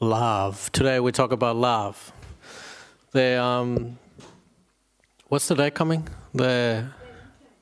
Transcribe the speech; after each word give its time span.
Love. 0.00 0.70
Today 0.70 1.00
we 1.00 1.10
talk 1.10 1.32
about 1.32 1.56
love. 1.56 2.12
The 3.10 3.42
um, 3.42 3.98
what's 5.26 5.48
the 5.48 5.56
day 5.56 5.72
coming? 5.72 6.06
The 6.32 6.86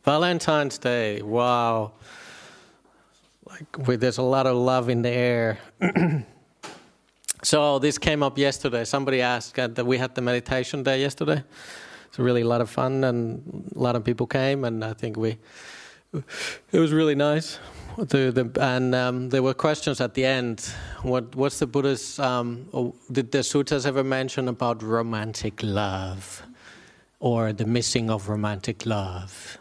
Valentine's 0.05 0.77
Day. 0.77 1.23
Wow. 1.23 1.93
Like 3.47 3.89
we, 3.89 3.97
there's 3.97 4.19
a 4.19 4.23
lot 4.23 4.47
of 4.47 4.55
love 4.55 4.91
in 4.91 5.01
the 5.01 5.09
air. 5.09 5.59
so 7.43 7.79
this 7.79 7.97
came 7.97 8.23
up 8.23 8.37
yesterday. 8.37 8.85
Somebody 8.85 9.23
asked 9.23 9.55
that 9.55 9.87
we 9.87 9.97
had 9.97 10.15
the 10.15 10.21
meditation 10.21 10.83
day 10.83 11.01
yesterday. 11.01 11.43
It's 12.09 12.19
really 12.19 12.43
a 12.43 12.47
lot 12.47 12.61
of 12.61 12.69
fun, 12.69 13.03
and 13.05 13.73
a 13.75 13.79
lot 13.79 13.97
of 13.97 14.05
people 14.05 14.27
came, 14.27 14.65
and 14.65 14.85
I 14.85 14.93
think 14.93 15.17
we 15.17 15.39
it 16.13 16.79
was 16.79 16.93
really 16.93 17.15
nice. 17.15 17.59
The, 17.97 18.31
the, 18.31 18.63
and 18.63 18.95
um, 18.95 19.31
there 19.31 19.43
were 19.43 19.55
questions 19.55 20.01
at 20.03 20.13
the 20.13 20.25
end. 20.25 20.61
What, 21.03 21.35
what's 21.35 21.59
the 21.59 21.67
Buddha's? 21.67 22.19
Um, 22.19 22.93
did 23.11 23.33
the 23.33 23.39
suttas 23.39 23.87
ever 23.87 24.05
mention 24.05 24.49
about 24.49 24.83
romantic 24.83 25.63
love, 25.63 26.43
or 27.21 27.55
the 27.55 27.65
missing 27.65 28.11
of 28.11 28.29
romantic 28.29 28.85
love? 28.85 29.59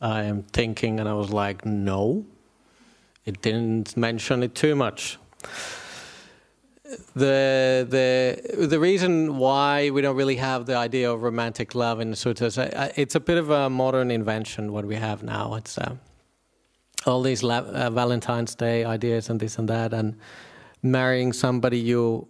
I 0.00 0.22
am 0.22 0.44
thinking, 0.44 1.00
and 1.00 1.08
I 1.08 1.14
was 1.14 1.30
like, 1.30 1.64
no, 1.66 2.24
it 3.24 3.42
didn't 3.42 3.96
mention 3.96 4.42
it 4.42 4.54
too 4.54 4.76
much. 4.76 5.18
The 7.14 7.86
the 7.88 8.66
the 8.66 8.78
reason 8.78 9.38
why 9.38 9.90
we 9.90 10.02
don't 10.02 10.16
really 10.16 10.36
have 10.36 10.66
the 10.66 10.76
idea 10.76 11.10
of 11.10 11.22
romantic 11.22 11.74
love 11.74 12.00
in 12.00 12.10
the 12.10 12.16
suttas, 12.16 12.58
it's 12.96 13.14
a 13.14 13.20
bit 13.20 13.38
of 13.38 13.50
a 13.50 13.70
modern 13.70 14.10
invention. 14.10 14.72
What 14.72 14.84
we 14.84 14.96
have 14.96 15.22
now, 15.22 15.54
it's. 15.54 15.78
Uh, 15.78 15.96
all 17.06 17.22
these 17.22 17.42
la- 17.42 17.58
uh, 17.58 17.90
Valentine's 17.90 18.54
Day 18.54 18.84
ideas 18.84 19.30
and 19.30 19.40
this 19.40 19.58
and 19.58 19.68
that, 19.68 19.92
and 19.92 20.16
marrying 20.82 21.32
somebody 21.32 21.78
you 21.78 22.28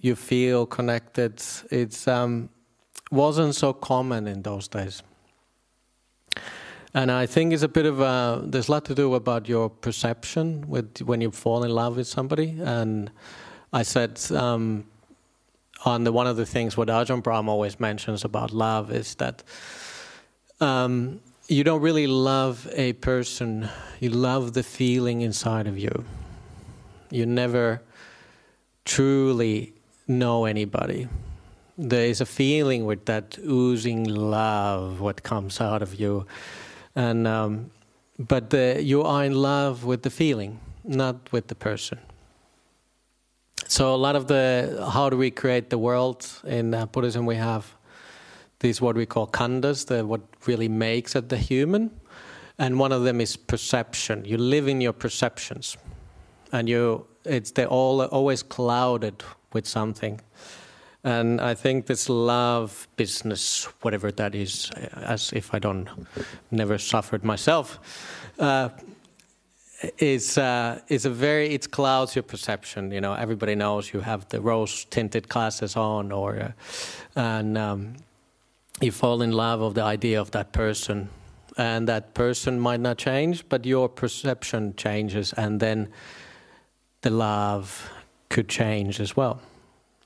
you 0.00 0.14
feel 0.14 0.66
connected. 0.66 1.42
It's 1.70 2.08
um, 2.08 2.48
wasn't 3.10 3.54
so 3.54 3.72
common 3.72 4.26
in 4.26 4.42
those 4.42 4.68
days, 4.68 5.02
and 6.92 7.10
I 7.10 7.26
think 7.26 7.52
it's 7.52 7.62
a 7.62 7.68
bit 7.68 7.86
of 7.86 8.00
a. 8.00 8.42
There's 8.44 8.68
a 8.68 8.72
lot 8.72 8.84
to 8.86 8.94
do 8.94 9.14
about 9.14 9.48
your 9.48 9.68
perception 9.70 10.68
with 10.68 11.02
when 11.02 11.20
you 11.20 11.30
fall 11.30 11.64
in 11.64 11.70
love 11.70 11.96
with 11.96 12.06
somebody, 12.06 12.56
and 12.60 13.10
I 13.74 13.82
said. 13.82 14.18
Um, 14.30 14.86
on 15.84 16.04
the 16.04 16.12
one 16.12 16.26
of 16.26 16.36
the 16.36 16.46
things 16.46 16.76
what 16.76 16.88
Ajahn 16.88 17.22
Brahm 17.22 17.48
always 17.48 17.78
mentions 17.78 18.24
about 18.24 18.52
love 18.52 18.90
is 18.90 19.14
that 19.16 19.42
um, 20.60 21.20
you 21.48 21.62
don't 21.62 21.82
really 21.82 22.06
love 22.06 22.68
a 22.72 22.94
person, 22.94 23.68
you 24.00 24.08
love 24.10 24.54
the 24.54 24.62
feeling 24.62 25.20
inside 25.20 25.66
of 25.66 25.78
you. 25.78 26.04
You 27.10 27.26
never 27.26 27.82
truly 28.84 29.74
know 30.08 30.46
anybody. 30.46 31.08
There 31.76 32.06
is 32.06 32.20
a 32.20 32.26
feeling 32.26 32.86
with 32.86 33.04
that 33.06 33.36
oozing 33.38 34.04
love, 34.04 35.00
what 35.00 35.22
comes 35.22 35.60
out 35.60 35.82
of 35.82 35.94
you. 35.94 36.26
And, 36.96 37.26
um, 37.26 37.70
but 38.18 38.50
the, 38.50 38.80
you 38.82 39.02
are 39.02 39.24
in 39.24 39.34
love 39.34 39.84
with 39.84 40.02
the 40.02 40.10
feeling, 40.10 40.60
not 40.84 41.30
with 41.32 41.48
the 41.48 41.54
person. 41.54 41.98
So, 43.66 43.94
a 43.94 43.96
lot 43.96 44.14
of 44.14 44.26
the 44.26 44.86
how 44.92 45.08
do 45.08 45.16
we 45.16 45.30
create 45.30 45.70
the 45.70 45.78
world 45.78 46.26
in 46.44 46.74
uh, 46.74 46.86
Buddhism, 46.86 47.24
we 47.26 47.36
have 47.36 47.74
these 48.60 48.80
what 48.80 48.96
we 48.96 49.06
call 49.06 49.26
khandhas, 49.26 49.86
the, 49.86 50.04
what 50.04 50.20
really 50.46 50.68
makes 50.68 51.16
it 51.16 51.28
the 51.28 51.36
human. 51.36 51.90
And 52.58 52.78
one 52.78 52.92
of 52.92 53.02
them 53.04 53.20
is 53.20 53.36
perception. 53.36 54.24
You 54.24 54.38
live 54.38 54.68
in 54.68 54.80
your 54.80 54.92
perceptions, 54.92 55.76
and 56.52 56.68
you 56.68 57.06
it's 57.24 57.50
they're 57.52 57.66
all 57.66 58.02
always 58.02 58.42
clouded 58.42 59.22
with 59.52 59.66
something. 59.66 60.20
And 61.02 61.40
I 61.40 61.54
think 61.54 61.86
this 61.86 62.08
love 62.08 62.88
business, 62.96 63.64
whatever 63.82 64.10
that 64.12 64.34
is, 64.34 64.70
as 64.94 65.32
if 65.32 65.52
I 65.52 65.58
don't 65.58 65.88
never 66.50 66.78
suffered 66.78 67.24
myself, 67.24 67.78
uh, 68.38 68.70
is 69.98 70.38
uh, 70.38 70.80
is 70.88 71.04
a 71.04 71.10
very 71.10 71.54
it 71.54 71.70
clouds 71.70 72.14
your 72.14 72.22
perception. 72.22 72.90
You 72.90 73.00
know, 73.00 73.14
everybody 73.14 73.54
knows 73.54 73.92
you 73.92 74.00
have 74.00 74.28
the 74.28 74.40
rose 74.40 74.84
tinted 74.86 75.28
glasses 75.28 75.76
on, 75.76 76.12
or 76.12 76.36
uh, 76.36 76.52
and 77.16 77.58
um, 77.58 77.94
you 78.80 78.92
fall 78.92 79.22
in 79.22 79.32
love 79.32 79.60
of 79.60 79.74
the 79.74 79.82
idea 79.82 80.20
of 80.20 80.30
that 80.32 80.52
person 80.52 81.08
and 81.56 81.88
that 81.88 82.14
person 82.14 82.58
might 82.58 82.80
not 82.80 82.98
change 82.98 83.48
but 83.48 83.64
your 83.64 83.88
perception 83.88 84.74
changes 84.76 85.32
and 85.34 85.60
then 85.60 85.88
the 87.02 87.10
love 87.10 87.90
could 88.28 88.48
change 88.48 89.00
as 89.00 89.16
well 89.16 89.40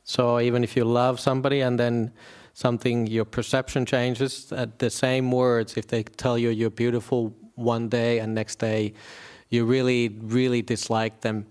so 0.04 0.40
even 0.40 0.62
if 0.62 0.76
you 0.76 0.84
love 0.84 1.18
somebody 1.18 1.60
and 1.60 1.78
then 1.78 2.12
something 2.52 3.06
your 3.06 3.24
perception 3.24 3.86
changes 3.86 4.52
at 4.52 4.78
the 4.78 4.90
same 4.90 5.30
words 5.30 5.76
if 5.76 5.86
they 5.86 6.02
tell 6.02 6.36
you 6.36 6.50
you're 6.50 6.70
beautiful 6.70 7.34
one 7.54 7.88
day 7.88 8.18
and 8.18 8.34
next 8.34 8.58
day 8.58 8.92
you 9.50 9.64
really 9.64 10.08
really 10.22 10.62
dislike 10.62 11.20
them 11.20 11.46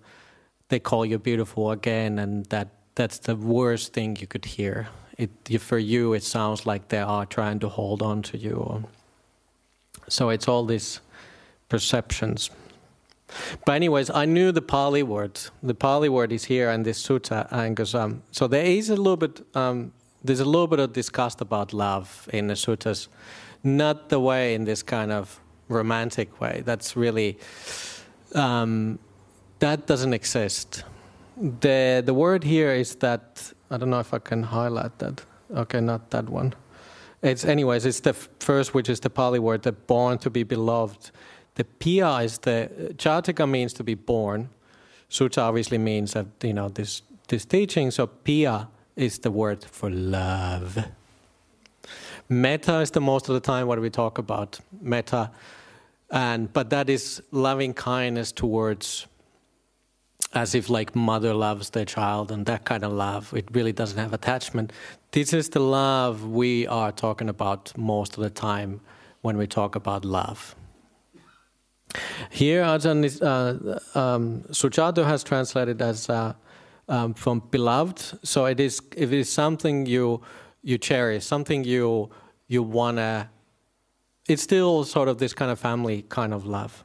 they 0.69 0.79
call 0.79 1.05
you 1.05 1.17
beautiful 1.17 1.71
again 1.71 2.19
and 2.19 2.45
that 2.47 2.67
that's 2.95 3.19
the 3.19 3.35
worst 3.35 3.93
thing 3.93 4.17
you 4.19 4.27
could 4.27 4.45
hear 4.45 4.87
it, 5.17 5.61
for 5.61 5.79
you, 5.79 6.13
it 6.13 6.23
sounds 6.23 6.65
like 6.65 6.89
they 6.89 6.99
are 6.99 7.25
trying 7.25 7.59
to 7.59 7.69
hold 7.69 8.01
on 8.01 8.21
to 8.23 8.37
you. 8.37 8.87
So 10.07 10.29
it's 10.29 10.47
all 10.47 10.65
these 10.65 11.01
perceptions. 11.69 12.49
But 13.65 13.73
anyways, 13.73 14.09
I 14.09 14.25
knew 14.25 14.51
the 14.51 14.61
Pali 14.61 15.03
word. 15.03 15.39
The 15.61 15.73
Pali 15.73 16.07
word 16.07 16.31
is 16.31 16.45
here 16.45 16.69
in 16.69 16.83
this 16.83 17.05
sutta, 17.05 17.49
Angusam. 17.49 18.21
So 18.31 18.47
there 18.47 18.63
is 18.63 18.89
a 18.89 18.95
little 18.95 19.17
bit, 19.17 19.41
um, 19.53 19.91
there's 20.23 20.39
a 20.39 20.45
little 20.45 20.67
bit 20.67 20.79
of 20.79 20.93
disgust 20.93 21.41
about 21.41 21.73
love 21.73 22.29
in 22.31 22.47
the 22.47 22.53
suttas, 22.53 23.07
not 23.63 24.09
the 24.09 24.19
way 24.19 24.53
in 24.53 24.63
this 24.63 24.81
kind 24.81 25.11
of 25.11 25.41
romantic 25.69 26.39
way. 26.39 26.61
That's 26.65 26.95
really, 26.95 27.37
um, 28.33 28.99
that 29.59 29.87
doesn't 29.87 30.13
exist. 30.13 30.83
The 31.37 32.01
the 32.05 32.13
word 32.13 32.43
here 32.43 32.73
is 32.73 32.95
that 32.95 33.53
I 33.69 33.77
don't 33.77 33.89
know 33.89 33.99
if 33.99 34.13
I 34.13 34.19
can 34.19 34.43
highlight 34.43 34.97
that. 34.99 35.25
Okay, 35.55 35.81
not 35.81 36.09
that 36.09 36.29
one. 36.29 36.53
It's 37.21 37.45
anyways. 37.45 37.85
It's 37.85 37.99
the 37.99 38.13
first, 38.13 38.73
which 38.73 38.89
is 38.89 38.99
the 38.99 39.09
Pali 39.09 39.39
word, 39.39 39.63
the 39.63 39.71
born 39.71 40.17
to 40.19 40.29
be 40.29 40.43
beloved. 40.43 41.11
The 41.55 41.63
pia 41.63 42.17
is 42.17 42.37
the 42.39 42.69
Jataka 42.97 43.49
means 43.49 43.73
to 43.73 43.83
be 43.83 43.95
born. 43.95 44.49
Sutta 45.09 45.41
obviously 45.41 45.77
means 45.77 46.13
that 46.13 46.27
you 46.43 46.53
know 46.53 46.69
this 46.69 47.01
this 47.27 47.45
teaching. 47.45 47.91
So 47.91 48.07
pia 48.07 48.67
is 48.95 49.19
the 49.19 49.31
word 49.31 49.63
for 49.63 49.89
love. 49.89 50.77
Metta 52.29 52.79
is 52.79 52.91
the 52.91 52.99
most 52.99 53.29
of 53.29 53.35
the 53.35 53.39
time 53.39 53.67
what 53.67 53.79
we 53.79 53.89
talk 53.89 54.17
about 54.17 54.59
metta, 54.81 55.31
and 56.09 56.51
but 56.53 56.69
that 56.69 56.89
is 56.89 57.21
loving 57.31 57.73
kindness 57.73 58.31
towards 58.31 59.07
as 60.33 60.55
if 60.55 60.69
like 60.69 60.95
mother 60.95 61.33
loves 61.33 61.69
their 61.71 61.85
child 61.85 62.31
and 62.31 62.45
that 62.45 62.65
kind 62.65 62.83
of 62.83 62.91
love. 62.91 63.33
It 63.33 63.45
really 63.51 63.71
doesn't 63.71 63.97
have 63.97 64.13
attachment. 64.13 64.73
This 65.11 65.33
is 65.33 65.49
the 65.49 65.59
love 65.59 66.25
we 66.25 66.67
are 66.67 66.91
talking 66.91 67.29
about 67.29 67.75
most 67.77 68.17
of 68.17 68.23
the 68.23 68.29
time 68.29 68.81
when 69.21 69.37
we 69.37 69.47
talk 69.47 69.75
about 69.75 70.05
love. 70.05 70.55
Here, 72.29 72.63
Ajahn 72.63 73.05
is, 73.05 73.21
uh, 73.21 73.79
um, 73.95 74.43
Sujato 74.51 75.05
has 75.05 75.23
translated 75.23 75.81
as 75.81 76.09
uh, 76.09 76.33
um, 76.89 77.13
from 77.13 77.39
beloved. 77.51 78.19
So 78.23 78.45
it 78.45 78.59
is 78.59 78.81
it 78.95 79.11
is 79.13 79.31
something 79.31 79.85
you 79.85 80.21
you 80.61 80.77
cherish, 80.77 81.25
something 81.25 81.63
you 81.63 82.09
you 82.47 82.63
wanna. 82.63 83.29
It's 84.27 84.41
still 84.41 84.83
sort 84.83 85.07
of 85.07 85.17
this 85.17 85.33
kind 85.33 85.51
of 85.51 85.59
family 85.59 86.03
kind 86.09 86.33
of 86.33 86.45
love. 86.45 86.83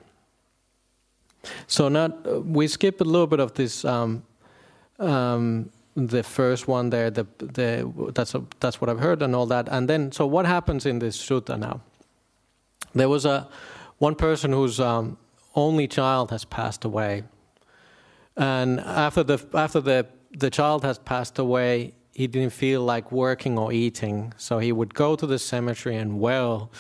So 1.67 1.89
not 1.89 2.47
we 2.47 2.69
skip 2.69 3.01
a 3.01 3.05
little 3.05 3.27
bit 3.27 3.41
of 3.41 3.55
this. 3.55 3.85
Um, 3.85 4.23
um, 4.99 5.71
the 5.95 6.23
first 6.23 6.69
one 6.69 6.91
there, 6.91 7.11
the, 7.11 7.27
the, 7.39 8.11
that's, 8.15 8.35
a, 8.35 8.43
that's 8.61 8.81
what 8.81 8.89
I've 8.89 9.01
heard 9.01 9.23
and 9.23 9.37
all 9.37 9.47
that. 9.47 9.69
And 9.69 9.89
then, 9.89 10.11
so 10.11 10.27
what 10.27 10.47
happens 10.47 10.87
in 10.87 11.01
this 11.01 11.19
sutta 11.19 11.59
now? 11.59 11.83
There 12.95 13.09
was 13.09 13.25
a 13.25 13.49
one 13.99 14.15
person 14.15 14.53
whose 14.53 14.81
um, 14.81 15.19
only 15.55 15.87
child 15.87 16.31
has 16.31 16.45
passed 16.45 16.85
away, 16.85 17.25
and 18.37 18.81
after 18.81 19.23
the 19.23 19.39
after 19.55 19.81
the 19.81 20.07
the 20.39 20.51
child 20.51 20.85
has 20.85 20.99
passed 20.99 21.39
away, 21.39 21.95
he 22.15 22.27
didn't 22.27 22.53
feel 22.53 22.83
like 22.83 23.11
working 23.11 23.59
or 23.59 23.73
eating, 23.73 24.35
so 24.37 24.59
he 24.59 24.73
would 24.73 24.93
go 24.93 25.17
to 25.17 25.27
the 25.27 25.39
cemetery 25.39 25.97
and 25.97 26.21
wail, 26.21 26.71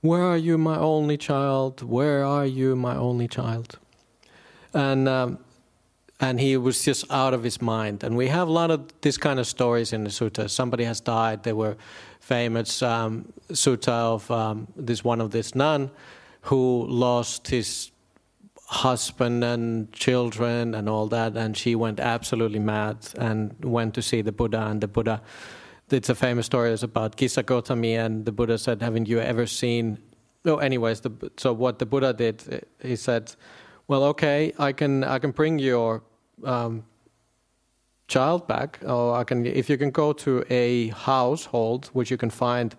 "Where 0.00 0.22
are 0.22 0.36
you, 0.36 0.58
my 0.58 0.78
only 0.78 1.16
child? 1.16 1.82
Where 1.82 2.24
are 2.24 2.46
you, 2.46 2.76
my 2.76 2.96
only 2.96 3.28
child?" 3.28 3.78
and 4.76 5.08
um, 5.08 5.38
and 6.20 6.40
he 6.40 6.56
was 6.56 6.82
just 6.82 7.10
out 7.10 7.34
of 7.34 7.42
his 7.42 7.60
mind. 7.60 8.02
And 8.02 8.16
we 8.16 8.28
have 8.28 8.48
a 8.48 8.52
lot 8.52 8.70
of 8.70 8.80
this 9.02 9.18
kind 9.18 9.38
of 9.38 9.46
stories 9.46 9.92
in 9.92 10.04
the 10.04 10.10
sutta. 10.10 10.48
Somebody 10.48 10.84
has 10.84 11.00
died. 11.00 11.42
There 11.42 11.54
were 11.54 11.76
famous 12.20 12.82
um, 12.82 13.32
sutta 13.50 13.92
of 13.92 14.30
um, 14.30 14.66
this 14.76 15.04
one 15.04 15.20
of 15.20 15.30
this 15.30 15.54
nun 15.54 15.90
who 16.42 16.86
lost 16.88 17.48
his 17.48 17.90
husband 18.68 19.44
and 19.44 19.92
children 19.92 20.74
and 20.74 20.88
all 20.88 21.06
that, 21.08 21.36
and 21.36 21.56
she 21.56 21.74
went 21.74 22.00
absolutely 22.00 22.58
mad 22.58 22.96
and 23.18 23.54
went 23.64 23.94
to 23.94 24.02
see 24.02 24.22
the 24.22 24.32
Buddha. 24.32 24.66
And 24.66 24.80
the 24.80 24.88
Buddha, 24.88 25.20
it's 25.90 26.08
a 26.08 26.14
famous 26.14 26.46
story 26.46 26.72
is 26.72 26.82
about 26.82 27.16
Kissa 27.16 27.42
Gotami, 27.42 27.96
and 27.96 28.24
the 28.24 28.32
Buddha 28.32 28.58
said, 28.58 28.82
"Haven't 28.82 29.08
you 29.08 29.20
ever 29.20 29.46
seen?" 29.46 29.98
No, 30.44 30.58
anyways, 30.58 31.00
the, 31.00 31.10
so 31.36 31.52
what 31.52 31.78
the 31.78 31.86
Buddha 31.86 32.12
did, 32.12 32.64
he 32.82 32.96
said, 32.96 33.34
"Well, 33.88 34.04
okay, 34.04 34.52
I 34.58 34.72
can 34.72 35.04
I 35.04 35.18
can 35.18 35.30
bring 35.30 35.58
your 35.58 36.02
um, 36.44 36.84
child 38.08 38.46
back, 38.46 38.80
or 38.84 39.16
I 39.16 39.24
can 39.24 39.46
if 39.46 39.70
you 39.70 39.78
can 39.78 39.90
go 39.90 40.12
to 40.12 40.44
a 40.50 40.88
household 40.88 41.90
which 41.92 42.10
you 42.10 42.16
can 42.16 42.30
find." 42.30 42.74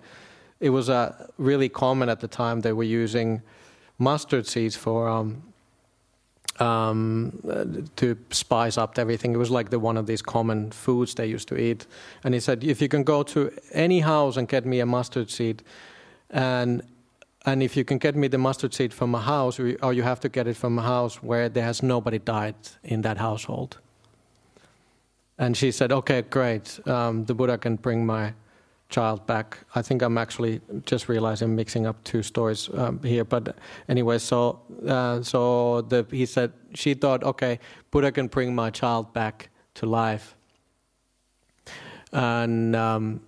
It 0.60 0.72
was 0.72 0.90
uh, 0.90 1.28
really 1.38 1.70
common 1.70 2.10
at 2.10 2.20
the 2.20 2.28
time. 2.28 2.62
They 2.62 2.74
were 2.74 2.84
using 3.04 3.44
mustard 4.00 4.48
seeds 4.48 4.76
for 4.76 5.08
um, 5.08 5.44
um, 6.60 7.88
to 7.96 8.18
spice 8.30 8.78
up 8.78 8.98
everything. 8.98 9.34
It 9.34 9.38
was 9.38 9.52
like 9.52 9.70
the 9.70 9.80
one 9.80 9.98
of 9.98 10.06
these 10.06 10.22
common 10.22 10.72
foods 10.72 11.16
they 11.16 11.26
used 11.28 11.48
to 11.50 11.58
eat. 11.58 11.88
And 12.24 12.34
he 12.34 12.40
said, 12.40 12.64
if 12.64 12.82
you 12.82 12.88
can 12.88 13.04
go 13.04 13.24
to 13.24 13.52
any 13.74 14.00
house 14.00 14.38
and 14.38 14.48
get 14.48 14.66
me 14.66 14.80
a 14.80 14.86
mustard 14.86 15.30
seed, 15.30 15.64
and 16.30 16.82
and 17.46 17.64
if 17.64 17.78
you 17.78 17.86
can 17.86 17.98
get 17.98 18.16
me 18.16 18.28
the 18.28 18.38
mustard 18.38 18.74
seed 18.74 18.94
from 18.94 19.16
a 19.16 19.22
house, 19.22 19.58
or 19.58 19.94
you 19.94 20.04
have 20.04 20.20
to 20.20 20.30
get 20.30 20.48
it 20.48 20.58
from 20.58 20.78
a 20.78 20.82
house 20.82 21.24
where 21.24 21.48
there 21.48 21.64
has 21.64 21.82
nobody 21.82 22.20
died 22.20 22.56
in 22.84 23.02
that 23.04 23.18
household. 23.18 23.78
And 25.38 25.56
she 25.56 25.72
said, 25.72 25.92
okay, 25.92 26.24
great. 26.24 26.80
Um, 26.86 27.24
the 27.26 27.34
Buddha 27.34 27.58
can 27.58 27.78
bring 27.78 28.06
my 28.06 28.34
child 28.90 29.26
back. 29.28 29.58
I 29.76 29.82
think 29.82 30.02
I'm 30.02 30.18
actually 30.18 30.62
just 30.86 31.10
realizing 31.10 31.56
mixing 31.56 31.86
up 31.86 32.04
two 32.04 32.24
stories 32.24 32.70
um, 32.74 33.02
here. 33.04 33.24
But 33.24 33.58
anyway, 33.90 34.18
so 34.18 34.62
uh, 34.88 35.22
so 35.22 35.82
the, 35.82 36.06
he 36.12 36.26
said 36.26 36.54
she 36.74 36.94
thought, 36.94 37.24
okay, 37.24 37.60
Buddha 37.92 38.12
can 38.12 38.28
bring 38.28 38.56
my 38.56 38.70
child 38.70 39.14
back 39.14 39.50
to 39.76 39.86
life, 39.86 40.36
and 42.12 42.76
um, 42.76 43.22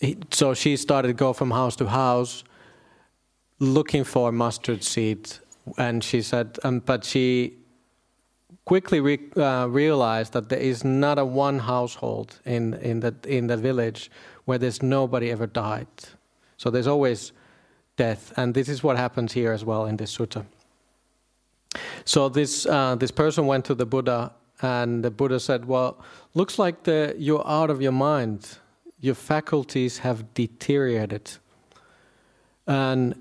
he, 0.00 0.18
so 0.30 0.54
she 0.54 0.76
started 0.76 1.08
to 1.08 1.14
go 1.14 1.32
from 1.32 1.50
house 1.50 1.76
to 1.76 1.86
house 1.86 2.44
looking 3.58 4.04
for 4.04 4.32
mustard 4.32 4.82
seed, 4.82 5.30
and 5.78 6.02
she 6.02 6.20
said, 6.20 6.58
um, 6.64 6.80
but 6.80 7.04
she 7.04 7.61
quickly 8.64 9.00
re- 9.00 9.30
uh, 9.36 9.66
realized 9.66 10.32
that 10.32 10.48
there 10.48 10.58
is 10.58 10.84
not 10.84 11.18
a 11.18 11.24
one 11.24 11.58
household 11.58 12.40
in, 12.44 12.74
in, 12.74 13.00
the, 13.00 13.14
in 13.26 13.46
the 13.46 13.56
village 13.56 14.10
where 14.44 14.58
there's 14.58 14.82
nobody 14.82 15.30
ever 15.30 15.46
died. 15.46 15.86
So 16.56 16.70
there's 16.70 16.86
always 16.86 17.32
death. 17.96 18.32
And 18.36 18.54
this 18.54 18.68
is 18.68 18.82
what 18.82 18.96
happens 18.96 19.32
here 19.32 19.52
as 19.52 19.64
well 19.64 19.86
in 19.86 19.96
this 19.96 20.16
sutta. 20.16 20.44
So 22.04 22.28
this, 22.28 22.66
uh, 22.66 22.96
this 22.96 23.10
person 23.10 23.46
went 23.46 23.64
to 23.66 23.74
the 23.74 23.86
Buddha, 23.86 24.32
and 24.60 25.02
the 25.02 25.10
Buddha 25.10 25.40
said, 25.40 25.64
Well, 25.64 25.96
looks 26.34 26.58
like 26.58 26.84
the, 26.84 27.14
you're 27.18 27.46
out 27.46 27.70
of 27.70 27.80
your 27.82 27.92
mind. 27.92 28.58
Your 29.00 29.14
faculties 29.14 29.98
have 29.98 30.32
deteriorated. 30.34 31.32
And, 32.66 33.20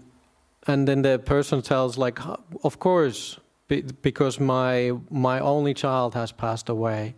and 0.68 0.88
then 0.88 1.02
the 1.02 1.18
person 1.20 1.62
tells, 1.62 1.98
like, 1.98 2.20
Of 2.64 2.80
course, 2.80 3.40
because 3.80 4.40
my 4.40 4.92
my 5.10 5.40
only 5.40 5.74
child 5.74 6.14
has 6.14 6.32
passed 6.32 6.70
away, 6.70 7.16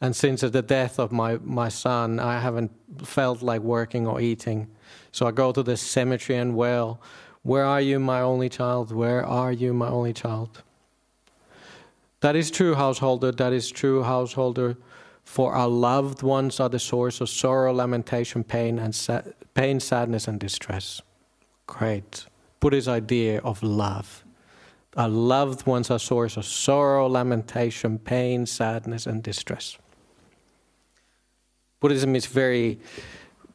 and 0.00 0.14
since 0.14 0.42
the 0.42 0.62
death 0.62 0.98
of 0.98 1.10
my 1.12 1.38
my 1.42 1.68
son, 1.68 2.20
I 2.20 2.40
haven't 2.40 2.70
felt 3.02 3.42
like 3.42 3.62
working 3.62 4.06
or 4.06 4.20
eating. 4.20 4.68
So 5.12 5.26
I 5.26 5.30
go 5.30 5.52
to 5.52 5.62
the 5.62 5.76
cemetery 5.76 6.38
and 6.38 6.54
wail, 6.54 7.00
"Where 7.42 7.64
are 7.64 7.80
you, 7.80 7.98
my 7.98 8.20
only 8.20 8.48
child? 8.48 8.92
Where 8.92 9.24
are 9.24 9.52
you, 9.52 9.72
my 9.72 9.88
only 9.88 10.12
child?" 10.12 10.62
That 12.20 12.36
is 12.36 12.50
true, 12.50 12.74
householder. 12.74 13.32
That 13.32 13.52
is 13.52 13.70
true, 13.70 14.02
householder. 14.02 14.76
For 15.24 15.52
our 15.52 15.68
loved 15.68 16.22
ones 16.22 16.60
are 16.60 16.68
the 16.68 16.78
source 16.78 17.20
of 17.20 17.28
sorrow, 17.28 17.72
lamentation, 17.72 18.44
pain, 18.44 18.78
and 18.78 18.94
sa- 18.94 19.22
pain, 19.54 19.80
sadness, 19.80 20.28
and 20.28 20.38
distress. 20.38 21.02
Great. 21.66 22.26
Buddha's 22.60 22.88
idea 22.88 23.40
of 23.40 23.62
love 23.62 24.25
our 24.96 25.08
loved 25.08 25.66
ones 25.66 25.90
are 25.90 25.98
source 25.98 26.36
of 26.36 26.44
sorrow, 26.46 27.06
lamentation, 27.06 27.98
pain, 27.98 28.46
sadness, 28.46 29.06
and 29.06 29.22
distress. 29.22 29.76
Buddhism 31.80 32.16
is 32.16 32.26
very, 32.26 32.80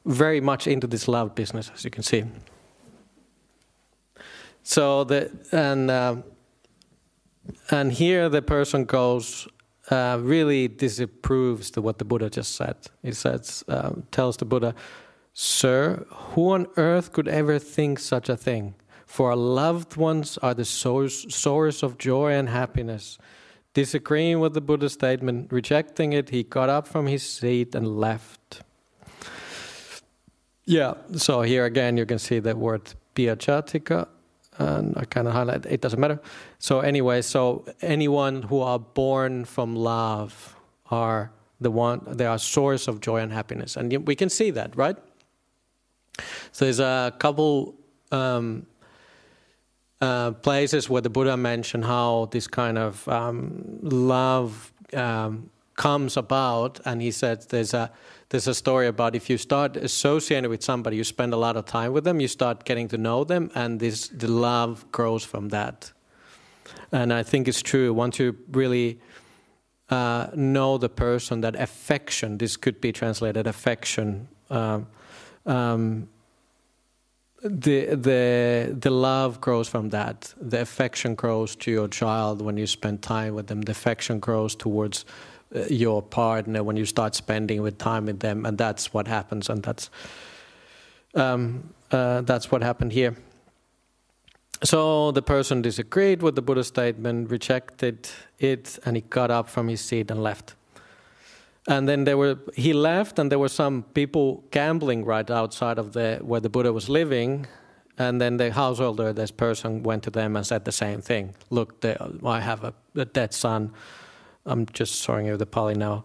very 0.06 0.40
much 0.40 0.68
into 0.68 0.86
this 0.86 1.08
love 1.08 1.34
business, 1.34 1.72
as 1.74 1.84
you 1.84 1.90
can 1.90 2.04
see. 2.04 2.24
So 4.64 5.04
the 5.04 5.32
and 5.52 5.90
uh, 5.90 6.18
and 7.72 7.92
here 7.92 8.30
the 8.30 8.44
person 8.44 8.86
goes 8.86 9.48
uh, 9.90 10.20
really 10.22 10.68
disapproves 10.68 11.72
to 11.72 11.82
what 11.82 11.98
the 11.98 12.06
Buddha 12.06 12.30
just 12.30 12.56
said. 12.56 12.76
He 13.02 13.12
says, 13.12 13.64
um, 13.68 14.04
tells 14.12 14.38
the 14.38 14.46
Buddha, 14.46 14.76
"Sir, 15.34 16.06
who 16.10 16.52
on 16.52 16.68
earth 16.78 17.12
could 17.12 17.28
ever 17.28 17.58
think 17.58 17.98
such 17.98 18.30
a 18.30 18.38
thing? 18.38 18.76
For 19.12 19.36
loved 19.36 19.98
ones 19.98 20.38
are 20.38 20.54
the 20.54 20.63
source, 20.63 21.25
source 21.36 21.84
of 21.84 21.98
joy 21.98 22.31
and 22.31 22.48
happiness. 22.48 23.18
Disagreeing 23.74 24.40
with 24.40 24.54
the 24.54 24.62
Buddha's 24.62 24.94
statement, 24.94 25.52
rejecting 25.52 26.13
it, 26.13 26.30
he 26.30 26.44
got 26.44 26.69
up 26.69 26.88
from 26.88 27.08
his 27.08 27.22
seat 27.22 27.75
and 27.75 28.00
left. 28.00 28.62
Yeah, 30.63 30.94
so 31.18 31.42
here 31.42 31.66
again 31.66 31.98
you 31.98 32.06
can 32.06 32.19
see 32.19 32.40
the 32.40 32.56
word 32.56 32.94
piachatika, 33.13 34.08
and 34.58 34.98
I 34.98 35.04
kind 35.04 35.28
of 35.28 35.34
highlight 35.34 35.66
it 35.66 35.81
doesn't 35.81 36.00
matter. 36.00 36.22
So 36.58 36.80
anyway, 36.80 37.22
so 37.22 37.66
anyone 37.81 38.44
who 38.44 38.62
are 38.62 38.80
born 38.80 39.44
from 39.44 39.75
love 39.75 40.56
are 40.90 41.34
the 41.60 41.69
one 41.69 42.02
they 42.08 42.25
are 42.25 42.40
source 42.40 42.88
of 42.88 43.02
joy 43.02 43.18
and 43.18 43.34
happiness, 43.34 43.75
and 43.75 44.08
we 44.08 44.16
can 44.16 44.30
see 44.30 44.52
that, 44.52 44.74
right? 44.78 44.96
So 46.54 46.63
there's 46.63 46.80
a 46.80 47.13
couple 47.19 47.75
um, 48.13 48.68
uh, 50.01 50.31
places 50.31 50.89
where 50.89 51.01
the 51.01 51.09
Buddha 51.09 51.38
mentioned 51.38 51.86
how 51.86 52.27
this 52.31 52.48
kind 52.48 52.77
of 52.77 53.07
um, 53.07 53.80
love 53.83 54.74
um, 54.94 55.50
comes 55.75 56.18
about, 56.18 56.80
and 56.86 57.01
he 57.01 57.12
said 57.12 57.45
there's 57.50 57.74
a 57.74 57.92
there's 58.30 58.48
a 58.48 58.56
story 58.56 58.88
about 58.88 59.15
if 59.15 59.30
you 59.30 59.38
start 59.38 59.77
associating 59.77 60.50
with 60.50 60.63
somebody, 60.63 60.95
you 60.95 61.03
spend 61.03 61.33
a 61.33 61.38
lot 61.38 61.57
of 61.57 61.65
time 61.65 61.92
with 61.92 62.03
them, 62.03 62.19
you 62.19 62.27
start 62.27 62.63
getting 62.65 62.88
to 62.88 62.98
know 62.98 63.24
them, 63.24 63.51
and 63.53 63.80
this 63.80 64.07
the 64.07 64.27
love 64.27 64.92
grows 64.92 65.24
from 65.24 65.50
that. 65.50 65.92
And 66.92 67.13
I 67.13 67.24
think 67.24 67.48
it's 67.48 67.62
true. 67.62 67.94
Once 67.94 68.19
you 68.19 68.38
really 68.51 69.00
uh, 69.89 70.27
know 70.33 70.77
the 70.77 70.89
person, 70.89 71.42
that 71.42 71.56
affection, 71.56 72.38
this 72.38 72.57
could 72.57 72.81
be 72.81 72.91
translated 72.91 73.48
affection. 73.48 74.27
Um, 74.50 74.88
um 75.46 76.08
the 77.43 77.95
the 77.95 78.75
the 78.79 78.89
love 78.89 79.41
grows 79.41 79.67
from 79.67 79.89
that. 79.89 80.33
The 80.39 80.62
affection 80.62 81.15
grows 81.15 81.55
to 81.57 81.71
your 81.71 81.88
child 81.88 82.41
when 82.41 82.57
you 82.57 82.67
spend 82.67 83.01
time 83.01 83.33
with 83.33 83.48
them. 83.48 83.62
The 83.62 83.71
affection 83.71 84.19
grows 84.19 84.55
towards 84.55 85.05
uh, 85.55 85.65
your 85.69 86.01
partner 86.01 86.63
when 86.63 86.77
you 86.77 86.86
start 86.86 87.15
spending 87.15 87.62
with 87.62 87.77
time 87.77 88.05
with 88.05 88.19
them, 88.19 88.45
and 88.45 88.57
that's 88.57 88.93
what 88.93 89.07
happens. 89.07 89.50
And 89.50 89.63
that's 89.63 89.89
um, 91.15 91.74
uh, 91.91 92.21
that's 92.21 92.51
what 92.51 92.62
happened 92.62 92.93
here. 92.93 93.15
So 94.63 95.12
the 95.12 95.24
person 95.24 95.63
disagreed 95.63 96.21
with 96.21 96.36
the 96.36 96.43
Buddha 96.43 96.63
statement, 96.63 97.31
rejected 97.31 98.10
it, 98.38 98.77
and 98.86 98.95
he 98.95 99.01
got 99.01 99.31
up 99.31 99.50
from 99.50 99.67
his 99.67 99.81
seat 99.81 100.12
and 100.12 100.21
left. 100.21 100.53
And 101.68 101.88
then 101.88 102.06
there 102.06 102.18
were 102.18 102.39
he 102.56 102.74
left, 102.74 103.20
and 103.20 103.32
there 103.32 103.39
were 103.39 103.50
some 103.50 103.84
people 103.94 104.44
gambling 104.51 105.06
right 105.06 105.30
outside 105.30 105.77
of 105.77 105.94
the 105.94 106.20
where 106.22 106.39
the 106.39 106.50
Buddha 106.50 106.74
was 106.74 106.89
living. 106.89 107.48
And 107.98 108.20
then 108.20 108.38
the 108.38 108.51
householder, 108.51 109.13
this 109.13 109.32
person, 109.32 109.84
went 109.84 110.03
to 110.03 110.10
them 110.10 110.36
and 110.36 110.46
said 110.46 110.65
the 110.65 110.72
same 110.72 111.01
thing. 111.01 111.36
Look, 111.51 111.82
the, 111.82 112.20
I 112.25 112.39
have 112.39 112.63
a, 112.63 112.74
a, 112.96 113.06
dead 113.06 113.32
son. 113.32 113.74
I'm 114.46 114.65
just 114.74 115.03
showing 115.03 115.27
you 115.27 115.38
the 115.38 115.46
Pali 115.46 115.75
now. 115.75 116.03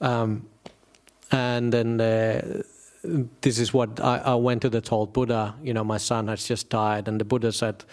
Um, 0.00 0.46
and 1.30 1.72
then 1.72 2.00
uh, 2.00 2.62
this 3.40 3.58
is 3.58 3.72
what 3.72 3.98
I, 4.00 4.18
I, 4.18 4.34
went 4.34 4.60
to 4.62 4.68
the 4.68 4.82
told 4.82 5.14
Buddha. 5.14 5.54
You 5.62 5.72
know, 5.72 5.84
my 5.84 5.96
son 5.96 6.28
has 6.28 6.46
just 6.46 6.68
died, 6.68 7.08
and 7.08 7.18
the 7.18 7.24
Buddha 7.24 7.52
said, 7.52 7.84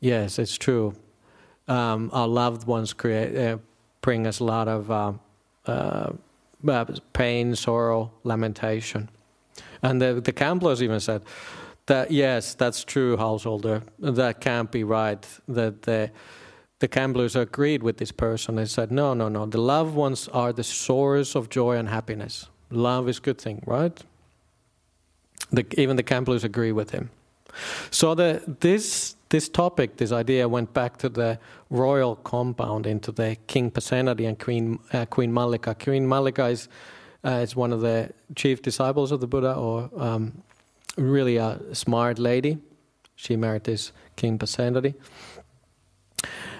"Yes, 0.00 0.38
it's 0.38 0.58
true. 0.58 0.94
Um, 1.66 2.10
our 2.12 2.28
loved 2.28 2.66
ones 2.66 2.92
create, 2.92 3.36
uh, 3.36 3.58
bring 4.02 4.26
us 4.26 4.40
a 4.40 4.44
lot 4.44 4.68
of." 4.68 4.90
Uh, 4.90 6.12
uh 6.66 6.84
pain, 7.12 7.54
sorrow, 7.54 8.10
lamentation. 8.24 9.08
And 9.82 10.00
the, 10.00 10.20
the 10.20 10.32
gamblers 10.32 10.82
even 10.82 11.00
said 11.00 11.22
that, 11.86 12.10
yes, 12.10 12.54
that's 12.54 12.84
true, 12.84 13.16
householder. 13.16 13.82
That 13.98 14.40
can't 14.40 14.70
be 14.70 14.84
right. 14.84 15.26
That 15.46 15.82
the, 15.82 16.10
the 16.80 16.88
gamblers 16.88 17.36
agreed 17.36 17.82
with 17.82 17.98
this 17.98 18.12
person. 18.12 18.56
They 18.56 18.66
said, 18.66 18.90
no, 18.90 19.14
no, 19.14 19.28
no. 19.28 19.46
The 19.46 19.60
loved 19.60 19.94
ones 19.94 20.28
are 20.28 20.52
the 20.52 20.64
source 20.64 21.34
of 21.34 21.48
joy 21.48 21.76
and 21.76 21.88
happiness. 21.88 22.48
Love 22.70 23.08
is 23.08 23.18
a 23.18 23.20
good 23.20 23.40
thing, 23.40 23.62
right? 23.66 23.98
The, 25.50 25.64
even 25.80 25.96
the 25.96 26.02
gamblers 26.02 26.44
agree 26.44 26.72
with 26.72 26.90
him. 26.90 27.10
So 27.90 28.14
the, 28.14 28.42
this 28.60 29.16
this 29.30 29.48
topic, 29.48 29.96
this 29.96 30.12
idea, 30.12 30.48
went 30.48 30.72
back 30.72 30.96
to 30.98 31.08
the 31.08 31.38
royal 31.70 32.16
compound 32.16 32.86
into 32.86 33.12
the 33.12 33.36
King 33.46 33.70
Pasenadi 33.70 34.26
and 34.26 34.38
Queen 34.38 34.78
uh, 34.92 35.06
Queen 35.06 35.32
Mallika. 35.32 35.78
Queen 35.78 36.06
Mallika 36.06 36.50
is 36.50 36.68
uh, 37.24 37.42
is 37.42 37.56
one 37.56 37.72
of 37.72 37.80
the 37.80 38.10
chief 38.36 38.62
disciples 38.62 39.12
of 39.12 39.20
the 39.20 39.26
Buddha, 39.26 39.54
or 39.54 39.90
um, 39.96 40.42
really 40.96 41.36
a 41.36 41.60
smart 41.72 42.18
lady. 42.18 42.58
She 43.16 43.36
married 43.36 43.64
this 43.64 43.92
King 44.16 44.38
Pasenadi. 44.38 44.94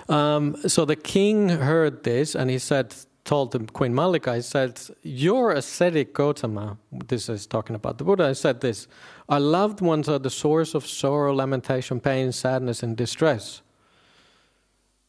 Um, 0.08 0.56
so 0.66 0.84
the 0.84 0.96
king 0.96 1.50
heard 1.50 2.02
this, 2.02 2.34
and 2.34 2.50
he 2.50 2.58
said, 2.58 2.94
told 3.24 3.52
the 3.52 3.58
Queen 3.58 3.92
Mallika, 3.92 4.36
he 4.36 4.42
said, 4.42 4.80
"Your 5.02 5.52
ascetic 5.52 6.14
Gotama." 6.14 6.78
This 6.90 7.28
is 7.28 7.46
talking 7.46 7.76
about 7.76 7.98
the 7.98 8.04
Buddha. 8.04 8.28
He 8.28 8.34
said 8.34 8.60
this: 8.60 8.88
"Our 9.28 9.40
loved 9.40 9.80
ones 9.80 10.08
are 10.08 10.18
the 10.18 10.30
source 10.30 10.74
of 10.74 10.86
sorrow, 10.86 11.34
lamentation, 11.34 12.00
pain, 12.00 12.32
sadness, 12.32 12.82
and 12.82 12.96
distress." 12.96 13.62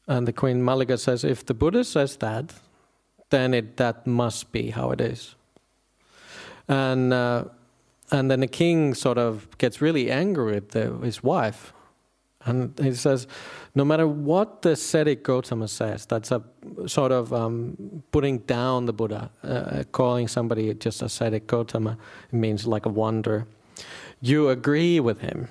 And 0.08 0.28
the 0.28 0.34
Queen 0.34 0.62
Mallika 0.62 0.98
says, 0.98 1.24
"If 1.24 1.46
the 1.46 1.54
Buddha 1.54 1.84
says 1.84 2.18
that, 2.18 2.54
then 3.30 3.54
it 3.54 3.78
that 3.78 4.08
must 4.08 4.52
be 4.52 4.72
how 4.72 4.92
it 4.92 5.02
is." 5.02 5.36
And 6.68 7.14
uh, 7.14 7.46
and 8.12 8.30
then 8.30 8.40
the 8.40 8.48
king 8.48 8.94
sort 8.94 9.18
of 9.18 9.58
gets 9.58 9.82
really 9.82 10.12
angry 10.12 10.54
with 10.54 10.70
the, 10.70 10.98
his 11.04 11.24
wife 11.24 11.74
and 12.46 12.78
he 12.80 12.94
says, 12.94 13.28
no 13.76 13.84
matter 13.84 14.08
what 14.08 14.62
the 14.62 14.72
ascetic 14.72 15.24
Gotama 15.24 15.68
says, 15.68 16.06
that's 16.06 16.32
a 16.32 16.42
sort 16.88 17.12
of 17.12 17.34
um, 17.34 18.04
putting 18.12 18.40
down 18.40 18.86
the 18.86 18.94
Buddha, 18.94 19.30
uh, 19.44 19.84
calling 19.92 20.28
somebody 20.28 20.74
just 20.74 21.02
ascetic 21.02 21.48
Gotama 21.48 21.98
it 22.32 22.36
means 22.36 22.66
like 22.66 22.86
a 22.86 22.90
wonder. 22.90 23.46
You 24.22 24.50
agree 24.50 25.00
with 25.00 25.22
him. 25.22 25.48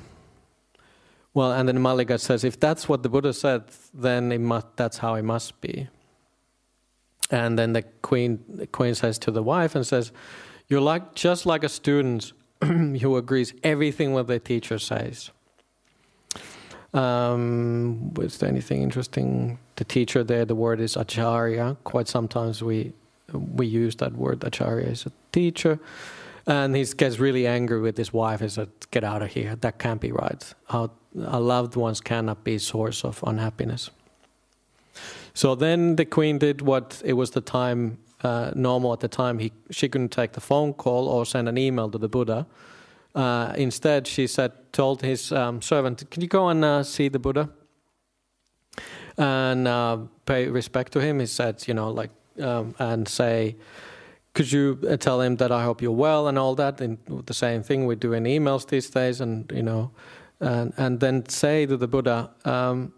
Well, 1.35 1.53
and 1.53 1.69
then 1.69 1.79
Mallika 1.79 2.19
says, 2.19 2.45
if 2.45 2.59
that's 2.59 2.89
what 2.89 3.03
the 3.03 3.09
Buddha 3.09 3.33
said, 3.33 3.65
then 3.95 4.43
must, 4.43 4.67
that's 4.77 4.99
how 4.99 5.15
it 5.15 5.23
must 5.23 5.61
be. 5.61 5.89
And 7.31 7.59
then 7.59 7.75
the 7.75 7.83
queen, 7.83 8.43
the 8.49 8.67
queen 8.67 8.95
says 8.95 9.19
to 9.21 9.31
the 9.31 9.43
wife 9.43 9.75
and 9.75 9.87
says, 9.87 10.13
you're 10.69 10.81
like 10.81 11.15
just 11.15 11.47
like 11.47 11.65
a 11.65 11.69
student 11.69 12.33
who 12.63 13.17
agrees 13.17 13.55
everything 13.63 14.13
what 14.13 14.27
the 14.27 14.39
teacher 14.39 14.79
says. 14.79 15.31
Um, 16.95 18.15
was 18.15 18.39
there 18.39 18.49
anything 18.49 18.83
interesting? 18.83 19.59
The 19.77 19.85
teacher 19.85 20.25
there, 20.25 20.45
the 20.45 20.55
word 20.55 20.81
is 20.81 20.97
acharya. 20.97 21.77
Quite 21.85 22.09
sometimes 22.09 22.63
we 22.63 22.93
we 23.33 23.67
use 23.67 23.97
that 23.97 24.15
word 24.15 24.43
acharya 24.43 24.87
as 24.87 25.05
a 25.05 25.13
teacher. 25.33 25.79
And 26.49 26.75
he 26.75 26.83
gets 26.97 27.19
really 27.19 27.47
angry 27.47 27.78
with 27.78 27.99
his 27.99 28.11
wife. 28.11 28.40
He 28.40 28.49
said, 28.49 28.71
"Get 28.90 29.05
out 29.05 29.23
of 29.23 29.28
here! 29.28 29.55
That 29.57 29.78
can't 29.78 30.00
be 30.00 30.11
right. 30.11 30.55
Our, 30.71 30.90
loved 31.14 31.76
ones 31.76 32.00
cannot 32.00 32.43
be 32.43 32.59
source 32.59 33.05
of 33.05 33.23
unhappiness." 33.26 33.90
So 35.35 35.55
then 35.55 35.97
the 35.97 36.07
queen 36.07 36.38
did 36.38 36.62
what 36.62 37.02
it 37.05 37.12
was 37.12 37.31
the 37.31 37.43
time 37.43 37.99
uh, 38.25 38.52
normal 38.55 38.95
at 38.95 39.00
the 39.00 39.09
time. 39.09 39.38
He 39.38 39.52
she 39.71 39.90
couldn't 39.90 40.11
take 40.11 40.33
the 40.33 40.40
phone 40.40 40.73
call 40.73 41.07
or 41.07 41.26
send 41.26 41.49
an 41.49 41.59
email 41.59 41.90
to 41.90 41.99
the 41.99 42.09
Buddha. 42.09 42.47
Uh, 43.14 43.52
instead, 43.57 44.07
she 44.07 44.26
said, 44.26 44.52
told 44.73 45.02
his 45.02 45.33
um, 45.33 45.61
servant, 45.61 46.11
"Can 46.11 46.23
you 46.23 46.28
go 46.28 46.49
and 46.49 46.64
uh, 46.64 46.83
see 46.83 47.09
the 47.11 47.19
Buddha 47.19 47.50
and 49.19 49.69
uh, 49.69 49.99
pay 50.25 50.49
respect 50.49 50.93
to 50.93 51.00
him?" 51.00 51.21
He 51.21 51.26
said, 51.26 51.69
"You 51.69 51.75
know, 51.75 51.90
like 51.90 52.11
um, 52.40 52.75
and 52.78 53.07
say." 53.07 53.57
Could 54.38 54.52
you 54.52 54.78
uh, 54.88 54.97
tell 54.97 55.21
him 55.21 55.35
that 55.38 55.50
I 55.50 55.64
hope 55.64 55.83
you're 55.83 55.90
well 55.90 56.28
and 56.28 56.38
all 56.38 56.54
that? 56.54 56.80
And 56.80 56.97
the 57.26 57.35
same 57.35 57.64
thing 57.64 57.87
we 57.87 57.97
do 57.97 58.12
in 58.12 58.23
emails 58.23 58.68
these 58.68 58.88
days, 58.88 59.21
and 59.21 59.50
you 59.52 59.64
know, 59.64 59.90
and 60.38 60.73
and 60.76 61.00
then 61.00 61.28
say 61.28 61.66
to 61.66 61.76
the 61.76 61.88
Buddha, 61.88 62.30
um, 62.45 62.92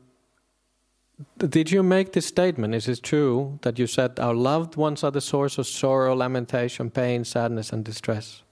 did 1.38 1.70
you 1.70 1.82
make 1.82 2.12
this 2.12 2.26
statement? 2.26 2.74
Is 2.74 2.88
it 2.88 3.02
true 3.02 3.58
that 3.62 3.78
you 3.78 3.86
said 3.86 4.20
our 4.20 4.34
loved 4.34 4.76
ones 4.76 5.02
are 5.02 5.10
the 5.10 5.22
source 5.22 5.56
of 5.56 5.66
sorrow, 5.66 6.14
lamentation, 6.14 6.90
pain, 6.90 7.24
sadness, 7.24 7.72
and 7.72 7.86
distress? 7.86 8.42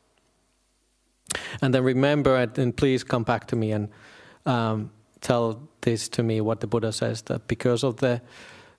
And 1.61 1.75
then 1.75 1.85
remember 1.85 2.41
it, 2.41 2.57
and 2.57 2.75
please 2.75 3.05
come 3.05 3.23
back 3.23 3.49
to 3.49 3.57
me 3.57 3.73
and 3.73 3.91
um, 4.47 4.91
tell 5.21 5.69
this 5.83 6.09
to 6.09 6.23
me 6.23 6.41
what 6.41 6.61
the 6.61 6.67
Buddha 6.67 6.93
says 6.93 7.21
that 7.25 7.49
because 7.49 7.85
of 7.85 7.97
the 7.97 8.23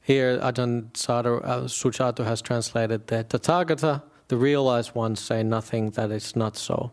here 0.09 0.39
Ajahn 0.39 0.89
uh, 1.07 1.67
Sujato 1.67 2.25
has 2.25 2.41
translated 2.41 3.05
that 3.07 3.29
the 3.29 3.37
Tathagata, 3.37 4.01
the 4.27 4.37
realized 4.37 4.95
ones, 4.95 5.19
say 5.19 5.43
nothing 5.43 5.91
that 5.91 6.09
is 6.09 6.35
not 6.35 6.57
so. 6.57 6.89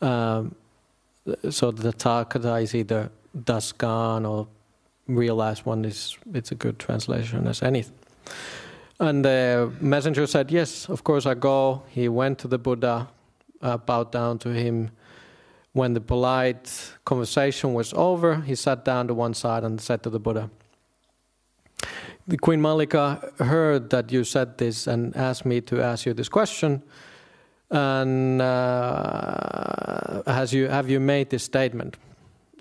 Um, 0.00 0.56
so 1.48 1.70
the 1.70 1.92
Tathagata 1.92 2.60
is 2.60 2.74
either 2.74 3.12
thus 3.32 3.70
gone 3.70 4.26
or 4.26 4.48
realized 5.06 5.64
one 5.64 5.84
is 5.84 6.18
it's 6.32 6.50
a 6.50 6.56
good 6.56 6.80
translation 6.80 7.46
as 7.46 7.62
anything. 7.62 7.94
And 8.98 9.24
the 9.24 9.72
messenger 9.80 10.26
said, 10.26 10.50
Yes, 10.50 10.88
of 10.88 11.04
course 11.04 11.26
I 11.26 11.34
go. 11.34 11.84
He 11.88 12.08
went 12.08 12.40
to 12.40 12.48
the 12.48 12.58
Buddha, 12.58 13.08
uh, 13.62 13.76
bowed 13.76 14.10
down 14.10 14.40
to 14.40 14.48
him. 14.48 14.90
When 15.72 15.94
the 15.94 16.00
polite 16.00 16.68
conversation 17.04 17.74
was 17.74 17.92
over, 17.94 18.40
he 18.40 18.56
sat 18.56 18.84
down 18.84 19.06
to 19.06 19.14
one 19.14 19.34
side 19.34 19.62
and 19.62 19.80
said 19.80 20.02
to 20.02 20.10
the 20.10 20.18
Buddha, 20.18 20.50
the 22.26 22.38
Queen 22.38 22.60
Mallika 22.60 23.38
heard 23.40 23.90
that 23.90 24.10
you 24.10 24.24
said 24.24 24.58
this 24.58 24.86
and 24.86 25.14
asked 25.16 25.44
me 25.44 25.60
to 25.62 25.82
ask 25.82 26.06
you 26.06 26.14
this 26.14 26.28
question. 26.28 26.82
And 27.70 28.40
uh, 28.40 30.22
has 30.26 30.52
you, 30.52 30.68
have 30.68 30.88
you 30.88 31.00
made 31.00 31.30
this 31.30 31.42
statement? 31.42 31.96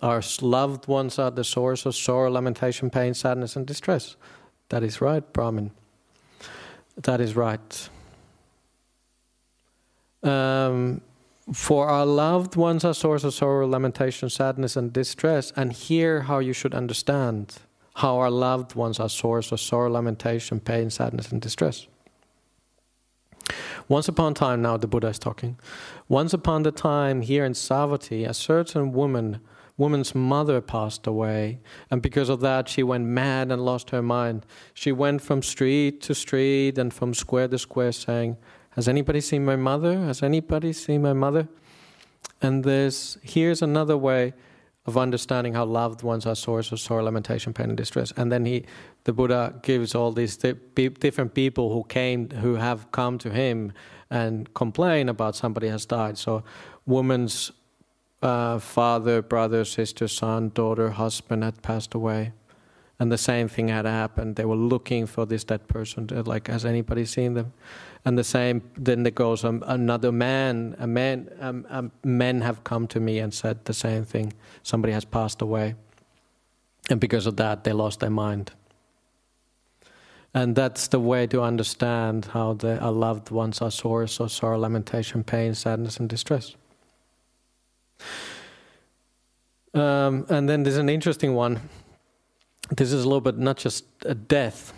Our 0.01 0.22
loved 0.41 0.88
ones 0.88 1.17
are 1.17 1.32
the 1.32 1.43
source 1.43 1.86
of 1.86 1.96
sorrow, 1.96 2.29
lamentation, 2.29 2.89
pain, 2.89 3.13
sadness, 3.13 3.55
and 3.55 3.65
distress. 3.65 4.17
That 4.70 4.84
is 4.84 5.00
right, 5.00 5.24
Brahmin. 5.32 5.72
That 7.01 7.22
is 7.22 7.36
right. 7.36 7.89
Um, 10.24 11.01
for 11.53 11.88
our 11.88 12.05
loved 12.05 12.55
ones 12.55 12.84
are 12.84 12.93
source 12.93 13.24
of 13.24 13.34
sorrow, 13.34 13.67
lamentation, 13.67 14.29
sadness, 14.29 14.75
and 14.75 14.91
distress. 14.91 15.53
And 15.55 15.72
here, 15.72 16.22
how 16.22 16.39
you 16.39 16.53
should 16.53 16.74
understand 16.74 17.60
how 17.96 18.18
our 18.18 18.32
loved 18.32 18.76
ones 18.76 19.00
are 19.00 19.10
source 19.10 19.52
of 19.52 19.60
sorrow, 19.60 19.90
lamentation, 19.90 20.60
pain, 20.60 20.90
sadness, 20.90 21.32
and 21.32 21.42
distress. 21.42 21.88
Once 23.88 24.08
upon 24.08 24.32
a 24.32 24.36
time, 24.36 24.62
now 24.62 24.78
the 24.78 24.88
Buddha 24.88 25.08
is 25.08 25.20
talking. 25.20 25.60
Once 26.08 26.34
upon 26.34 26.66
a 26.66 26.72
time, 26.72 27.22
here 27.22 27.44
in 27.44 27.54
Savatthi, 27.54 28.28
a 28.28 28.34
certain 28.34 28.94
woman, 28.94 29.42
woman's 29.78 30.16
mother 30.16 30.62
passed 30.62 31.06
away, 31.06 31.60
and 31.92 32.02
because 32.02 32.30
of 32.30 32.40
that, 32.40 32.70
she 32.70 32.82
went 32.82 33.06
mad 33.06 33.52
and 33.52 33.64
lost 33.64 33.90
her 33.90 34.02
mind. 34.02 34.46
She 34.74 34.92
went 34.92 35.22
from 35.22 35.42
street 35.42 36.02
to 36.04 36.16
street 36.16 36.78
and 36.78 36.94
from 36.94 37.14
square 37.14 37.48
to 37.50 37.58
square, 37.58 37.92
saying, 37.92 38.38
has 38.76 38.88
anybody 38.88 39.22
seen 39.22 39.46
my 39.46 39.56
mother? 39.56 40.00
Has 40.06 40.24
anybody 40.24 40.74
seen 40.74 41.04
my 41.04 41.14
mother? 41.14 41.48
And 42.42 42.64
there's 42.64 43.18
here's 43.22 43.62
another 43.62 43.96
way 43.96 44.34
of 44.86 44.98
understanding 44.98 45.54
how 45.54 45.63
loved 45.63 46.04
ones 46.04 46.25
are 46.25 46.36
source 46.36 46.72
of 46.72 46.80
sorrow, 46.80 47.04
lamentation, 47.04 47.54
pain, 47.54 47.70
and 47.70 47.78
distress. 47.78 48.12
And 48.18 48.32
then 48.32 48.46
he, 48.46 48.66
the 49.06 49.13
Buddha, 49.13 49.54
gives 49.62 49.96
all 49.96 50.12
these 50.12 50.36
different 50.36 51.34
people 51.34 51.72
who 51.74 51.84
came, 51.86 52.30
who 52.30 52.56
have 52.56 52.92
come 52.92 53.18
to 53.20 53.30
him 53.30 53.72
and 54.10 54.54
complain 54.54 55.08
about 55.08 55.36
somebody 55.36 55.70
has 55.70 55.86
died. 55.86 56.18
So, 56.18 56.44
woman's 56.86 57.52
uh, 58.22 58.60
father, 58.60 59.22
brother, 59.22 59.63
sister, 59.66 60.08
son, 60.08 60.50
daughter, 60.50 60.92
husband 60.92 61.44
had 61.44 61.62
passed 61.62 61.94
away, 61.94 62.34
and 63.00 63.12
the 63.12 63.18
same 63.18 63.48
thing 63.48 63.70
had 63.70 63.86
happened. 63.86 64.36
They 64.36 64.46
were 64.46 64.56
looking 64.56 65.06
for 65.06 65.25
this 65.25 65.44
dead 65.44 65.68
person. 65.68 66.08
Like, 66.08 66.48
has 66.48 66.66
anybody 66.66 67.06
seen 67.06 67.34
them? 67.34 67.54
And 68.06 68.18
the 68.18 68.24
same 68.24 68.62
then 68.76 69.04
there 69.04 69.12
goes 69.12 69.44
um, 69.44 69.64
another 69.68 70.12
man 70.12 70.76
a 70.80 70.88
man 70.88 71.30
um, 71.40 71.66
um, 71.70 71.92
men 72.04 72.42
have 72.42 72.64
come 72.64 72.88
to 72.88 73.00
me 73.00 73.20
and 73.20 73.34
said 73.34 73.64
the 73.66 73.74
same 73.74 74.04
thing. 74.04 74.34
Somebody 74.62 74.94
has 74.94 75.06
passed 75.06 75.42
away. 75.42 75.76
And 76.90 77.00
because 77.00 77.26
of 77.26 77.38
that 77.38 77.64
they 77.64 77.72
lost 77.72 78.00
their 78.02 78.10
mind. 78.10 78.52
And 80.34 80.56
that's 80.56 80.88
the 80.88 81.00
way 81.00 81.28
to 81.28 81.42
understand 81.42 82.26
how 82.26 82.54
the 82.54 82.80
our 82.80 82.92
loved 82.92 83.32
ones 83.32 83.62
are 83.62 83.72
source 83.72 84.20
of 84.20 84.32
sorrow 84.32 84.60
lamentation 84.60 85.24
pain 85.24 85.54
sadness 85.54 85.98
and 85.98 86.10
distress. 86.10 86.56
Um, 89.74 90.26
and 90.30 90.50
then 90.50 90.64
there's 90.64 90.78
an 90.78 90.90
interesting 90.90 91.34
one. 91.34 91.62
This 92.70 92.92
is 92.92 93.04
a 93.04 93.08
little 93.08 93.22
bit 93.22 93.38
not 93.38 93.58
just 93.58 93.86
a 94.06 94.14
death 94.16 94.74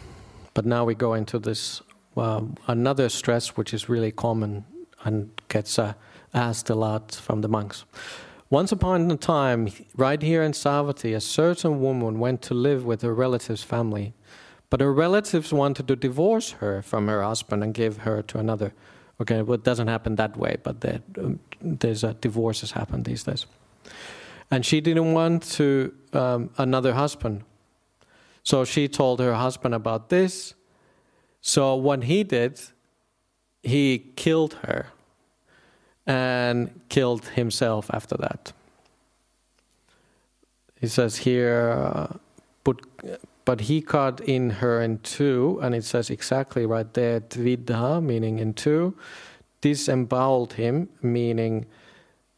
but 0.55 0.65
now 0.65 0.85
we 0.85 0.95
go 0.95 1.13
into 1.13 1.37
this 1.37 1.81
well, 2.15 2.49
another 2.67 3.09
stress 3.09 3.57
which 3.57 3.73
is 3.73 3.89
really 3.89 4.11
common 4.11 4.65
and 5.03 5.29
gets 5.49 5.77
uh, 5.77 5.93
asked 6.33 6.69
a 6.69 6.75
lot 6.75 7.13
from 7.13 7.41
the 7.41 7.47
monks. 7.47 7.85
Once 8.49 8.71
upon 8.71 9.11
a 9.11 9.17
time, 9.17 9.69
right 9.95 10.21
here 10.21 10.43
in 10.43 10.51
Savatthi, 10.51 11.15
a 11.15 11.21
certain 11.21 11.81
woman 11.81 12.19
went 12.19 12.41
to 12.43 12.53
live 12.53 12.85
with 12.85 13.01
her 13.01 13.13
relative's 13.13 13.63
family. 13.63 14.13
But 14.69 14.81
her 14.81 14.93
relatives 14.93 15.53
wanted 15.53 15.87
to 15.87 15.95
divorce 15.95 16.51
her 16.59 16.81
from 16.81 17.07
her 17.07 17.21
husband 17.21 17.63
and 17.63 17.73
give 17.73 17.97
her 17.97 18.21
to 18.23 18.39
another. 18.39 18.73
Okay, 19.21 19.41
well, 19.41 19.55
it 19.55 19.63
doesn't 19.63 19.87
happen 19.87 20.15
that 20.15 20.35
way, 20.35 20.57
but 20.63 20.83
um, 21.17 21.39
there's 21.61 22.01
divorces 22.21 22.71
happen 22.71 23.03
these 23.03 23.23
days. 23.23 23.45
and 24.51 24.65
she 24.65 24.81
didn't 24.81 25.13
want 25.13 25.43
to 25.43 25.93
um, 26.13 26.49
another 26.57 26.93
husband. 26.93 27.43
So 28.43 28.65
she 28.65 28.87
told 28.87 29.19
her 29.19 29.33
husband 29.33 29.73
about 29.73 30.09
this. 30.09 30.53
So 31.47 31.75
what 31.75 32.05
he 32.05 32.23
did, 32.23 32.59
he 33.61 33.99
killed 34.15 34.55
her 34.63 34.87
and 36.07 36.81
killed 36.89 37.25
himself 37.35 37.87
after 37.93 38.17
that. 38.17 38.51
He 40.81 40.87
says 40.87 41.17
here, 41.17 41.69
uh, 41.69 42.17
but, 42.63 42.77
but 43.45 43.61
he 43.61 43.79
cut 43.81 44.21
in 44.21 44.49
her 44.49 44.81
in 44.81 44.97
two, 44.99 45.59
and 45.61 45.75
it 45.75 45.83
says 45.83 46.09
exactly 46.09 46.65
right 46.65 46.91
there, 46.95 47.19
dvidha, 47.21 48.01
meaning 48.01 48.39
in 48.39 48.55
two, 48.55 48.97
disemboweled 49.61 50.53
him, 50.53 50.89
meaning 51.03 51.67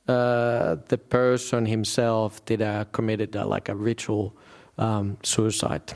uh, 0.10 0.76
the 0.90 0.98
person 0.98 1.66
himself 1.66 2.44
did 2.44 2.60
a, 2.60 2.86
committed 2.92 3.38
a, 3.38 3.46
like 3.46 3.70
a 3.70 3.76
ritual 3.76 4.36
um, 4.78 5.18
suicide. 5.24 5.94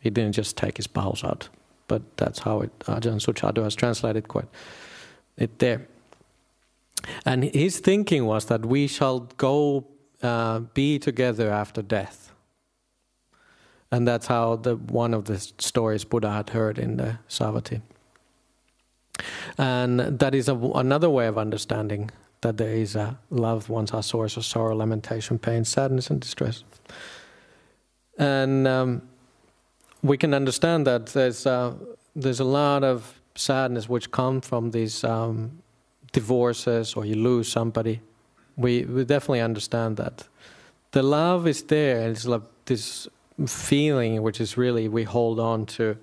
He 0.00 0.10
didn't 0.10 0.32
just 0.32 0.56
take 0.56 0.78
his 0.78 0.88
bowels 0.88 1.22
out, 1.22 1.48
but 1.88 2.02
that's 2.16 2.40
how 2.40 2.60
it, 2.60 2.78
Ajahn 2.80 3.20
Sujato 3.20 3.62
has 3.62 3.74
translated 3.74 4.28
quite 4.28 4.48
it 5.36 5.58
there. 5.58 5.86
And 7.24 7.44
his 7.44 7.80
thinking 7.80 8.24
was 8.24 8.46
that 8.46 8.64
we 8.64 8.86
shall 8.86 9.20
go 9.36 9.86
uh, 10.22 10.60
be 10.60 10.98
together 10.98 11.50
after 11.50 11.82
death. 11.82 12.32
And 13.90 14.08
that's 14.08 14.26
how 14.26 14.56
the 14.56 14.76
one 14.76 15.14
of 15.14 15.26
the 15.26 15.38
stories 15.38 16.04
Buddha 16.04 16.30
had 16.30 16.50
heard 16.50 16.78
in 16.78 16.96
the 16.96 17.18
Savatthi. 17.28 17.82
And 19.58 20.00
that 20.00 20.34
is 20.34 20.48
a, 20.48 20.56
another 20.56 21.10
way 21.10 21.26
of 21.26 21.38
understanding 21.38 22.10
that 22.40 22.56
there 22.56 22.74
is 22.74 22.96
a 22.96 23.18
loved 23.30 23.68
ones 23.68 23.92
are 23.92 24.02
source 24.02 24.36
of 24.36 24.44
sorrow, 24.44 24.74
lamentation, 24.74 25.38
pain, 25.38 25.64
sadness, 25.64 26.10
and 26.10 26.20
distress. 26.20 26.64
And 28.18 28.66
um, 28.66 29.02
we 30.04 30.18
can 30.18 30.34
understand 30.34 30.86
that 30.86 31.06
there's 31.06 31.46
uh, 31.46 31.72
there's 32.14 32.40
a 32.40 32.44
lot 32.44 32.84
of 32.84 33.20
sadness 33.34 33.88
which 33.88 34.10
come 34.10 34.40
from 34.40 34.70
these 34.70 35.02
um, 35.02 35.62
divorces 36.12 36.94
or 36.94 37.04
you 37.06 37.16
lose 37.16 37.50
somebody. 37.50 38.00
We 38.56 38.84
we 38.84 39.04
definitely 39.04 39.40
understand 39.40 39.96
that. 39.96 40.28
The 40.92 41.02
love 41.02 41.48
is 41.48 41.62
there. 41.62 42.10
It's 42.10 42.26
like 42.26 42.42
this 42.66 43.08
feeling 43.46 44.22
which 44.22 44.40
is 44.40 44.56
really 44.56 44.88
we 44.88 45.04
hold 45.04 45.40
on 45.40 45.66
to, 45.66 45.96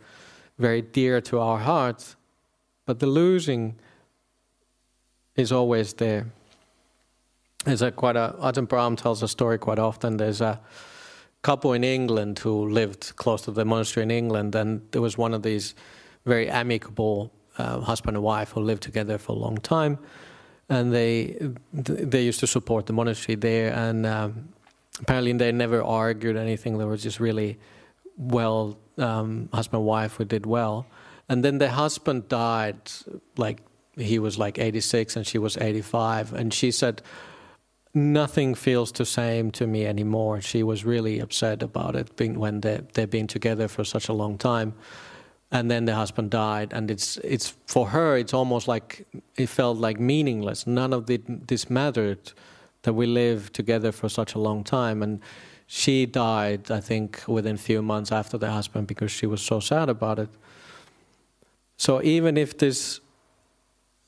very 0.57 0.81
dear 0.81 1.21
to 1.21 1.39
our 1.39 1.59
hearts. 1.59 2.15
But 2.85 2.99
the 2.99 3.07
losing 3.07 3.75
is 5.35 5.51
always 5.51 5.93
there. 5.93 6.25
There's 7.65 7.83
a 7.83 7.91
quite 7.91 8.15
a 8.15 8.35
Ajahn 8.39 8.67
Brahm 8.67 8.95
tells 8.95 9.21
a 9.21 9.27
story 9.27 9.59
quite 9.59 9.79
often. 9.79 10.17
There's 10.17 10.41
a 10.41 10.59
couple 11.41 11.73
in 11.73 11.83
England 11.83 12.39
who 12.39 12.69
lived 12.69 13.15
close 13.15 13.41
to 13.43 13.51
the 13.51 13.65
monastery 13.65 14.03
in 14.03 14.11
England, 14.11 14.55
and 14.55 14.81
there 14.91 15.01
was 15.01 15.17
one 15.17 15.33
of 15.33 15.43
these 15.43 15.75
very 16.25 16.49
amicable 16.49 17.31
uh, 17.57 17.79
husband 17.81 18.15
and 18.15 18.23
wife 18.23 18.51
who 18.51 18.61
lived 18.61 18.83
together 18.83 19.17
for 19.17 19.33
a 19.33 19.35
long 19.35 19.57
time, 19.57 19.97
and 20.69 20.93
they 20.93 21.35
they 21.73 22.23
used 22.23 22.39
to 22.39 22.47
support 22.47 22.85
the 22.85 22.93
monastery 22.93 23.35
there, 23.35 23.73
and 23.73 24.05
um, 24.05 24.49
apparently 24.99 25.33
they 25.33 25.51
never 25.51 25.83
argued 25.83 26.37
anything. 26.37 26.77
They 26.77 26.85
were 26.85 26.97
just 26.97 27.19
really 27.19 27.57
well 28.17 28.77
um, 28.97 29.49
husband 29.53 29.79
and 29.79 29.85
wife 29.85 30.15
who 30.15 30.25
did 30.25 30.45
well, 30.45 30.85
and 31.27 31.43
then 31.43 31.57
the 31.57 31.69
husband 31.69 32.29
died 32.29 32.77
like 33.37 33.61
he 33.97 34.19
was 34.19 34.37
like 34.37 34.57
86 34.57 35.17
and 35.17 35.27
she 35.27 35.37
was 35.37 35.57
85, 35.57 36.33
and 36.33 36.53
she 36.53 36.71
said 36.71 37.01
nothing 37.93 38.55
feels 38.55 38.91
the 38.91 39.05
same 39.05 39.51
to 39.51 39.67
me 39.67 39.85
anymore. 39.85 40.41
She 40.41 40.63
was 40.63 40.85
really 40.85 41.19
upset 41.19 41.61
about 41.63 41.95
it 41.95 42.15
being, 42.15 42.39
when 42.39 42.61
they, 42.61 42.81
they've 42.93 43.09
been 43.09 43.27
together 43.27 43.67
for 43.67 43.83
such 43.83 44.09
a 44.09 44.13
long 44.13 44.37
time. 44.37 44.73
And 45.53 45.69
then 45.69 45.83
the 45.83 45.95
husband 45.95 46.31
died, 46.31 46.71
and 46.71 46.89
it's 46.89 47.17
it's 47.17 47.53
for 47.67 47.89
her. 47.89 48.15
It's 48.15 48.33
almost 48.33 48.69
like 48.69 49.05
it 49.35 49.47
felt 49.47 49.77
like 49.77 49.99
meaningless. 49.99 50.65
None 50.65 50.93
of 50.93 51.07
the, 51.07 51.21
this 51.27 51.69
mattered 51.69 52.31
that 52.83 52.93
we 52.93 53.05
lived 53.05 53.53
together 53.53 53.91
for 53.91 54.07
such 54.07 54.33
a 54.33 54.39
long 54.39 54.63
time. 54.63 55.03
And 55.03 55.19
she 55.67 56.05
died, 56.05 56.71
I 56.71 56.79
think, 56.79 57.21
within 57.27 57.55
a 57.55 57.57
few 57.57 57.81
months 57.81 58.13
after 58.13 58.37
the 58.37 58.49
husband 58.49 58.87
because 58.87 59.11
she 59.11 59.25
was 59.25 59.41
so 59.41 59.59
sad 59.59 59.89
about 59.89 60.19
it. 60.19 60.29
So 61.75 62.01
even 62.01 62.37
if 62.37 62.57
this 62.57 63.01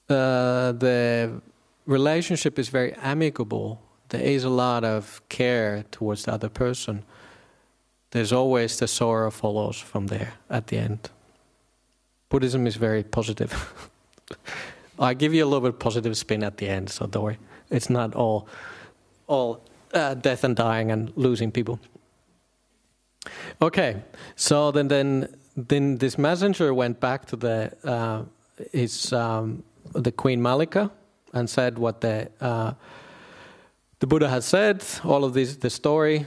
uh, 0.09 0.71
the 0.71 1.41
relationship 1.85 2.59
is 2.59 2.69
very 2.69 2.93
amicable, 2.93 3.81
there 4.09 4.21
is 4.21 4.43
a 4.43 4.49
lot 4.49 4.83
of 4.83 5.21
care 5.29 5.83
towards 5.91 6.23
the 6.23 6.33
other 6.33 6.49
person. 6.49 7.03
There's 8.11 8.31
always 8.31 8.77
the 8.77 8.87
sorrow 8.87 9.31
follows 9.31 9.77
from 9.77 10.07
there 10.07 10.33
at 10.49 10.67
the 10.67 10.77
end. 10.77 11.09
Buddhism 12.29 12.67
is 12.67 12.75
very 12.75 13.03
positive. 13.03 13.51
I 14.99 15.13
give 15.13 15.33
you 15.33 15.43
a 15.43 15.47
little 15.47 15.67
bit 15.71 15.79
positive 15.79 16.15
spin 16.15 16.43
at 16.43 16.57
the 16.57 16.67
end, 16.67 16.89
so 16.89 17.07
don't 17.07 17.23
worry. 17.23 17.39
It's 17.69 17.89
not 17.89 18.13
all, 18.13 18.47
all 19.27 19.65
uh, 19.93 20.13
death 20.13 20.43
and 20.43 20.55
dying 20.55 20.91
and 20.91 21.11
losing 21.15 21.51
people. 21.51 21.79
Okay, 23.61 24.03
so 24.35 24.71
then 24.71 24.87
then 24.87 25.27
then 25.55 25.97
this 25.97 26.17
messenger 26.17 26.73
went 26.73 26.99
back 26.99 27.25
to 27.25 27.35
the 27.35 27.71
uh, 27.83 28.23
his 28.71 29.13
um, 29.13 29.63
the 29.93 30.11
Queen 30.11 30.41
Mallika 30.41 30.91
and 31.33 31.49
said 31.49 31.77
what 31.77 32.01
the 32.01 32.29
uh, 32.39 32.73
the 33.99 34.07
Buddha 34.07 34.27
has 34.27 34.45
said, 34.45 34.83
all 35.03 35.23
of 35.23 35.33
this, 35.33 35.55
the 35.55 35.69
story, 35.69 36.25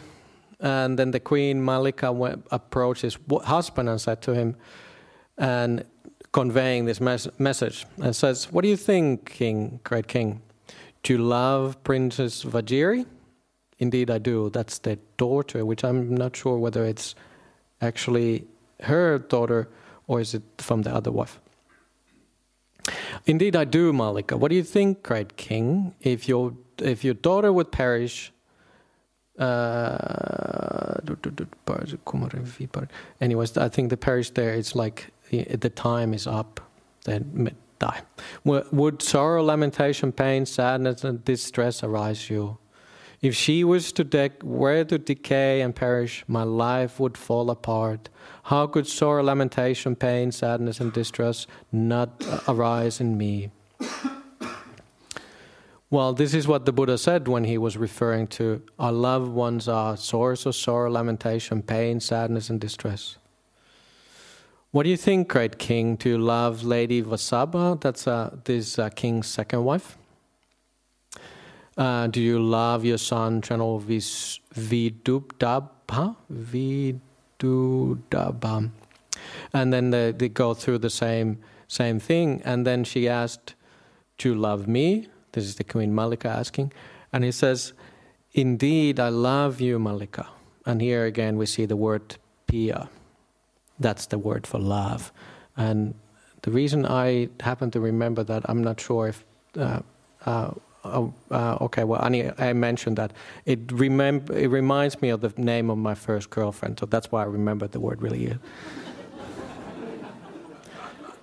and 0.60 0.98
then 0.98 1.10
the 1.10 1.20
Queen 1.20 1.60
Mallika 1.62 2.10
went, 2.14 2.46
approached 2.50 3.02
his 3.02 3.18
husband 3.44 3.88
and 3.88 4.00
said 4.00 4.22
to 4.22 4.32
him, 4.32 4.56
and 5.36 5.84
conveying 6.32 6.86
this 6.86 7.00
mes- 7.00 7.28
message, 7.38 7.86
and 8.02 8.16
says, 8.16 8.50
"What 8.50 8.62
do 8.62 8.68
you 8.68 8.76
think, 8.76 9.26
King, 9.26 9.80
great 9.84 10.08
King? 10.08 10.40
Do 11.02 11.12
you 11.12 11.18
love 11.18 11.82
Princess 11.84 12.44
Vajiri?" 12.44 13.04
Indeed, 13.78 14.10
I 14.10 14.18
do. 14.18 14.48
That's 14.50 14.78
the 14.78 14.98
daughter, 15.18 15.64
which 15.66 15.84
I'm 15.84 16.14
not 16.14 16.34
sure 16.34 16.58
whether 16.58 16.84
it's 16.84 17.14
actually 17.82 18.46
her 18.80 19.18
daughter 19.18 19.68
or 20.06 20.20
is 20.20 20.34
it 20.34 20.42
from 20.58 20.82
the 20.82 20.94
other 20.94 21.10
wife. 21.10 21.40
Indeed, 23.26 23.56
I 23.56 23.64
do, 23.64 23.92
Mallika. 23.92 24.38
What 24.38 24.50
do 24.50 24.56
you 24.56 24.62
think, 24.62 25.02
great 25.02 25.36
king? 25.36 25.94
If 26.00 26.28
your 26.28 26.52
if 26.78 27.04
your 27.04 27.14
daughter 27.14 27.52
would 27.52 27.72
perish, 27.72 28.32
uh, 29.38 31.00
anyways, 33.20 33.56
I 33.56 33.68
think 33.68 33.90
the 33.90 33.96
perish 33.96 34.30
there. 34.30 34.52
It's 34.54 34.74
like 34.74 35.12
the 35.30 35.70
time 35.70 36.14
is 36.14 36.26
up, 36.26 36.60
then 37.04 37.50
die. 37.78 38.02
Would 38.44 39.02
sorrow, 39.02 39.42
lamentation, 39.42 40.12
pain, 40.12 40.46
sadness, 40.46 41.04
and 41.04 41.24
distress 41.24 41.82
arise 41.82 42.30
you? 42.30 42.58
If 43.22 43.34
she 43.34 43.64
was 43.64 43.92
to 43.92 44.30
were 44.42 44.84
to 44.84 44.98
decay 44.98 45.62
and 45.62 45.74
perish, 45.74 46.24
my 46.28 46.42
life 46.42 47.00
would 47.00 47.16
fall 47.16 47.50
apart. 47.50 48.08
How 48.46 48.66
could 48.68 48.86
sorrow, 48.86 49.24
lamentation, 49.24 49.96
pain, 49.96 50.30
sadness, 50.30 50.78
and 50.78 50.92
distress 50.92 51.48
not 51.72 52.24
arise 52.46 53.00
in 53.00 53.18
me? 53.18 53.50
Well, 55.90 56.12
this 56.12 56.32
is 56.32 56.46
what 56.46 56.64
the 56.64 56.70
Buddha 56.72 56.96
said 56.96 57.26
when 57.26 57.42
he 57.42 57.58
was 57.58 57.76
referring 57.76 58.28
to 58.38 58.62
our 58.78 58.92
loved 58.92 59.32
ones 59.32 59.66
are 59.66 59.96
source 59.96 60.46
of 60.46 60.54
sorrow, 60.54 60.88
lamentation, 60.88 61.60
pain, 61.60 61.98
sadness, 61.98 62.48
and 62.48 62.60
distress. 62.60 63.18
What 64.70 64.84
do 64.84 64.90
you 64.90 64.96
think, 64.96 65.26
great 65.26 65.58
king? 65.58 65.96
Do 65.96 66.10
you 66.10 66.18
love 66.18 66.62
Lady 66.62 67.02
Vasabha? 67.02 67.80
That's 67.80 68.06
uh, 68.06 68.36
this 68.44 68.78
uh, 68.78 68.90
king's 68.90 69.26
second 69.26 69.64
wife. 69.64 69.98
Uh, 71.76 72.06
do 72.06 72.20
you 72.20 72.40
love 72.40 72.84
your 72.84 72.98
son, 72.98 73.40
General 73.40 73.80
Vidudabha? 73.80 75.66
Vid 76.30 77.00
Dudabam. 77.38 78.70
And 79.52 79.72
then 79.72 79.90
they, 79.90 80.12
they 80.12 80.28
go 80.28 80.54
through 80.54 80.78
the 80.78 80.90
same 80.90 81.38
same 81.68 81.98
thing. 81.98 82.42
And 82.44 82.66
then 82.66 82.84
she 82.84 83.08
asked, 83.08 83.54
Do 84.18 84.30
you 84.30 84.34
love 84.34 84.68
me? 84.68 85.08
This 85.32 85.44
is 85.44 85.56
the 85.56 85.64
Queen 85.64 85.92
Mallika 85.92 86.26
asking. 86.26 86.72
And 87.12 87.24
he 87.24 87.32
says, 87.32 87.72
Indeed, 88.32 89.00
I 89.00 89.08
love 89.08 89.60
you, 89.60 89.78
Mallika." 89.78 90.26
And 90.66 90.80
here 90.80 91.04
again 91.04 91.36
we 91.38 91.46
see 91.46 91.64
the 91.64 91.76
word 91.76 92.16
pia. 92.46 92.88
That's 93.78 94.06
the 94.06 94.18
word 94.18 94.46
for 94.46 94.58
love. 94.58 95.12
And 95.56 95.94
the 96.42 96.50
reason 96.50 96.86
I 96.86 97.28
happen 97.40 97.70
to 97.70 97.80
remember 97.80 98.24
that, 98.24 98.42
I'm 98.48 98.62
not 98.62 98.80
sure 98.80 99.08
if 99.08 99.24
uh, 99.56 99.80
uh, 100.24 100.50
Oh, 100.92 101.14
uh, 101.30 101.58
okay, 101.64 101.84
well, 101.84 102.02
Annie, 102.02 102.30
I 102.38 102.52
mentioned 102.52 102.96
that. 102.98 103.12
It, 103.44 103.66
remem- 103.68 104.30
it 104.30 104.48
reminds 104.48 105.00
me 105.02 105.10
of 105.10 105.20
the 105.20 105.32
name 105.36 105.70
of 105.70 105.78
my 105.78 105.94
first 105.94 106.30
girlfriend, 106.30 106.78
so 106.80 106.86
that's 106.86 107.10
why 107.12 107.22
I 107.22 107.26
remember 107.26 107.66
the 107.66 107.80
word 107.80 108.02
really. 108.02 108.38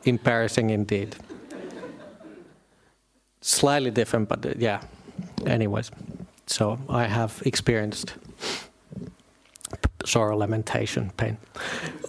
Embarrassing 0.06 0.70
indeed. 0.70 1.16
Slightly 3.42 3.92
different, 3.92 4.30
but 4.30 4.46
uh, 4.46 4.54
yeah. 4.58 4.82
Anyways. 5.46 5.92
So 6.48 6.78
I 6.90 7.06
have 7.06 7.42
experienced 7.46 8.16
sorrow, 10.06 10.38
lamentation, 10.38 11.12
pain. 11.18 11.38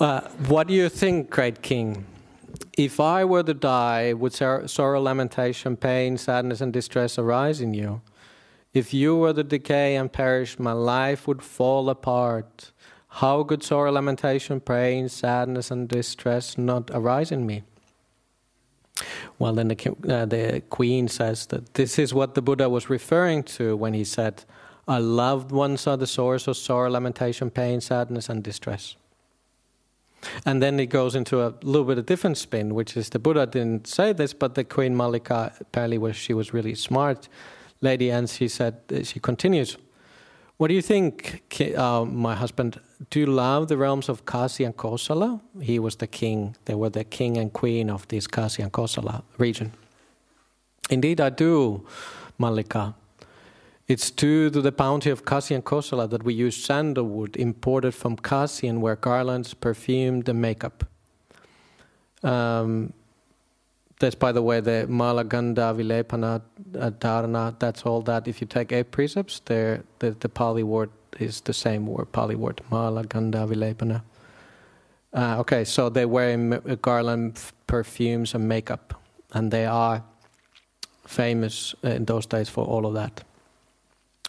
Uh, 0.00 0.22
what 0.48 0.66
do 0.66 0.74
you 0.74 0.88
think, 0.88 1.30
great 1.30 1.62
king? 1.62 2.04
If 2.76 3.00
I 3.00 3.24
were 3.24 3.42
to 3.42 3.54
die, 3.54 4.12
would 4.12 4.34
sorrow, 4.34 5.00
lamentation, 5.00 5.76
pain, 5.76 6.16
sadness, 6.16 6.60
and 6.60 6.72
distress 6.72 7.18
arise 7.18 7.60
in 7.60 7.74
you? 7.74 8.00
If 8.72 8.92
you 8.92 9.16
were 9.16 9.32
to 9.32 9.44
decay 9.44 9.94
and 9.94 10.12
perish, 10.12 10.58
my 10.58 10.72
life 10.72 11.28
would 11.28 11.42
fall 11.42 11.88
apart. 11.88 12.72
How 13.08 13.44
could 13.44 13.62
sorrow, 13.62 13.92
lamentation, 13.92 14.60
pain, 14.60 15.08
sadness, 15.08 15.70
and 15.70 15.88
distress 15.88 16.58
not 16.58 16.90
arise 16.92 17.30
in 17.30 17.46
me? 17.46 17.62
Well, 19.38 19.52
then 19.52 19.68
the, 19.68 19.96
uh, 20.08 20.26
the 20.26 20.62
queen 20.70 21.08
says 21.08 21.46
that 21.46 21.74
this 21.74 21.98
is 21.98 22.12
what 22.12 22.34
the 22.34 22.42
Buddha 22.42 22.68
was 22.68 22.90
referring 22.90 23.44
to 23.44 23.76
when 23.76 23.94
he 23.94 24.04
said, 24.04 24.44
Our 24.88 25.00
loved 25.00 25.52
ones 25.52 25.86
are 25.86 25.96
the 25.96 26.06
source 26.06 26.48
of 26.48 26.56
sorrow, 26.56 26.90
lamentation, 26.90 27.50
pain, 27.50 27.80
sadness, 27.80 28.28
and 28.28 28.42
distress. 28.42 28.96
And 30.44 30.62
then 30.62 30.80
it 30.80 30.86
goes 30.86 31.14
into 31.14 31.42
a 31.42 31.54
little 31.62 31.84
bit 31.84 31.98
of 31.98 32.04
a 32.04 32.06
different 32.06 32.38
spin, 32.38 32.74
which 32.74 32.96
is 32.96 33.10
the 33.10 33.18
Buddha 33.18 33.46
didn't 33.46 33.86
say 33.86 34.12
this, 34.12 34.34
but 34.34 34.54
the 34.54 34.64
Queen 34.64 34.94
Mallika 34.94 35.60
apparently 35.60 35.98
was 35.98 36.16
she 36.16 36.34
was 36.34 36.52
really 36.52 36.74
smart 36.74 37.28
lady, 37.80 38.10
and 38.10 38.28
she 38.28 38.48
said 38.48 38.80
she 39.02 39.20
continues. 39.20 39.76
What 40.56 40.68
do 40.68 40.74
you 40.74 40.82
think, 40.82 41.42
uh, 41.76 42.04
my 42.04 42.34
husband? 42.36 42.80
Do 43.10 43.18
you 43.18 43.26
love 43.26 43.66
the 43.66 43.76
realms 43.76 44.08
of 44.08 44.24
Kasi 44.24 44.64
and 44.64 44.76
Kosala? 44.76 45.40
He 45.60 45.80
was 45.80 45.96
the 45.96 46.06
king. 46.06 46.54
They 46.66 46.74
were 46.74 46.90
the 46.90 47.04
king 47.04 47.36
and 47.36 47.52
queen 47.52 47.90
of 47.90 48.06
this 48.06 48.28
Kasi 48.28 48.62
and 48.62 48.72
Kosala 48.72 49.24
region. 49.36 49.72
Indeed, 50.90 51.20
I 51.20 51.30
do, 51.30 51.84
Mallika. 52.38 52.94
It's 53.86 54.10
due 54.10 54.48
to 54.48 54.62
the 54.62 54.72
bounty 54.72 55.10
of 55.10 55.26
Kasi 55.26 55.54
and 55.54 55.62
Kosala 55.62 56.08
that 56.08 56.22
we 56.22 56.32
use 56.32 56.56
sandalwood 56.56 57.36
imported 57.36 57.92
from 57.92 58.16
Kasi 58.16 58.66
and 58.66 58.80
wear 58.80 58.96
garlands, 58.96 59.52
perfume, 59.52 60.22
and 60.26 60.40
makeup. 60.40 60.84
Um, 62.22 62.94
that's, 64.00 64.14
by 64.14 64.32
the 64.32 64.40
way, 64.40 64.60
the 64.60 64.86
Mala 64.88 65.24
Gandha 65.24 65.76
Vilepana 65.76 66.40
uh, 66.80 66.90
Dharana. 66.90 67.58
That's 67.58 67.82
all 67.82 68.00
that. 68.02 68.26
If 68.26 68.40
you 68.40 68.46
take 68.46 68.72
eight 68.72 68.90
precepts, 68.90 69.40
the, 69.44 69.84
the 69.98 70.28
Pali 70.30 70.62
word 70.62 70.90
is 71.20 71.42
the 71.42 71.52
same 71.52 71.86
word, 71.86 72.10
Pali 72.10 72.36
word, 72.36 72.62
Mala 72.70 73.04
Gandha 73.04 73.46
Vilepana. 73.46 74.02
Uh, 75.12 75.40
okay, 75.40 75.62
so 75.64 75.90
they 75.90 76.06
wear 76.06 76.36
garland, 76.80 77.38
perfumes, 77.66 78.34
and 78.34 78.48
makeup, 78.48 79.00
and 79.32 79.50
they 79.50 79.66
are 79.66 80.02
famous 81.06 81.74
in 81.82 82.06
those 82.06 82.24
days 82.24 82.48
for 82.48 82.64
all 82.64 82.86
of 82.86 82.94
that. 82.94 83.22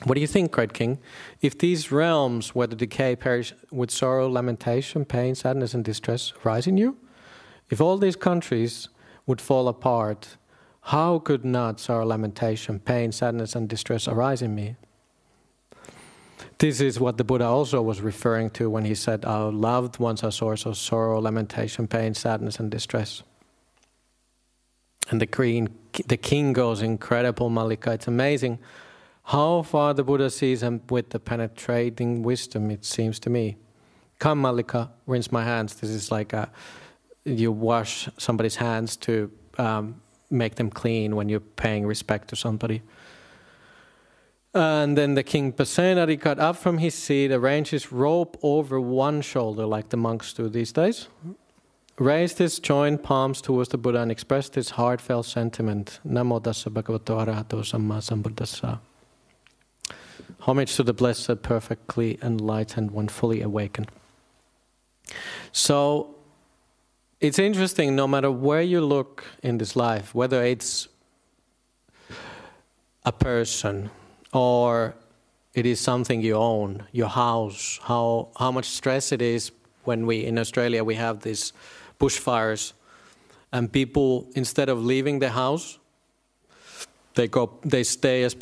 What 0.03 0.15
do 0.15 0.21
you 0.21 0.27
think, 0.27 0.51
great 0.51 0.73
king? 0.73 0.99
If 1.41 1.57
these 1.57 1.91
realms 1.91 2.53
where 2.53 2.67
the 2.67 2.75
decay 2.75 3.15
perish 3.15 3.53
with 3.71 3.91
sorrow, 3.91 4.29
lamentation, 4.29 5.05
pain, 5.05 5.35
sadness, 5.35 5.73
and 5.73 5.85
distress 5.85 6.33
rise 6.43 6.67
in 6.67 6.77
you, 6.77 6.97
if 7.69 7.79
all 7.79 7.97
these 7.97 8.17
countries 8.17 8.89
would 9.25 9.39
fall 9.39 9.67
apart, 9.67 10.37
how 10.81 11.19
could 11.19 11.45
not 11.45 11.79
sorrow, 11.79 12.05
lamentation, 12.05 12.79
pain, 12.79 13.11
sadness, 13.11 13.55
and 13.55 13.69
distress 13.69 14.07
arise 14.07 14.41
in 14.41 14.53
me? 14.53 14.75
This 16.57 16.79
is 16.79 16.99
what 16.99 17.17
the 17.17 17.23
Buddha 17.23 17.45
also 17.45 17.81
was 17.81 18.01
referring 18.01 18.49
to 18.51 18.69
when 18.69 18.85
he 18.85 18.95
said, 18.95 19.25
Our 19.25 19.51
loved 19.51 19.97
ones 19.97 20.23
are 20.23 20.31
source 20.31 20.65
of 20.65 20.77
sorrow, 20.77 21.19
lamentation, 21.19 21.87
pain, 21.87 22.13
sadness, 22.13 22.59
and 22.59 22.69
distress. 22.69 23.23
And 25.09 25.21
the, 25.21 25.69
the 26.07 26.17
king 26.17 26.53
goes 26.53 26.81
incredible, 26.81 27.49
Mallika. 27.49 27.93
It's 27.93 28.07
amazing 28.07 28.59
how 29.25 29.63
far 29.63 29.93
the 29.95 30.03
Buddha 30.03 30.29
sees 30.29 30.61
him 30.61 30.81
with 30.89 31.09
the 31.09 31.19
penetrating 31.19 32.21
wisdom, 32.21 32.69
it 32.69 32.85
seems 32.85 33.19
to 33.19 33.29
me. 33.29 33.57
Come, 34.19 34.43
Mallika, 34.43 34.89
rinse 35.07 35.31
my 35.31 35.43
hands. 35.43 35.75
This 35.75 35.89
is 35.89 36.11
like 36.11 36.31
a, 36.31 36.51
you 37.23 37.51
wash 37.51 38.07
somebody's 38.17 38.57
hands 38.57 38.95
to 38.97 39.31
um, 39.57 39.99
make 40.29 40.55
them 40.55 40.69
clean 40.69 41.15
when 41.15 41.27
you're 41.27 41.39
paying 41.39 41.87
respect 41.87 42.27
to 42.29 42.35
somebody. 42.35 42.83
And 44.53 44.95
then 44.95 45.15
the 45.15 45.23
king 45.23 45.51
Pasenadi 45.51 46.19
got 46.19 46.39
up 46.39 46.55
from 46.55 46.77
his 46.77 46.93
seat, 46.93 47.31
arranged 47.31 47.71
his 47.71 47.91
robe 47.91 48.37
over 48.43 48.79
one 48.79 49.21
shoulder, 49.21 49.65
like 49.65 49.89
the 49.89 49.97
monks 49.97 50.33
do 50.33 50.47
these 50.49 50.71
days, 50.71 51.07
raised 51.97 52.37
his 52.37 52.59
joined 52.59 53.01
palms 53.01 53.41
towards 53.41 53.69
the 53.69 53.77
Buddha, 53.79 54.01
and 54.01 54.11
expressed 54.11 54.53
his 54.53 54.69
heartfelt 54.69 55.25
sentiment 55.25 55.99
Namo 56.07 56.41
Tassa 56.41 56.69
Bhagavato 56.69 57.25
Arahato. 57.25 58.85
Homage 60.41 60.75
to 60.75 60.83
the 60.83 60.93
Blessed, 60.93 61.41
perfectly 61.41 62.19
enlightened 62.21 62.91
one, 62.91 63.07
fully 63.07 63.41
awakened. 63.41 63.89
So 65.51 66.15
it's 67.19 67.39
interesting, 67.39 67.95
no 67.95 68.07
matter 68.07 68.29
where 68.29 68.61
you 68.61 68.81
look 68.81 69.23
in 69.41 69.57
this 69.57 69.75
life, 69.75 70.13
whether 70.13 70.43
it's 70.43 70.87
a 73.05 73.11
person 73.11 73.89
or 74.33 74.95
it 75.53 75.65
is 75.65 75.79
something 75.79 76.21
you 76.21 76.35
own, 76.35 76.83
your 76.91 77.07
house, 77.07 77.79
how, 77.83 78.29
how 78.37 78.51
much 78.51 78.65
stress 78.65 79.11
it 79.11 79.21
is 79.21 79.51
when 79.85 80.05
we, 80.05 80.25
in 80.25 80.37
Australia, 80.37 80.83
we 80.83 80.95
have 80.95 81.21
these 81.21 81.53
bushfires 81.99 82.73
and 83.53 83.71
people, 83.71 84.27
instead 84.35 84.67
of 84.67 84.83
leaving 84.83 85.19
the 85.19 85.29
house, 85.29 85.79
they 87.15 87.27
go, 87.27 87.59
they 87.63 87.83
stay 87.83 88.23
as 88.23 88.35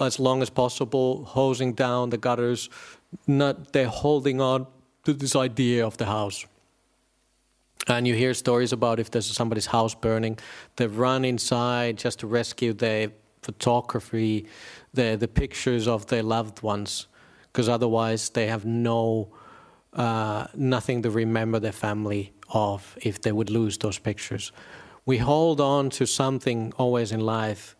as 0.00 0.18
long 0.18 0.42
as 0.42 0.50
possible, 0.50 1.24
hosing 1.24 1.74
down 1.74 2.10
the 2.10 2.18
gutters. 2.18 2.70
Not 3.26 3.72
they're 3.72 3.86
holding 3.86 4.40
on 4.40 4.66
to 5.04 5.12
this 5.12 5.36
idea 5.36 5.86
of 5.86 5.96
the 5.96 6.06
house. 6.06 6.46
And 7.86 8.06
you 8.06 8.14
hear 8.14 8.32
stories 8.34 8.72
about 8.72 8.98
if 8.98 9.10
there's 9.10 9.30
somebody's 9.30 9.66
house 9.66 9.94
burning, 9.94 10.38
they 10.76 10.86
run 10.86 11.24
inside 11.24 11.98
just 11.98 12.20
to 12.20 12.26
rescue 12.26 12.72
their 12.72 13.12
photography, 13.42 14.46
the 14.94 15.16
the 15.16 15.28
pictures 15.28 15.86
of 15.86 16.06
their 16.06 16.22
loved 16.22 16.62
ones, 16.62 17.08
because 17.52 17.68
otherwise 17.68 18.30
they 18.30 18.46
have 18.46 18.64
no 18.64 19.28
uh, 19.92 20.46
nothing 20.54 21.02
to 21.02 21.10
remember 21.10 21.60
their 21.60 21.72
family 21.72 22.32
of 22.48 22.96
if 23.02 23.20
they 23.20 23.32
would 23.32 23.50
lose 23.50 23.78
those 23.78 23.98
pictures. 23.98 24.52
We 25.06 25.18
hold 25.18 25.60
on 25.60 25.90
to 25.90 26.06
something 26.06 26.72
always 26.78 27.12
in 27.12 27.20
life 27.20 27.76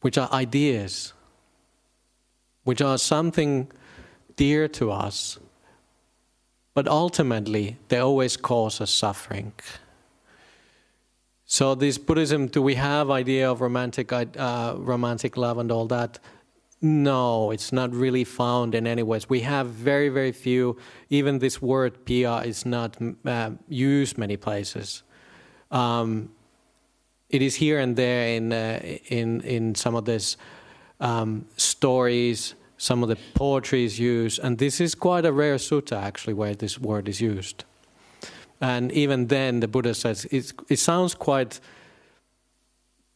which 0.00 0.16
are 0.18 0.28
ideas, 0.32 1.12
which 2.64 2.80
are 2.80 2.98
something 2.98 3.70
dear 4.36 4.68
to 4.68 4.90
us, 4.90 5.38
but 6.74 6.86
ultimately 6.86 7.76
they 7.88 7.98
always 7.98 8.36
cause 8.36 8.80
us 8.80 8.90
suffering. 8.90 9.52
So, 11.44 11.74
this 11.74 11.96
Buddhism, 11.98 12.46
do 12.46 12.60
we 12.60 12.74
have 12.74 13.10
idea 13.10 13.50
of 13.50 13.60
romantic, 13.62 14.12
uh, 14.12 14.74
romantic 14.76 15.36
love 15.36 15.58
and 15.58 15.72
all 15.72 15.86
that? 15.86 16.18
No, 16.80 17.50
it's 17.50 17.72
not 17.72 17.92
really 17.92 18.22
found 18.22 18.74
in 18.74 18.86
any 18.86 19.02
ways. 19.02 19.28
We 19.28 19.40
have 19.40 19.68
very, 19.68 20.10
very 20.10 20.30
few. 20.30 20.76
Even 21.08 21.38
this 21.38 21.60
word 21.60 22.04
"pia" 22.04 22.36
is 22.42 22.64
not 22.64 22.96
uh, 23.24 23.50
used 23.68 24.18
many 24.18 24.36
places. 24.36 25.02
Um, 25.70 26.30
it 27.30 27.42
is 27.42 27.56
here 27.56 27.78
and 27.78 27.96
there 27.96 28.28
in 28.28 28.52
uh, 28.52 28.80
in 29.08 29.40
in 29.42 29.74
some 29.74 29.94
of 29.94 30.04
these 30.04 30.36
um, 31.00 31.46
stories, 31.56 32.54
some 32.76 33.02
of 33.02 33.08
the 33.08 33.18
poetry 33.34 33.84
is 33.84 33.98
used, 33.98 34.38
and 34.42 34.58
this 34.58 34.80
is 34.80 34.94
quite 34.94 35.24
a 35.24 35.32
rare 35.32 35.56
sutta 35.56 35.96
actually 36.00 36.34
where 36.34 36.54
this 36.54 36.78
word 36.78 37.08
is 37.08 37.20
used. 37.20 37.64
And 38.60 38.90
even 38.92 39.28
then, 39.28 39.60
the 39.60 39.68
Buddha 39.68 39.94
says 39.94 40.24
it, 40.26 40.52
it 40.68 40.78
sounds 40.78 41.14
quite 41.14 41.60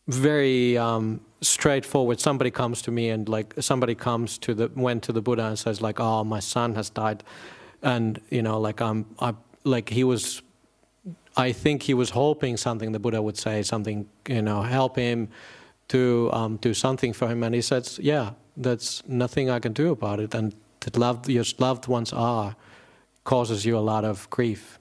very 0.06 0.78
um, 0.78 1.20
straightforward. 1.40 2.20
Somebody 2.20 2.50
comes 2.50 2.82
to 2.82 2.90
me 2.90 3.08
and 3.10 3.28
like 3.28 3.54
somebody 3.60 3.94
comes 3.94 4.38
to 4.38 4.54
the 4.54 4.70
went 4.74 5.02
to 5.04 5.12
the 5.12 5.22
Buddha 5.22 5.46
and 5.46 5.58
says 5.58 5.80
like, 5.80 6.00
"Oh, 6.00 6.22
my 6.22 6.40
son 6.40 6.74
has 6.74 6.90
died," 6.90 7.24
and 7.82 8.20
you 8.30 8.42
know, 8.42 8.60
like 8.60 8.80
I'm, 8.80 9.06
I 9.18 9.34
like 9.64 9.88
he 9.88 10.04
was 10.04 10.42
I 11.36 11.52
think 11.52 11.82
he 11.82 11.94
was 11.94 12.10
hoping 12.10 12.56
something 12.56 12.92
the 12.92 12.98
Buddha 12.98 13.22
would 13.22 13.38
say, 13.38 13.62
something, 13.62 14.08
you 14.28 14.42
know, 14.42 14.62
help 14.62 14.96
him 14.96 15.28
to 15.88 16.30
um, 16.32 16.56
do 16.56 16.74
something 16.74 17.12
for 17.12 17.28
him. 17.28 17.42
And 17.42 17.54
he 17.54 17.62
says, 17.62 17.98
Yeah, 18.02 18.32
that's 18.56 19.06
nothing 19.08 19.50
I 19.50 19.58
can 19.58 19.72
do 19.72 19.90
about 19.90 20.20
it. 20.20 20.34
And 20.34 20.54
that 20.80 20.96
loved, 20.96 21.28
your 21.28 21.44
loved 21.58 21.88
ones 21.88 22.12
are 22.12 22.56
causes 23.24 23.64
you 23.64 23.76
a 23.78 23.80
lot 23.80 24.04
of 24.04 24.28
grief. 24.30 24.78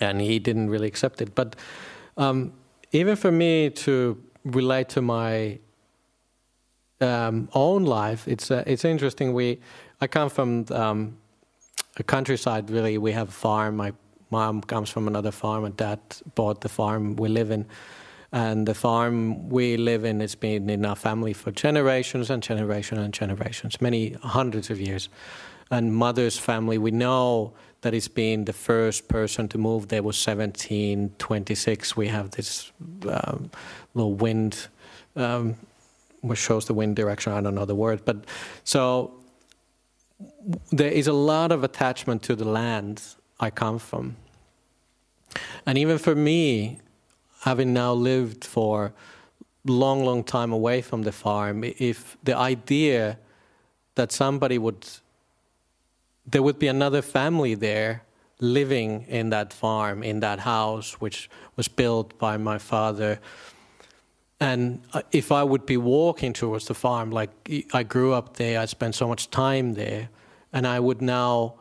And 0.00 0.20
he 0.20 0.38
didn't 0.38 0.68
really 0.70 0.88
accept 0.88 1.20
it. 1.20 1.34
But 1.34 1.56
um, 2.16 2.52
even 2.90 3.16
for 3.16 3.30
me 3.30 3.70
to 3.70 4.22
relate 4.44 4.88
to 4.90 5.02
my 5.02 5.58
um, 7.00 7.48
own 7.54 7.84
life, 7.84 8.26
it's, 8.28 8.50
uh, 8.50 8.64
it's 8.66 8.84
interesting. 8.84 9.32
We, 9.32 9.60
I 10.00 10.06
come 10.06 10.28
from 10.28 10.66
um, 10.70 11.16
a 11.96 12.02
countryside, 12.02 12.70
really. 12.70 12.98
We 12.98 13.12
have 13.12 13.28
a 13.28 13.32
farm. 13.32 13.76
My 13.76 13.92
mom 14.32 14.62
comes 14.62 14.90
from 14.90 15.06
another 15.06 15.30
farm, 15.30 15.64
and 15.64 15.76
dad 15.76 16.00
bought 16.34 16.62
the 16.62 16.68
farm 16.68 17.14
we 17.16 17.28
live 17.28 17.52
in. 17.52 17.66
And 18.32 18.66
the 18.66 18.74
farm 18.74 19.50
we 19.50 19.76
live 19.76 20.04
in 20.06 20.20
has 20.20 20.34
been 20.34 20.70
in 20.70 20.86
our 20.86 20.96
family 20.96 21.34
for 21.34 21.52
generations 21.52 22.30
and 22.30 22.42
generations 22.42 22.98
and 22.98 23.12
generations, 23.12 23.80
many 23.80 24.12
hundreds 24.22 24.70
of 24.70 24.80
years. 24.80 25.10
And 25.70 25.94
mother's 25.94 26.38
family, 26.38 26.78
we 26.78 26.90
know 26.90 27.52
that 27.82 27.92
it's 27.94 28.08
been 28.08 28.44
the 28.46 28.52
first 28.52 29.06
person 29.06 29.48
to 29.48 29.58
move 29.58 29.88
there 29.88 30.02
was 30.02 30.16
1726. 30.26 31.96
We 31.96 32.08
have 32.08 32.30
this 32.30 32.72
um, 33.08 33.50
little 33.94 34.14
wind, 34.14 34.68
um, 35.14 35.56
which 36.22 36.38
shows 36.38 36.64
the 36.64 36.74
wind 36.74 36.96
direction. 36.96 37.32
I 37.32 37.40
don't 37.42 37.54
know 37.54 37.66
the 37.66 37.74
word, 37.74 38.04
but 38.04 38.16
so 38.64 39.12
there 40.70 40.90
is 40.90 41.06
a 41.06 41.12
lot 41.12 41.52
of 41.52 41.64
attachment 41.64 42.22
to 42.22 42.34
the 42.34 42.44
land 42.44 43.02
I 43.40 43.50
come 43.50 43.78
from. 43.78 44.16
And 45.66 45.78
even 45.78 45.98
for 45.98 46.14
me, 46.14 46.78
having 47.42 47.72
now 47.72 47.92
lived 47.92 48.44
for 48.44 48.92
long, 49.64 50.04
long 50.04 50.24
time 50.24 50.52
away 50.52 50.82
from 50.82 51.02
the 51.02 51.12
farm, 51.12 51.64
if 51.64 52.16
the 52.22 52.36
idea 52.36 53.18
that 53.94 54.12
somebody 54.12 54.58
would, 54.58 54.86
there 56.26 56.42
would 56.42 56.58
be 56.58 56.68
another 56.68 57.02
family 57.02 57.54
there 57.54 58.02
living 58.40 59.04
in 59.08 59.30
that 59.30 59.52
farm, 59.52 60.02
in 60.02 60.20
that 60.20 60.40
house, 60.40 61.00
which 61.00 61.30
was 61.56 61.68
built 61.68 62.18
by 62.18 62.36
my 62.36 62.58
father. 62.58 63.20
And 64.40 64.82
uh, 64.92 65.02
if 65.12 65.30
I 65.30 65.44
would 65.44 65.64
be 65.64 65.76
walking 65.76 66.32
towards 66.32 66.66
the 66.66 66.74
farm, 66.74 67.10
like 67.12 67.30
I 67.72 67.84
grew 67.84 68.12
up 68.12 68.36
there, 68.36 68.58
I 68.58 68.64
spent 68.64 68.96
so 68.96 69.06
much 69.06 69.30
time 69.30 69.74
there, 69.74 70.08
and 70.52 70.66
I 70.66 70.80
would 70.80 71.00
now, 71.00 71.54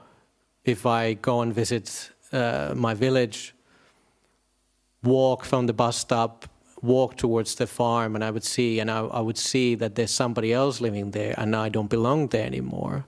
if 0.66 0.86
I 0.88 1.14
go 1.14 1.42
and 1.42 1.54
visit 1.54 2.10
uh, 2.32 2.74
my 2.76 2.96
village, 2.96 3.54
walk 5.04 5.46
from 5.46 5.68
the 5.68 5.74
bus 5.74 5.98
stop, 5.98 6.46
walk 6.82 7.18
towards 7.18 7.56
the 7.56 7.68
farm, 7.68 8.16
and 8.16 8.24
I 8.24 8.32
would 8.32 8.44
see, 8.44 8.80
and 8.80 8.90
I, 8.90 9.00
I 9.00 9.22
would 9.22 9.38
see 9.38 9.76
that 9.76 9.96
there's 9.96 10.12
somebody 10.12 10.54
else 10.54 10.82
living 10.82 11.12
there, 11.12 11.36
and 11.38 11.56
I 11.56 11.70
don't 11.70 11.90
belong 11.90 12.28
there 12.28 12.46
anymore. 12.46 13.06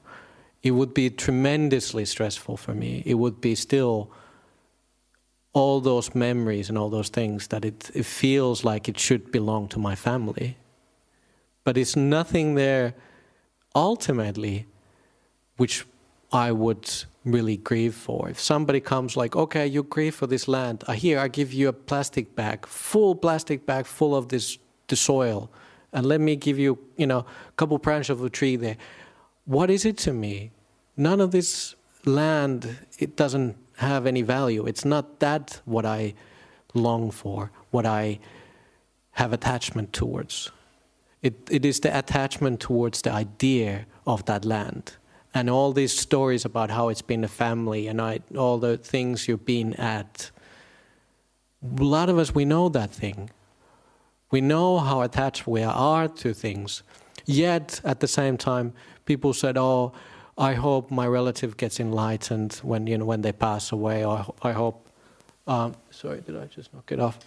It 0.62 0.71
would 0.71 0.93
be 0.93 1.10
tremendously 1.10 2.06
stressful 2.06 2.58
for 2.58 2.73
me. 2.73 3.03
It 3.06 3.15
would 3.15 3.41
be 3.41 3.56
still 3.56 4.12
all 5.51 5.82
those 5.82 6.15
memories 6.15 6.69
and 6.69 6.77
all 6.77 6.89
those 6.89 7.10
things 7.10 7.47
that 7.47 7.63
it, 7.63 7.91
it 7.93 8.06
feels 8.06 8.63
like 8.63 8.89
it 8.89 8.99
should 8.99 9.32
belong 9.32 9.67
to 9.67 9.79
my 9.79 9.93
family. 9.93 10.58
But 11.63 11.77
it's 11.77 11.95
nothing 11.95 12.56
there 12.56 12.95
ultimately 13.75 14.65
which 15.58 15.86
I 16.32 16.51
would 16.51 16.89
really 17.25 17.57
grieve 17.57 17.95
for. 17.95 18.29
If 18.29 18.39
somebody 18.39 18.79
comes 18.79 19.15
like, 19.15 19.36
okay, 19.36 19.65
you 19.65 19.83
grieve 19.83 20.15
for 20.15 20.27
this 20.27 20.47
land, 20.47 20.83
uh, 20.88 20.93
here 20.93 21.19
I 21.19 21.27
give 21.27 21.53
you 21.53 21.69
a 21.69 21.73
plastic 21.73 22.36
bag, 22.36 22.65
full 22.65 23.15
plastic 23.15 23.65
bag 23.65 23.86
full 23.86 24.15
of 24.15 24.29
this 24.29 24.57
the 24.88 24.95
soil, 24.95 25.49
and 25.93 26.05
let 26.05 26.19
me 26.19 26.36
give 26.36 26.59
you, 26.59 26.77
you 26.97 27.07
know, 27.07 27.19
a 27.19 27.51
couple 27.55 27.77
branches 27.77 28.09
of 28.09 28.23
a 28.23 28.29
tree 28.29 28.57
there. 28.57 28.77
What 29.45 29.69
is 29.69 29.86
it 29.86 29.97
to 29.99 30.13
me? 30.13 30.51
None 30.97 31.21
of 31.21 31.31
this 31.31 31.75
land 32.05 32.77
it 32.99 33.15
doesn't 33.15 33.55
have 33.77 34.05
any 34.05 34.21
value. 34.21 34.65
It's 34.65 34.83
not 34.83 35.19
that 35.19 35.62
what 35.65 35.86
I 35.86 36.13
long 36.73 37.12
for, 37.12 37.51
what 37.71 37.86
I 37.86 38.19
have 39.12 39.31
attachment 39.31 39.93
towards. 39.93 40.51
It, 41.21 41.36
it 41.49 41.63
is 41.63 41.79
the 41.79 41.97
attachment 41.97 42.59
towards 42.59 43.01
the 43.01 43.12
idea 43.12 43.86
of 44.05 44.25
that 44.25 44.43
land 44.43 44.97
and 45.34 45.50
all 45.50 45.72
these 45.74 45.98
stories 45.98 46.46
about 46.46 46.69
how 46.69 46.89
it's 46.89 47.02
been 47.02 47.24
a 47.24 47.28
family 47.28 47.88
and 47.88 48.00
I, 48.02 48.19
all 48.38 48.60
the 48.60 48.78
things 48.78 49.28
you've 49.28 49.46
been 49.46 49.74
at. 49.76 50.30
A 51.63 51.84
lot 51.84 52.10
of 52.10 52.17
us, 52.17 52.36
we 52.36 52.46
know 52.46 52.69
that 52.69 52.91
thing. 52.91 53.30
We 54.30 54.41
know 54.41 54.80
how 54.80 55.02
attached 55.02 55.48
we 55.48 55.63
are 55.63 56.08
to 56.08 56.34
things. 56.34 56.84
Yet, 57.26 57.82
at 57.84 58.00
the 58.00 58.08
same 58.08 58.38
time, 58.38 58.74
people 59.06 59.34
said, 59.34 59.58
"Oh, 59.58 59.93
I 60.38 60.56
hope 60.56 60.91
my 60.91 61.08
relative 61.08 61.56
gets 61.56 61.80
enlightened 61.80 62.60
when 62.63 62.88
you 62.88 62.98
know 62.98 63.06
when 63.06 63.22
they 63.22 63.32
pass 63.32 63.72
away." 63.72 64.04
Or 64.04 64.26
I 64.41 64.52
hope. 64.52 64.89
Um, 65.48 65.76
sorry, 65.91 66.22
did 66.22 66.36
I 66.36 66.48
just 66.48 66.74
knock 66.74 66.91
it 66.91 67.00
off? 67.00 67.19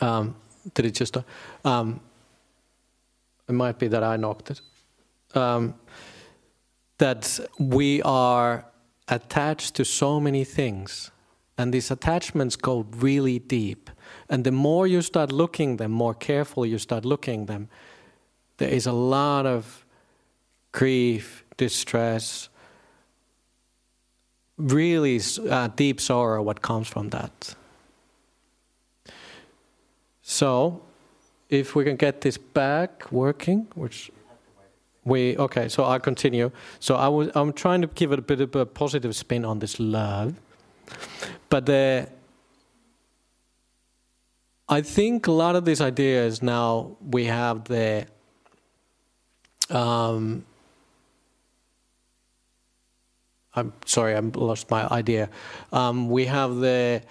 Um, 0.00 0.36
did 0.74 0.86
it 0.86 0.92
just? 0.92 1.16
Um, 1.64 2.00
it 3.48 3.52
might 3.52 3.78
be 3.78 3.88
that 3.88 4.02
I 4.02 4.16
knocked 4.16 4.50
it 4.50 4.60
um, 5.36 5.74
that 6.98 7.40
we 7.58 8.02
are 8.02 8.64
attached 9.08 9.74
to 9.74 9.84
so 9.84 10.20
many 10.20 10.44
things, 10.44 11.10
and 11.58 11.72
these 11.72 11.90
attachments 11.90 12.56
go 12.56 12.86
really 12.96 13.38
deep. 13.38 13.90
And 14.28 14.44
the 14.44 14.52
more 14.52 14.86
you 14.86 15.02
start 15.02 15.32
looking 15.32 15.76
them, 15.76 15.92
more 15.92 16.14
careful 16.14 16.66
you 16.66 16.78
start 16.78 17.04
looking 17.04 17.46
them, 17.46 17.68
there 18.56 18.68
is 18.68 18.86
a 18.86 18.92
lot 18.92 19.46
of 19.46 19.84
grief, 20.72 21.44
distress, 21.56 22.48
really 24.56 25.20
uh, 25.48 25.68
deep 25.68 26.00
sorrow 26.00 26.42
what 26.42 26.62
comes 26.62 26.88
from 26.88 27.10
that. 27.10 27.54
So, 30.22 30.82
if 31.50 31.74
we 31.74 31.84
can 31.84 31.96
get 31.96 32.22
this 32.22 32.38
back 32.38 33.12
working, 33.12 33.68
which 33.74 34.10
we 35.04 35.36
okay. 35.36 35.68
So 35.68 35.84
I'll 35.84 36.00
continue. 36.00 36.50
So 36.80 36.96
I 36.96 37.08
was 37.08 37.30
I'm 37.34 37.52
trying 37.52 37.82
to 37.82 37.88
give 37.88 38.12
it 38.12 38.18
a 38.18 38.22
bit 38.22 38.40
of 38.40 38.54
a 38.56 38.66
positive 38.66 39.14
spin 39.16 39.44
on 39.44 39.58
this 39.58 39.78
love, 39.78 40.34
but 41.48 41.66
the. 41.66 42.08
I 44.66 44.80
think 44.80 45.26
a 45.26 45.32
lot 45.32 45.56
of 45.56 45.66
these 45.66 45.82
ideas 45.82 46.42
now 46.42 46.96
we 47.00 47.26
have 47.26 47.64
the. 47.64 48.06
Um, 49.68 50.46
I'm 53.54 53.72
sorry, 53.84 54.16
I 54.16 54.20
lost 54.20 54.70
my 54.70 54.86
idea. 54.88 55.28
Um, 55.70 56.08
we 56.08 56.24
have 56.26 56.56
the 56.56 57.02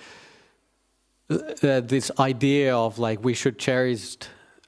uh, 1.30 1.80
this 1.82 2.12
idea 2.20 2.76
of 2.76 3.00
like 3.00 3.24
we 3.24 3.34
should 3.34 3.58
cherish 3.58 4.18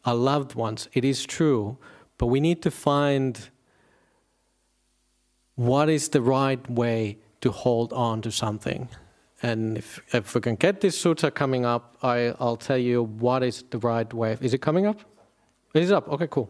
our 0.06 0.16
loved 0.16 0.56
ones. 0.56 0.88
It 0.94 1.04
is 1.04 1.26
true, 1.26 1.78
but 2.18 2.28
we 2.28 2.40
need 2.40 2.62
to 2.62 2.72
find 2.72 3.50
what 5.56 5.90
is 5.90 6.10
the 6.10 6.22
right 6.22 6.70
way 6.70 7.18
to 7.42 7.52
hold 7.52 7.94
on 7.94 8.22
to 8.22 8.32
something. 8.32 8.90
And 9.42 9.78
if, 9.78 10.00
if 10.14 10.34
we 10.34 10.42
can 10.42 10.56
get 10.56 10.82
this 10.82 11.02
sutta 11.02 11.34
coming 11.34 11.66
up, 11.66 11.98
I, 12.02 12.34
I'll 12.40 12.58
tell 12.58 12.78
you 12.78 13.04
what 13.04 13.44
is 13.44 13.64
the 13.70 13.78
right 13.80 14.12
way. 14.14 14.38
Is 14.42 14.54
it 14.54 14.60
coming 14.60 14.86
up? 14.86 15.02
It 15.74 15.84
is 15.84 15.92
up. 15.92 16.08
Okay, 16.10 16.28
cool. 16.30 16.50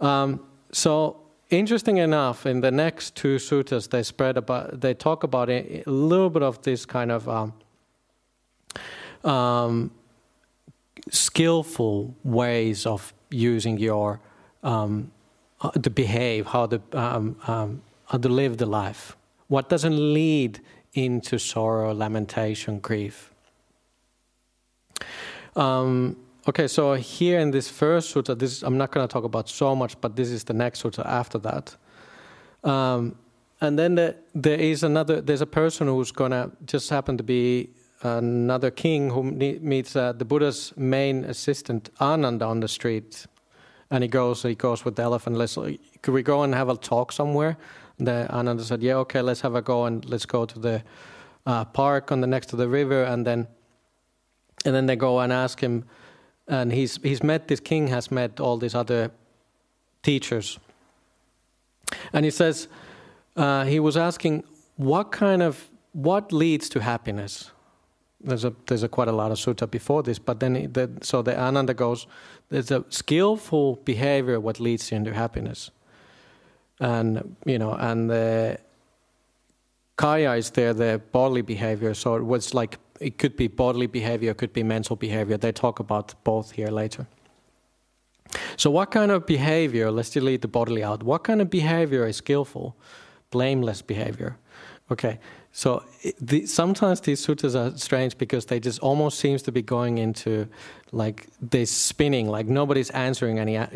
Um, 0.00 0.40
so 0.72 1.20
interesting 1.50 1.98
enough, 1.98 2.46
in 2.46 2.60
the 2.60 2.70
next 2.70 3.14
two 3.14 3.36
suttas, 3.36 3.90
they 3.90 4.02
spread 4.02 4.36
about, 4.36 4.80
they 4.80 4.94
talk 4.94 5.22
about 5.22 5.50
a, 5.50 5.82
little 5.86 6.30
bit 6.30 6.42
of 6.42 6.62
this 6.62 6.86
kind 6.86 7.12
of 7.12 7.28
um, 7.28 7.52
um, 9.30 9.90
skillful 11.10 12.14
ways 12.24 12.86
of 12.86 13.12
using 13.30 13.78
your 13.78 14.20
um, 14.62 15.10
to 15.82 15.90
behave, 15.90 16.46
how 16.46 16.66
to, 16.66 16.80
um, 16.92 17.36
um, 17.46 17.82
how 18.06 18.18
to 18.18 18.28
live 18.28 18.56
the 18.56 18.66
life. 18.66 19.16
What 19.48 19.68
doesn't 19.68 20.14
lead 20.14 20.60
into 20.94 21.38
sorrow, 21.38 21.92
lamentation, 21.94 22.78
grief. 22.80 23.32
Um, 25.56 26.16
okay, 26.48 26.66
so 26.68 26.94
here 26.94 27.38
in 27.38 27.50
this 27.50 27.68
first 27.68 28.14
sutta, 28.14 28.38
this 28.38 28.62
I'm 28.62 28.76
not 28.76 28.90
going 28.90 29.06
to 29.06 29.12
talk 29.12 29.24
about 29.24 29.48
so 29.48 29.74
much, 29.74 30.00
but 30.00 30.16
this 30.16 30.30
is 30.30 30.44
the 30.44 30.54
next 30.54 30.82
sutta 30.82 31.04
after 31.04 31.38
that. 31.38 31.76
Um, 32.64 33.16
and 33.60 33.78
then 33.78 33.94
the, 33.94 34.16
there 34.34 34.58
is 34.58 34.82
another. 34.82 35.20
There's 35.20 35.42
a 35.42 35.46
person 35.46 35.86
who's 35.86 36.12
going 36.12 36.30
to 36.30 36.50
just 36.64 36.88
happen 36.88 37.16
to 37.18 37.22
be 37.22 37.70
another 38.02 38.70
king 38.70 39.10
who 39.10 39.22
meets 39.22 39.94
uh, 39.94 40.12
the 40.12 40.24
Buddha's 40.24 40.72
main 40.76 41.24
assistant 41.24 41.90
Ananda 42.00 42.46
on 42.46 42.60
the 42.60 42.68
street 42.68 43.26
and 43.90 44.02
he 44.04 44.08
goes, 44.08 44.42
he 44.42 44.54
goes 44.54 44.84
with 44.84 44.96
the 44.96 45.02
elephant. 45.02 45.36
Let's, 45.36 45.56
could 46.02 46.14
we 46.14 46.22
go 46.22 46.42
and 46.42 46.54
have 46.54 46.68
a 46.68 46.76
talk 46.76 47.12
somewhere? 47.12 47.56
The 47.98 48.32
Ananda 48.32 48.64
said, 48.64 48.82
yeah, 48.82 48.94
okay, 48.96 49.20
let's 49.20 49.40
have 49.42 49.54
a 49.54 49.62
go 49.62 49.84
and 49.84 50.04
let's 50.08 50.26
go 50.26 50.46
to 50.46 50.58
the 50.58 50.82
uh, 51.46 51.64
park 51.64 52.12
on 52.12 52.20
the 52.20 52.26
next 52.26 52.46
to 52.46 52.56
the 52.56 52.68
river, 52.68 53.04
and 53.04 53.26
then, 53.26 53.46
and 54.64 54.74
then 54.74 54.86
they 54.86 54.96
go 54.96 55.20
and 55.20 55.32
ask 55.32 55.60
him, 55.60 55.84
and 56.48 56.72
he's 56.72 56.98
he's 57.02 57.22
met 57.22 57.48
this 57.48 57.60
king 57.60 57.88
has 57.88 58.10
met 58.10 58.40
all 58.40 58.58
these 58.58 58.74
other 58.74 59.10
teachers, 60.02 60.58
and 62.12 62.24
he 62.24 62.30
says 62.30 62.68
uh, 63.36 63.64
he 63.64 63.80
was 63.80 63.96
asking 63.96 64.44
what 64.76 65.12
kind 65.12 65.42
of 65.42 65.68
what 65.92 66.32
leads 66.32 66.68
to 66.68 66.80
happiness 66.80 67.50
there's 68.22 68.44
a 68.44 68.52
there's 68.66 68.82
a 68.82 68.88
quite 68.88 69.08
a 69.08 69.12
lot 69.12 69.30
of 69.30 69.38
sutta 69.38 69.70
before 69.70 70.02
this, 70.02 70.18
but 70.18 70.40
then 70.40 70.72
the, 70.72 70.90
so 71.02 71.22
the 71.22 71.38
Ananda 71.38 71.74
goes, 71.74 72.06
there's 72.48 72.70
a 72.70 72.84
skillful 72.88 73.76
behavior 73.84 74.38
what 74.40 74.60
leads 74.60 74.92
into 74.92 75.12
happiness, 75.14 75.70
and 76.78 77.36
you 77.44 77.58
know, 77.58 77.72
and 77.72 78.10
the 78.10 78.58
kaya 79.96 80.34
is 80.34 80.50
there, 80.50 80.74
the 80.74 81.00
bodily 81.12 81.42
behavior. 81.42 81.94
So 81.94 82.16
it 82.16 82.24
was 82.24 82.54
like 82.54 82.78
it 83.00 83.18
could 83.18 83.36
be 83.36 83.48
bodily 83.48 83.86
behavior, 83.86 84.30
it 84.30 84.38
could 84.38 84.52
be 84.52 84.62
mental 84.62 84.96
behavior. 84.96 85.36
They 85.36 85.52
talk 85.52 85.80
about 85.80 86.14
both 86.24 86.52
here 86.52 86.68
later. 86.68 87.06
So, 88.56 88.70
what 88.70 88.90
kind 88.90 89.10
of 89.10 89.26
behavior, 89.26 89.90
let's 89.90 90.10
delete 90.10 90.42
the 90.42 90.48
bodily 90.48 90.84
out, 90.84 91.02
what 91.02 91.24
kind 91.24 91.40
of 91.40 91.50
behavior 91.50 92.06
is 92.06 92.16
skillful, 92.16 92.76
blameless 93.30 93.82
behavior? 93.82 94.36
Okay, 94.90 95.18
so 95.52 95.82
the, 96.20 96.46
sometimes 96.46 97.00
these 97.00 97.20
sutras 97.20 97.56
are 97.56 97.76
strange 97.76 98.16
because 98.16 98.46
they 98.46 98.60
just 98.60 98.78
almost 98.80 99.18
seems 99.18 99.42
to 99.42 99.52
be 99.52 99.62
going 99.62 99.98
into 99.98 100.48
like 100.92 101.26
this 101.40 101.70
spinning, 101.70 102.28
like 102.28 102.46
nobody's 102.46 102.90
answering 102.90 103.38
any, 103.38 103.56
uh, 103.56 103.66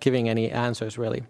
giving 0.00 0.28
any 0.28 0.50
answers 0.50 0.96
really. 0.96 1.24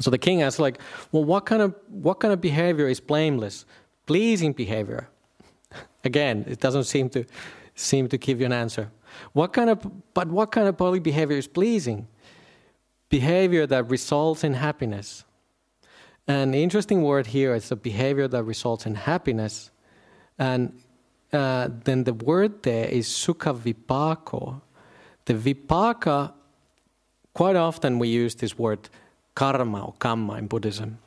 So 0.00 0.10
the 0.10 0.18
king 0.18 0.42
asks, 0.42 0.60
like, 0.60 0.80
well, 1.10 1.24
what 1.24 1.44
kind 1.46 1.62
of 1.62 1.74
what 1.88 2.20
kind 2.20 2.32
of 2.32 2.40
behavior 2.40 2.86
is 2.86 3.00
blameless, 3.00 3.64
pleasing 4.06 4.52
behavior? 4.52 5.08
Again, 6.04 6.44
it 6.46 6.60
doesn't 6.60 6.84
seem 6.84 7.08
to 7.10 7.24
seem 7.74 8.08
to 8.08 8.18
give 8.18 8.38
you 8.38 8.46
an 8.46 8.52
answer. 8.52 8.90
What 9.32 9.52
kind 9.52 9.70
of 9.70 10.14
but 10.14 10.28
what 10.28 10.52
kind 10.52 10.68
of 10.68 10.76
bodily 10.76 11.00
behavior 11.00 11.36
is 11.36 11.48
pleasing? 11.48 12.06
Behavior 13.08 13.66
that 13.66 13.90
results 13.90 14.44
in 14.44 14.54
happiness. 14.54 15.24
And 16.28 16.52
the 16.52 16.62
interesting 16.62 17.02
word 17.02 17.28
here 17.28 17.54
is 17.54 17.72
a 17.72 17.76
behavior 17.76 18.28
that 18.28 18.42
results 18.44 18.84
in 18.84 18.94
happiness. 18.94 19.70
And 20.38 20.78
uh, 21.32 21.68
then 21.84 22.04
the 22.04 22.12
word 22.12 22.62
there 22.62 22.86
is 22.86 23.08
sukha 23.08 23.58
vipako. 23.58 24.60
The 25.24 25.34
vipaka, 25.34 26.34
quite 27.32 27.56
often 27.56 27.98
we 27.98 28.08
use 28.08 28.34
this 28.34 28.58
word 28.58 28.90
karma 29.34 29.86
or 29.86 29.94
kamma 29.94 30.38
in 30.38 30.46
Buddhism. 30.48 30.98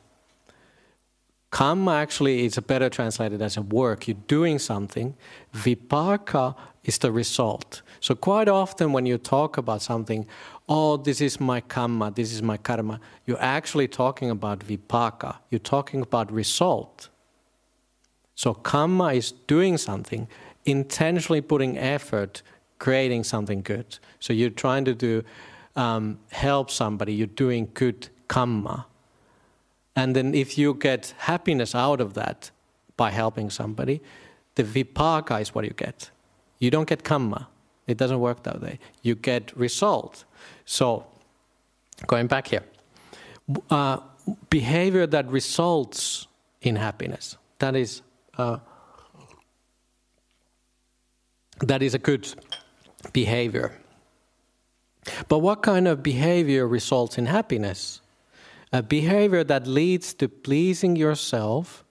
Karma 1.52 1.92
actually 1.96 2.46
is 2.46 2.58
better 2.60 2.88
translated 2.88 3.42
as 3.42 3.58
a 3.58 3.62
work. 3.62 4.08
You're 4.08 4.24
doing 4.26 4.58
something. 4.58 5.14
Vipaka 5.54 6.56
is 6.82 6.96
the 6.96 7.12
result. 7.12 7.82
So 8.00 8.14
quite 8.14 8.48
often 8.48 8.92
when 8.92 9.04
you 9.04 9.18
talk 9.18 9.58
about 9.58 9.82
something, 9.82 10.26
oh, 10.66 10.96
this 10.96 11.20
is 11.20 11.38
my 11.38 11.60
karma, 11.60 12.10
this 12.10 12.32
is 12.32 12.42
my 12.42 12.56
karma, 12.56 13.00
you're 13.26 13.42
actually 13.42 13.86
talking 13.86 14.30
about 14.30 14.60
vipaka. 14.60 15.36
You're 15.50 15.58
talking 15.58 16.00
about 16.00 16.32
result. 16.32 17.10
So 18.34 18.54
karma 18.54 19.12
is 19.12 19.32
doing 19.46 19.76
something, 19.76 20.28
intentionally 20.64 21.42
putting 21.42 21.76
effort, 21.76 22.40
creating 22.78 23.24
something 23.24 23.60
good. 23.60 23.98
So 24.20 24.32
you're 24.32 24.48
trying 24.64 24.86
to 24.86 24.94
do 24.94 25.22
um, 25.76 26.18
help 26.30 26.70
somebody. 26.70 27.12
You're 27.12 27.26
doing 27.26 27.68
good 27.74 28.08
kamma. 28.26 28.86
And 29.94 30.16
then 30.16 30.34
if 30.34 30.56
you 30.56 30.74
get 30.74 31.14
happiness 31.18 31.74
out 31.74 32.00
of 32.00 32.14
that 32.14 32.50
by 32.96 33.10
helping 33.10 33.50
somebody, 33.50 34.00
the 34.54 34.64
vipaka 34.64 35.40
is 35.40 35.54
what 35.54 35.64
you 35.64 35.72
get. 35.72 36.10
You 36.58 36.70
don't 36.70 36.88
get 36.88 37.02
kamma. 37.02 37.46
It 37.86 37.98
doesn't 37.98 38.20
work 38.20 38.42
that 38.44 38.60
way. 38.60 38.78
You 39.02 39.14
get 39.14 39.56
result. 39.56 40.24
So, 40.64 41.06
going 42.06 42.26
back 42.26 42.46
here, 42.46 42.64
uh, 43.70 43.98
behavior 44.50 45.06
that 45.06 45.28
results 45.28 46.26
in 46.60 46.76
happiness. 46.76 47.36
That 47.58 47.74
is 47.74 48.02
uh, 48.38 48.58
that 51.60 51.82
is 51.82 51.94
a 51.94 51.98
good 51.98 52.32
behavior. 53.12 53.78
But 55.28 55.38
what 55.38 55.62
kind 55.62 55.88
of 55.88 56.02
behavior 56.02 56.66
results 56.66 57.18
in 57.18 57.26
happiness? 57.26 58.01
A 58.72 58.82
behavior 58.82 59.44
that 59.44 59.66
leads 59.66 60.14
to 60.14 60.28
pleasing 60.28 60.96
yourself, 60.96 61.84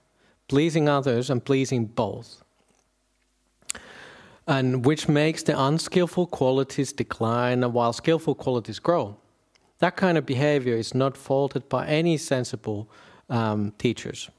pleasing 0.48 0.88
others, 0.88 1.30
and 1.30 1.44
pleasing 1.44 1.86
both, 1.86 2.42
and 4.46 4.84
which 4.84 5.08
makes 5.08 5.42
the 5.44 5.58
unskillful 5.58 6.26
qualities 6.26 6.92
decline 6.92 7.62
while 7.72 7.92
skillful 7.92 8.34
qualities 8.34 8.80
grow. 8.80 9.16
That 9.78 9.96
kind 9.96 10.18
of 10.18 10.26
behavior 10.26 10.76
is 10.76 10.94
not 10.94 11.16
faulted 11.16 11.68
by 11.68 11.86
any 11.86 12.16
sensible 12.16 12.88
um, 13.30 13.72
teachers. 13.78 14.30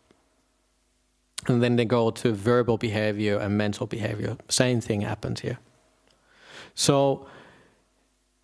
And 1.47 1.61
then 1.61 1.75
they 1.75 1.85
go 1.85 2.11
to 2.11 2.31
verbal 2.31 2.77
behavior 2.77 3.37
and 3.37 3.57
mental 3.57 3.87
behavior. 3.87 4.37
Same 4.47 4.79
thing 4.79 5.01
happens 5.01 5.41
here. 5.41 5.59
So, 6.75 7.27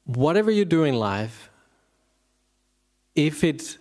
whatever 0.06 0.52
you 0.52 0.66
do 0.66 0.84
in 0.84 0.96
life, 0.96 1.50
if 3.16 3.44
it's 3.44 3.78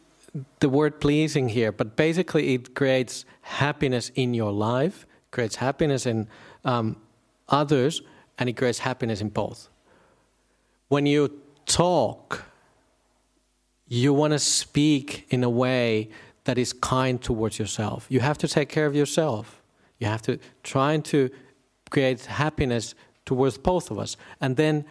the 0.61 0.69
word 0.69 1.01
pleasing 1.01 1.49
here, 1.49 1.73
but 1.73 1.97
basically 1.97 2.55
it 2.55 2.75
creates 2.75 3.25
happiness 3.43 4.11
in 4.15 4.35
your 4.35 4.53
life, 4.53 5.07
creates 5.31 5.57
happiness 5.57 6.07
in 6.07 6.29
um, 6.65 6.97
others, 7.49 8.03
and 8.39 8.49
it 8.49 8.57
creates 8.57 8.79
happiness 8.79 9.21
in 9.21 9.29
both. 9.29 9.69
When 10.89 11.07
you 11.07 11.41
talk, 11.67 12.45
you 13.87 14.13
want 14.13 14.33
to 14.33 14.39
speak 14.39 15.27
in 15.31 15.45
a 15.45 15.51
way 15.51 16.11
that 16.45 16.59
is 16.59 16.73
kind 16.73 17.21
towards 17.21 17.59
yourself. 17.59 18.07
You 18.09 18.21
have 18.21 18.39
to 18.39 18.49
take 18.49 18.69
care 18.69 18.87
of 18.87 18.95
yourself. 18.95 19.63
You 19.99 20.07
have 20.07 20.23
to 20.23 20.39
try 20.63 20.97
to 20.99 21.31
create 21.91 22.25
happiness 22.25 22.95
towards 23.27 23.59
both 23.59 23.91
of 23.91 23.99
us, 23.99 24.17
and 24.41 24.57
then 24.57 24.85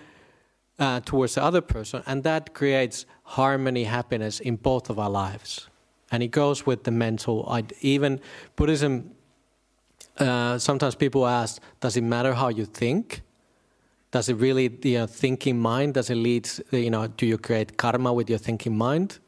uh, 0.80 1.00
towards 1.02 1.36
the 1.36 1.44
other 1.44 1.62
person, 1.62 2.04
and 2.06 2.24
that 2.24 2.54
creates 2.54 3.06
harmony, 3.24 3.86
happiness 3.86 4.40
in 4.40 4.56
both 4.56 4.90
of 4.90 5.00
our 5.00 5.10
lives. 5.10 5.68
And 6.12 6.24
it 6.24 6.32
goes 6.32 6.66
with 6.66 6.84
the 6.84 6.92
mental. 6.92 7.60
Even 7.82 8.20
Buddhism. 8.56 9.12
Uh, 10.18 10.58
sometimes 10.58 10.96
people 10.96 11.28
ask, 11.28 11.62
"Does 11.80 11.96
it 11.96 12.04
matter 12.04 12.34
how 12.34 12.50
you 12.50 12.66
think? 12.66 13.22
Does 14.12 14.30
it 14.30 14.36
really, 14.36 14.76
you 14.84 15.00
know, 15.00 15.08
thinking 15.08 15.60
mind? 15.60 15.94
Does 15.94 16.10
it 16.10 16.16
lead? 16.16 16.50
You 16.72 16.90
know, 16.90 17.08
do 17.08 17.26
you 17.26 17.38
create 17.38 17.78
karma 17.78 18.14
with 18.14 18.30
your 18.30 18.40
thinking 18.40 18.78
mind?" 18.78 19.20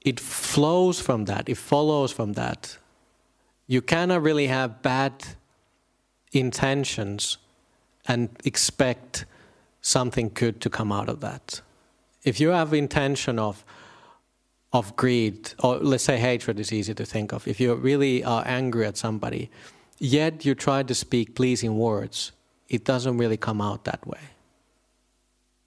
It 0.00 0.20
flows 0.20 1.00
from 1.00 1.26
that. 1.26 1.48
It 1.48 1.56
follows 1.56 2.12
from 2.12 2.32
that. 2.32 2.78
You 3.66 3.80
cannot 3.80 4.22
really 4.22 4.48
have 4.48 4.82
bad 4.82 5.12
intentions 6.32 7.38
and 8.06 8.28
expect 8.44 9.24
something 9.82 10.30
good 10.32 10.60
to 10.62 10.70
come 10.70 10.90
out 10.90 11.08
of 11.08 11.20
that 11.20 11.60
if 12.24 12.40
you 12.40 12.50
have 12.50 12.72
intention 12.72 13.38
of 13.38 13.64
of 14.72 14.96
greed, 14.96 15.52
or 15.62 15.76
let's 15.76 16.04
say 16.04 16.16
hatred 16.16 16.58
is 16.58 16.72
easy 16.72 16.94
to 16.94 17.04
think 17.04 17.32
of, 17.32 17.46
if 17.46 17.60
you 17.60 17.74
really 17.74 18.24
are 18.24 18.42
angry 18.46 18.86
at 18.86 18.96
somebody, 18.96 19.50
yet 19.98 20.46
you 20.46 20.54
try 20.54 20.82
to 20.82 20.94
speak 20.94 21.34
pleasing 21.34 21.76
words, 21.76 22.32
it 22.70 22.82
doesn't 22.82 23.18
really 23.18 23.36
come 23.36 23.60
out 23.60 23.84
that 23.84 24.06
way. 24.06 24.20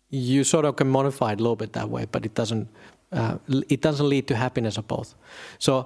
You 0.10 0.43
sort 0.43 0.65
of 0.65 0.78
can 0.78 0.89
modify 0.89 1.34
it 1.34 1.39
a 1.39 1.43
little 1.43 1.56
bit 1.56 1.73
that 1.73 1.88
way, 1.88 2.08
but 2.12 2.25
it 2.25 2.34
doesn't. 2.34 2.67
Uh, 3.12 3.38
it 3.69 3.82
doesn't 3.82 4.10
lead 4.10 4.28
to 4.28 4.36
happiness 4.36 4.78
of 4.78 4.88
both. 4.88 5.13
So 5.60 5.86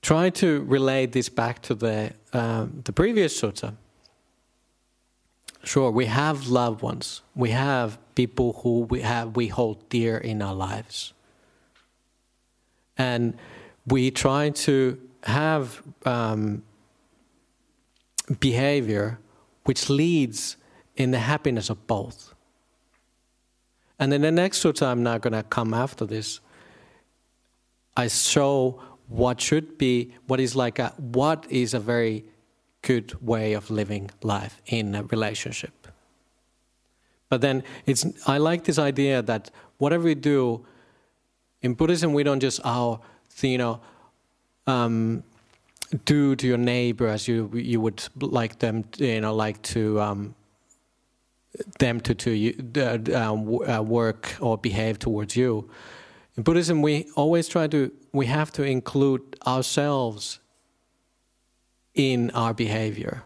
try 0.00 0.30
to 0.30 0.62
relate 0.62 1.12
this 1.12 1.28
back 1.28 1.60
to 1.62 1.74
the 1.74 2.12
uh, 2.32 2.66
the 2.84 2.92
previous 2.92 3.38
sutta 3.38 3.74
Sure, 5.62 5.90
we 5.90 6.06
have 6.06 6.48
loved 6.48 6.82
ones. 6.82 7.22
We 7.34 7.50
have 7.50 7.98
people 8.14 8.54
who 8.62 8.80
we 8.80 9.02
have 9.02 9.36
we 9.36 9.48
hold 9.48 9.88
dear 9.88 10.16
in 10.16 10.40
our 10.40 10.54
lives, 10.54 11.12
and 12.96 13.36
we 13.86 14.10
try 14.10 14.50
to 14.50 14.98
have 15.24 15.82
um, 16.06 16.62
behavior 18.38 19.18
which 19.64 19.90
leads 19.90 20.56
in 20.96 21.10
the 21.10 21.18
happiness 21.18 21.70
of 21.70 21.86
both. 21.86 22.34
And 23.98 24.14
in 24.14 24.22
the 24.22 24.32
next 24.32 24.62
sutta, 24.62 24.86
I'm 24.86 25.02
not 25.02 25.20
going 25.20 25.34
to 25.34 25.42
come 25.42 25.74
after 25.74 26.06
this. 26.06 26.40
I 27.96 28.08
show 28.08 28.82
what 29.08 29.40
should 29.40 29.76
be, 29.76 30.14
what 30.26 30.40
is 30.40 30.56
like 30.56 30.78
a, 30.78 30.94
what 30.96 31.46
is 31.50 31.74
a 31.74 31.80
very 31.80 32.24
good 32.82 33.14
way 33.20 33.52
of 33.52 33.70
living 33.70 34.10
life 34.22 34.60
in 34.66 34.94
a 34.94 35.02
relationship. 35.04 35.86
But 37.28 37.40
then 37.40 37.62
it's 37.86 38.04
I 38.26 38.38
like 38.38 38.64
this 38.64 38.78
idea 38.78 39.22
that 39.22 39.50
whatever 39.78 40.04
we 40.04 40.14
do 40.14 40.66
in 41.62 41.74
Buddhism, 41.74 42.12
we 42.12 42.22
don't 42.22 42.40
just 42.40 42.60
oh 42.64 43.00
you 43.42 43.58
know 43.58 43.80
um, 44.66 45.22
do 46.04 46.36
to 46.36 46.46
your 46.46 46.58
neighbor 46.58 47.08
as 47.08 47.28
you 47.28 47.50
you 47.54 47.80
would 47.80 48.02
like 48.20 48.58
them 48.58 48.84
you 48.98 49.20
know 49.20 49.34
like 49.34 49.62
to 49.62 50.00
um, 50.00 50.34
them 51.78 52.00
to 52.00 52.14
to 52.14 52.30
uh, 52.76 53.78
uh, 53.78 53.82
work 53.82 54.36
or 54.40 54.58
behave 54.58 54.98
towards 54.98 55.36
you. 55.36 55.68
In 56.36 56.42
Buddhism, 56.42 56.82
we 56.82 57.08
always 57.16 57.48
try 57.48 57.66
to 57.68 57.90
we 58.12 58.26
have 58.26 58.50
to 58.52 58.62
include 58.62 59.36
ourselves 59.46 60.40
in 62.00 62.30
our 62.30 62.54
behavior. 62.54 63.22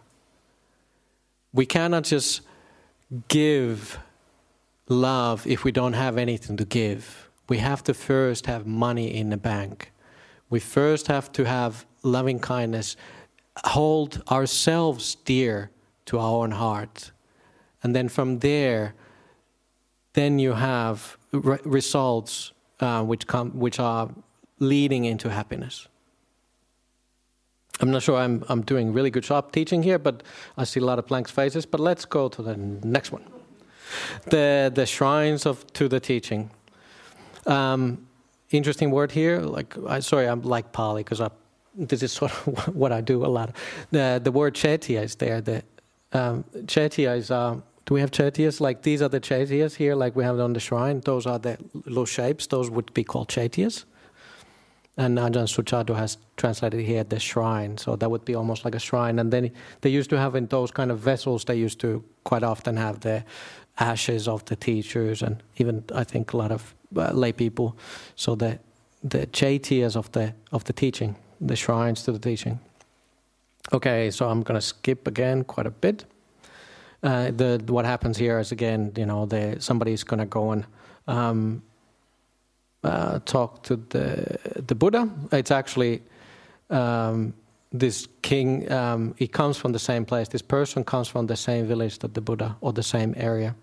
We 1.53 1.65
cannot 1.65 2.03
just 2.03 2.41
give 3.27 3.97
love 4.89 5.47
if 5.47 5.63
we 5.63 5.71
don't 5.71 5.93
have 5.93 6.17
anything 6.17 6.57
to 6.57 6.65
give. 6.65 7.29
We 7.47 7.59
have 7.59 7.83
to 7.83 7.93
first 7.93 8.45
have 8.47 8.65
money 8.65 9.15
in 9.15 9.29
the 9.29 9.37
bank. 9.37 9.91
We 10.49 10.59
first 10.59 11.07
have 11.07 11.31
to 11.33 11.45
have 11.45 11.85
loving 12.03 12.39
kindness 12.39 12.97
hold 13.63 14.21
ourselves 14.29 15.15
dear 15.15 15.71
to 16.05 16.19
our 16.19 16.43
own 16.43 16.51
heart. 16.51 17.11
And 17.83 17.95
then 17.95 18.09
from 18.09 18.39
there, 18.39 18.93
then 20.13 20.39
you 20.39 20.53
have 20.53 21.17
re- 21.31 21.59
results 21.63 22.51
uh, 22.79 23.03
which, 23.03 23.27
come, 23.27 23.51
which 23.57 23.79
are 23.79 24.09
leading 24.59 25.05
into 25.05 25.29
happiness. 25.29 25.87
I'm 27.81 27.91
not 27.91 28.03
sure 28.03 28.17
I'm, 28.17 28.43
I'm 28.47 28.61
doing 28.61 28.93
really 28.93 29.09
good 29.09 29.23
job 29.23 29.51
teaching 29.51 29.83
here, 29.83 29.99
but 29.99 30.23
I 30.57 30.63
see 30.63 30.79
a 30.79 30.85
lot 30.85 30.99
of 30.99 31.07
blank 31.07 31.27
faces. 31.27 31.65
But 31.65 31.79
let's 31.79 32.05
go 32.05 32.29
to 32.29 32.41
the 32.41 32.55
next 32.55 33.11
one. 33.11 33.23
The, 34.29 34.71
the 34.73 34.85
shrines 34.85 35.45
of 35.45 35.65
to 35.73 35.87
the 35.87 35.99
teaching. 35.99 36.49
Um, 37.45 38.07
interesting 38.51 38.91
word 38.91 39.11
here. 39.11 39.41
Like, 39.41 39.75
I, 39.87 39.99
sorry, 39.99 40.27
I'm 40.27 40.41
like 40.41 40.71
Pali 40.71 41.03
because 41.03 41.21
this 41.75 42.01
is 42.01 42.11
sort 42.19 42.31
of 42.31 42.75
what 42.75 42.91
I 42.91 43.01
do 43.01 43.25
a 43.25 43.27
lot. 43.27 43.55
The 43.91 44.19
the 44.23 44.31
word 44.31 44.55
chaitya 44.55 45.01
is 45.01 45.15
there. 45.15 45.41
The 45.41 45.63
um, 46.13 46.45
chaitya 46.67 47.11
is. 47.11 47.31
Uh, 47.31 47.59
do 47.85 47.93
we 47.93 48.01
have 48.01 48.09
chaityas? 48.09 48.59
Like 48.59 48.81
these 48.81 49.01
are 49.03 49.09
the 49.09 49.19
chaityas 49.19 49.75
here, 49.75 49.93
like 49.95 50.15
we 50.15 50.23
have 50.23 50.39
on 50.39 50.53
the 50.53 50.59
shrine. 50.59 51.01
Those 51.01 51.27
are 51.27 51.37
the 51.37 51.57
little 51.85 52.05
shapes. 52.05 52.47
Those 52.47 52.69
would 52.71 52.91
be 52.95 53.03
called 53.03 53.27
chaityas. 53.29 53.85
And 54.97 55.17
Ajahn 55.17 55.47
Sujato 55.47 55.93
has 55.95 56.17
translated 56.37 56.79
here 56.79 57.03
the 57.03 57.19
shrine, 57.19 57.77
so 57.77 57.97
that 57.97 58.09
would 58.09 58.23
be 58.23 58.33
almost 58.33 58.63
like 58.63 58.75
a 58.75 58.79
shrine. 58.79 59.19
And 59.19 59.31
then 59.31 59.51
they 59.81 59.89
used 59.89 60.09
to 60.11 60.17
have 60.17 60.35
in 60.35 60.47
those 60.47 60.71
kind 60.71 60.89
of 60.89 60.99
vessels, 60.99 61.43
they 61.43 61.55
used 61.55 61.79
to 61.81 62.03
quite 62.23 62.43
often 62.43 62.77
have 62.77 63.01
the 63.01 63.25
ashes 63.77 64.27
of 64.27 64.45
the 64.45 64.55
teachers 64.55 65.21
and 65.21 65.43
even 65.57 65.83
I 65.93 66.03
think 66.03 66.33
a 66.33 66.37
lot 66.37 66.51
of 66.51 66.73
uh, 66.95 67.11
lay 67.11 67.33
people. 67.33 67.77
So 68.15 68.35
the 68.35 68.59
the 69.03 69.27
chaityas 69.27 69.95
of 69.95 70.11
the 70.11 70.33
of 70.51 70.63
the 70.63 70.73
teaching, 70.73 71.15
the 71.41 71.55
shrines 71.55 72.03
to 72.03 72.11
the 72.11 72.19
teaching. 72.19 72.59
Okay, 73.73 74.11
so 74.11 74.29
I'm 74.29 74.43
gonna 74.43 74.61
skip 74.61 75.07
again 75.07 75.43
quite 75.43 75.67
a 75.67 75.71
bit. 75.71 76.05
Uh, 77.03 77.31
the 77.31 77.61
what 77.67 77.85
happens 77.85 78.17
here 78.17 78.39
is 78.39 78.51
again, 78.51 78.91
you 78.95 79.05
know, 79.05 79.25
the 79.25 79.57
somebody's 79.59 80.03
gonna 80.03 80.25
go 80.25 80.51
and 80.51 80.65
um, 81.07 81.61
uh, 82.85 83.19
talk 83.25 83.63
to 83.63 83.75
the 83.89 84.37
the 84.67 84.75
Buddha. 84.75 85.09
It's 85.31 85.51
actually 85.51 86.01
um, 86.69 87.33
this 87.71 88.07
king. 88.21 88.71
Um, 88.71 89.15
he 89.17 89.27
comes 89.27 89.57
from 89.57 89.71
the 89.73 89.79
same 89.79 90.05
place. 90.05 90.29
This 90.29 90.43
person 90.43 90.83
comes 90.83 91.07
from 91.07 91.27
the 91.27 91.35
same 91.35 91.65
village 91.67 91.99
that 91.99 92.13
the 92.13 92.21
Buddha 92.21 92.55
or 92.61 92.73
the 92.73 92.83
same 92.83 93.13
area. 93.17 93.55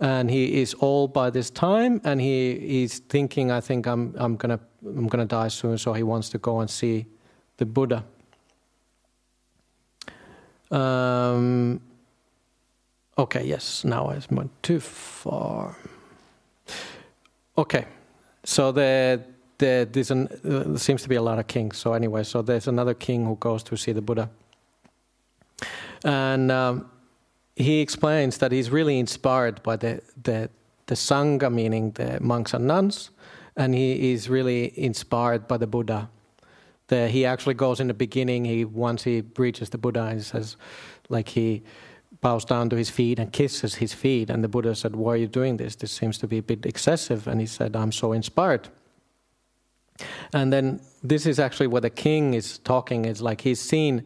And 0.00 0.30
he 0.30 0.60
is 0.60 0.74
old 0.80 1.12
by 1.12 1.30
this 1.30 1.50
time, 1.50 2.00
and 2.04 2.20
he 2.20 2.58
he's 2.58 2.98
thinking, 3.08 3.52
I 3.52 3.60
think 3.60 3.86
I'm 3.86 4.14
I'm 4.16 4.36
gonna 4.36 4.58
I'm 4.84 5.08
gonna 5.08 5.26
die 5.26 5.48
soon, 5.48 5.78
so 5.78 5.92
he 5.92 6.02
wants 6.02 6.28
to 6.30 6.38
go 6.38 6.60
and 6.60 6.68
see 6.68 7.06
the 7.56 7.66
Buddha. 7.66 8.04
Um, 10.72 11.80
okay, 13.16 13.44
yes, 13.44 13.84
now 13.84 14.10
I 14.10 14.20
went 14.30 14.50
too 14.62 14.80
far. 14.80 15.76
Okay, 17.56 17.84
so 18.44 18.72
the, 18.72 19.22
the 19.58 19.86
uh, 20.10 20.72
there 20.72 20.78
seems 20.78 21.02
to 21.02 21.08
be 21.08 21.16
a 21.16 21.22
lot 21.22 21.38
of 21.38 21.46
kings. 21.46 21.76
So 21.76 21.92
anyway, 21.92 22.22
so 22.22 22.40
there's 22.40 22.66
another 22.66 22.94
king 22.94 23.26
who 23.26 23.36
goes 23.36 23.62
to 23.64 23.76
see 23.76 23.92
the 23.92 24.00
Buddha, 24.00 24.30
and 26.02 26.50
um, 26.50 26.90
he 27.54 27.80
explains 27.80 28.38
that 28.38 28.52
he's 28.52 28.70
really 28.70 28.98
inspired 28.98 29.62
by 29.62 29.76
the 29.76 30.00
the 30.22 30.48
the 30.86 30.94
sangha, 30.94 31.52
meaning 31.52 31.90
the 31.92 32.18
monks 32.20 32.54
and 32.54 32.66
nuns, 32.66 33.10
and 33.54 33.74
he 33.74 34.12
is 34.12 34.30
really 34.30 34.72
inspired 34.78 35.46
by 35.46 35.58
the 35.58 35.66
Buddha. 35.66 36.08
The, 36.88 37.08
he 37.08 37.26
actually 37.26 37.54
goes 37.54 37.80
in 37.80 37.86
the 37.86 37.94
beginning. 37.94 38.46
He 38.46 38.64
once 38.64 39.04
he 39.04 39.22
reaches 39.36 39.68
the 39.68 39.78
Buddha, 39.78 40.14
he 40.14 40.20
says, 40.20 40.56
like 41.10 41.28
he 41.28 41.62
bows 42.22 42.44
down 42.46 42.70
to 42.70 42.76
his 42.76 42.88
feet 42.88 43.18
and 43.18 43.30
kisses 43.30 43.74
his 43.74 43.92
feet. 43.92 44.30
And 44.30 44.42
the 44.42 44.48
Buddha 44.48 44.74
said, 44.74 44.96
Why 44.96 45.12
are 45.12 45.16
you 45.16 45.26
doing 45.26 45.58
this? 45.58 45.76
This 45.76 45.92
seems 45.92 46.16
to 46.18 46.26
be 46.26 46.38
a 46.38 46.42
bit 46.42 46.64
excessive. 46.64 47.28
And 47.28 47.38
he 47.40 47.46
said, 47.46 47.76
I'm 47.76 47.92
so 47.92 48.12
inspired. 48.12 48.68
And 50.32 50.50
then 50.50 50.80
this 51.02 51.26
is 51.26 51.38
actually 51.38 51.66
what 51.66 51.82
the 51.82 51.90
king 51.90 52.32
is 52.32 52.58
talking. 52.58 53.04
It's 53.04 53.20
like 53.20 53.42
he's 53.42 53.60
seen 53.60 54.04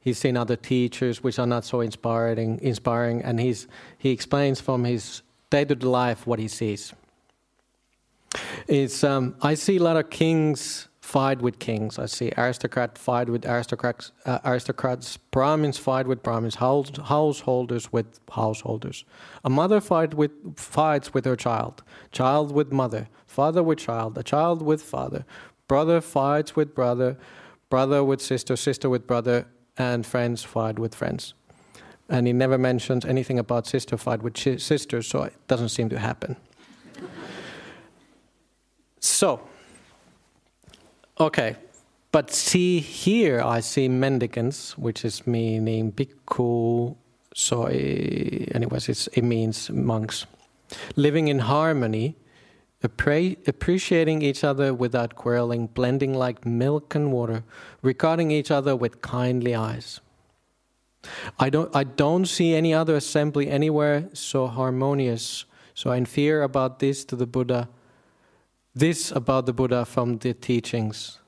he's 0.00 0.18
seen 0.18 0.36
other 0.36 0.56
teachers 0.56 1.22
which 1.22 1.38
are 1.38 1.46
not 1.46 1.64
so 1.64 1.80
inspiring 1.80 2.58
inspiring 2.62 3.22
and 3.22 3.38
he's 3.38 3.66
he 3.98 4.10
explains 4.10 4.60
from 4.60 4.84
his 4.84 5.22
day-to-day 5.50 5.86
life 5.86 6.26
what 6.26 6.38
he 6.38 6.48
sees. 6.48 6.94
It's 8.66 9.04
um, 9.04 9.36
I 9.42 9.54
see 9.54 9.76
a 9.76 9.82
lot 9.82 9.96
of 9.96 10.10
kings 10.10 10.88
fight 11.06 11.40
with 11.40 11.60
kings. 11.60 12.00
I 12.00 12.06
see 12.06 12.32
aristocrats 12.36 13.00
fight 13.00 13.28
with 13.30 13.46
aristocrats, 13.46 14.10
uh, 14.24 14.40
aristocrats, 14.44 15.16
Brahmins 15.16 15.78
fight 15.78 16.08
with 16.08 16.20
Brahmins, 16.20 16.56
house, 16.56 16.90
householders 17.04 17.92
with 17.92 18.18
householders. 18.32 19.04
A 19.44 19.48
mother 19.48 19.80
fight 19.80 20.14
with, 20.14 20.32
fights 20.58 21.14
with 21.14 21.24
her 21.24 21.36
child, 21.36 21.84
child 22.10 22.50
with 22.50 22.72
mother, 22.72 23.08
father 23.24 23.62
with 23.62 23.78
child, 23.78 24.18
a 24.18 24.24
child 24.24 24.62
with 24.62 24.82
father, 24.82 25.24
brother 25.68 26.00
fights 26.00 26.56
with 26.56 26.74
brother, 26.74 27.16
brother 27.70 28.02
with 28.02 28.20
sister, 28.20 28.56
sister 28.56 28.90
with 28.90 29.06
brother, 29.06 29.46
and 29.78 30.04
friends 30.04 30.42
fight 30.42 30.76
with 30.76 30.92
friends. 30.92 31.34
And 32.08 32.26
he 32.26 32.32
never 32.32 32.58
mentions 32.58 33.04
anything 33.04 33.38
about 33.38 33.68
sister 33.68 33.96
fight 33.96 34.22
with 34.22 34.36
sisters, 34.36 35.06
so 35.06 35.22
it 35.22 35.34
doesn't 35.46 35.68
seem 35.68 35.88
to 35.90 36.00
happen. 36.00 36.36
so, 38.98 39.48
Okay, 41.18 41.56
but 42.12 42.30
see 42.30 42.80
here, 42.80 43.40
I 43.40 43.60
see 43.60 43.88
mendicants, 43.88 44.76
which 44.76 45.04
is 45.04 45.26
meaning 45.26 45.92
bhikkhu. 45.92 46.96
So, 47.34 47.64
eh, 47.64 48.46
anyways, 48.54 49.08
it 49.12 49.22
means 49.22 49.70
monks 49.70 50.26
living 50.94 51.28
in 51.28 51.40
harmony, 51.40 52.16
appreciating 52.82 54.22
each 54.22 54.44
other 54.44 54.74
without 54.74 55.14
quarreling, 55.14 55.66
blending 55.68 56.14
like 56.14 56.44
milk 56.44 56.94
and 56.94 57.12
water, 57.12 57.44
regarding 57.82 58.30
each 58.30 58.50
other 58.50 58.76
with 58.76 59.00
kindly 59.00 59.54
eyes. 59.54 60.00
I 61.38 61.50
don't, 61.50 61.74
I 61.74 61.84
don't 61.84 62.26
see 62.26 62.54
any 62.54 62.74
other 62.74 62.96
assembly 62.96 63.48
anywhere 63.48 64.08
so 64.12 64.46
harmonious. 64.48 65.44
So 65.74 65.90
I 65.90 66.02
fear 66.04 66.42
about 66.42 66.78
this 66.78 67.04
to 67.06 67.16
the 67.16 67.26
Buddha 67.26 67.68
this 68.76 69.10
about 69.10 69.46
the 69.46 69.54
Buddha 69.54 69.86
from 69.86 70.18
the 70.18 70.34
teachings. 70.34 71.18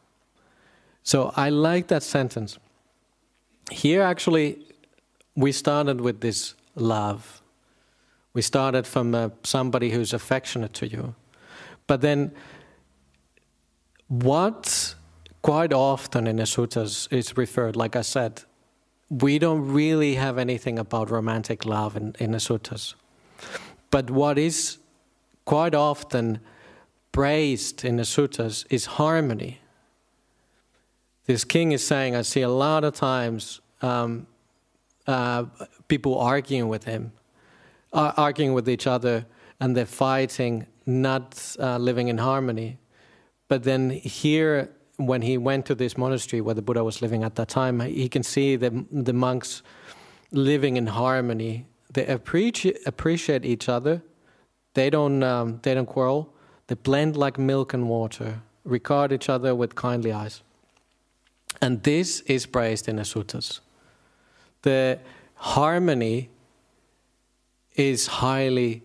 So 1.02 1.32
I 1.34 1.48
like 1.48 1.88
that 1.88 2.02
sentence. 2.02 2.58
Here, 3.70 4.02
actually, 4.02 4.66
we 5.34 5.52
started 5.52 6.02
with 6.02 6.20
this 6.20 6.54
love. 6.74 7.40
We 8.34 8.42
started 8.42 8.86
from 8.86 9.14
uh, 9.14 9.30
somebody 9.42 9.90
who's 9.90 10.12
affectionate 10.12 10.74
to 10.74 10.86
you. 10.86 11.14
But 11.86 12.02
then, 12.02 12.32
what 14.08 14.94
quite 15.40 15.72
often 15.72 16.26
in 16.26 16.36
the 16.36 16.42
suttas 16.42 17.10
is 17.10 17.36
referred, 17.38 17.76
like 17.76 17.96
I 17.96 18.02
said, 18.02 18.42
we 19.08 19.38
don't 19.38 19.72
really 19.72 20.16
have 20.16 20.36
anything 20.36 20.78
about 20.78 21.10
romantic 21.10 21.64
love 21.64 21.96
in, 21.96 22.14
in 22.18 22.32
the 22.32 22.38
suttas. 22.38 22.94
But 23.90 24.10
what 24.10 24.36
is 24.36 24.76
quite 25.46 25.74
often 25.74 26.40
praised 27.12 27.84
in 27.84 27.96
the 27.96 28.02
suttas 28.02 28.64
is 28.70 28.86
harmony. 28.86 29.60
This 31.26 31.44
king 31.44 31.72
is 31.72 31.86
saying, 31.86 32.16
I 32.16 32.22
see 32.22 32.42
a 32.42 32.48
lot 32.48 32.84
of 32.84 32.94
times 32.94 33.60
um, 33.82 34.26
uh, 35.06 35.44
people 35.88 36.18
arguing 36.18 36.68
with 36.68 36.84
him, 36.84 37.12
uh, 37.92 38.12
arguing 38.16 38.54
with 38.54 38.68
each 38.68 38.86
other, 38.86 39.26
and 39.60 39.76
they're 39.76 39.86
fighting, 39.86 40.66
not 40.86 41.56
uh, 41.58 41.76
living 41.78 42.08
in 42.08 42.18
harmony. 42.18 42.78
But 43.48 43.64
then 43.64 43.90
here, 43.90 44.70
when 44.96 45.22
he 45.22 45.38
went 45.38 45.66
to 45.66 45.74
this 45.74 45.96
monastery 45.96 46.40
where 46.40 46.54
the 46.54 46.62
Buddha 46.62 46.82
was 46.82 47.02
living 47.02 47.24
at 47.24 47.34
that 47.36 47.48
time, 47.48 47.80
he 47.80 48.08
can 48.08 48.22
see 48.22 48.56
the, 48.56 48.84
the 48.90 49.12
monks 49.12 49.62
living 50.32 50.76
in 50.76 50.86
harmony. 50.86 51.66
They 51.92 52.06
appreciate, 52.06 52.78
appreciate 52.86 53.44
each 53.44 53.68
other. 53.68 54.02
They 54.74 54.90
don't, 54.90 55.22
um, 55.22 55.60
they 55.62 55.74
don't 55.74 55.86
quarrel 55.86 56.34
they 56.68 56.74
blend 56.74 57.16
like 57.16 57.38
milk 57.38 57.74
and 57.74 57.88
water, 57.88 58.40
regard 58.64 59.12
each 59.12 59.28
other 59.28 59.54
with 59.54 59.74
kindly 59.74 60.12
eyes. 60.12 60.42
And 61.60 61.82
this 61.82 62.20
is 62.20 62.46
praised 62.46 62.88
in 62.88 62.96
the 62.96 63.02
suttas. 63.02 63.60
The 64.62 64.98
harmony 65.34 66.30
is 67.74 68.06
highly 68.06 68.82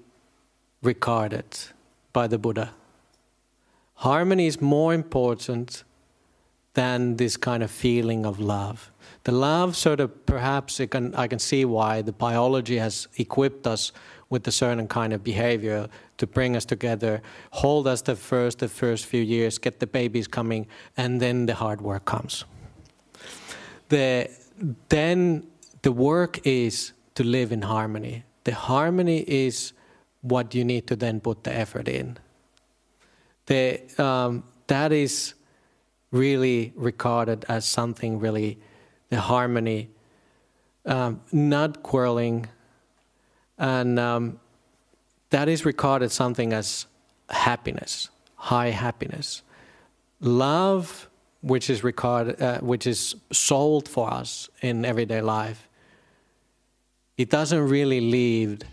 regarded 0.81 1.45
by 2.13 2.27
the 2.27 2.37
Buddha. 2.37 2.73
Harmony 3.95 4.47
is 4.47 4.61
more 4.61 4.93
important 4.93 5.83
than 6.73 7.17
this 7.17 7.37
kind 7.37 7.63
of 7.63 7.69
feeling 7.69 8.25
of 8.25 8.39
love. 8.39 8.91
The 9.25 9.31
love 9.31 9.75
sort 9.75 9.99
of 9.99 10.25
perhaps 10.25 10.81
can, 10.89 11.13
I 11.15 11.27
can 11.27 11.39
see 11.39 11.65
why 11.65 12.01
the 12.01 12.11
biology 12.11 12.77
has 12.77 13.07
equipped 13.17 13.67
us 13.67 13.91
with 14.33 14.47
a 14.47 14.51
certain 14.51 14.87
kind 14.87 15.13
of 15.13 15.23
behavior 15.23 15.87
to 16.17 16.25
bring 16.25 16.55
us 16.55 16.65
together, 16.65 17.21
hold 17.51 17.85
us 17.87 18.01
the 18.01 18.15
first 18.15 18.57
the 18.57 18.67
first 18.67 19.05
few 19.05 19.21
years, 19.21 19.59
get 19.59 19.79
the 19.79 19.85
babies 19.85 20.27
coming, 20.27 20.65
and 20.97 21.21
then 21.21 21.45
the 21.45 21.53
hard 21.53 21.79
work 21.81 22.03
comes. 22.05 22.45
the 23.89 24.27
then 24.89 25.43
the 25.83 25.91
work 25.91 26.33
is 26.43 26.93
to 27.15 27.23
live 27.23 27.51
in 27.51 27.61
harmony. 27.61 28.23
The 28.43 28.55
harmony 28.55 29.19
is 29.45 29.73
what 30.21 30.55
you 30.55 30.63
need 30.65 30.87
to 30.87 30.95
then 30.95 31.19
put 31.19 31.43
the 31.43 31.53
effort 31.63 31.87
in. 31.87 32.17
The, 33.45 33.81
um, 33.97 34.43
that 34.67 34.91
is 34.91 35.33
really 36.11 36.73
regarded 36.75 37.45
as 37.49 37.65
something 37.65 38.19
really, 38.19 38.57
the 39.09 39.19
harmony, 39.19 39.89
um, 40.85 41.21
not 41.31 41.83
quarreling, 41.83 42.47
and 43.63 43.97
um, 43.97 44.41
that 45.29 45.47
is 45.47 45.63
regarded 45.63 46.11
something 46.11 46.51
as 46.51 46.85
happiness, 47.29 48.09
high 48.35 48.71
happiness. 48.71 49.41
Love, 50.19 51.09
which 51.39 51.69
is 51.69 51.81
regarded, 51.81 52.41
uh, 52.41 52.59
which 52.59 52.85
is 52.85 53.15
sold 53.31 53.87
for 53.87 54.13
us 54.13 54.49
in 54.61 54.83
everyday 54.83 55.21
life, 55.21 55.69
it 57.17 57.29
doesn't 57.29 57.69
really 57.69 58.01
lead 58.01 58.65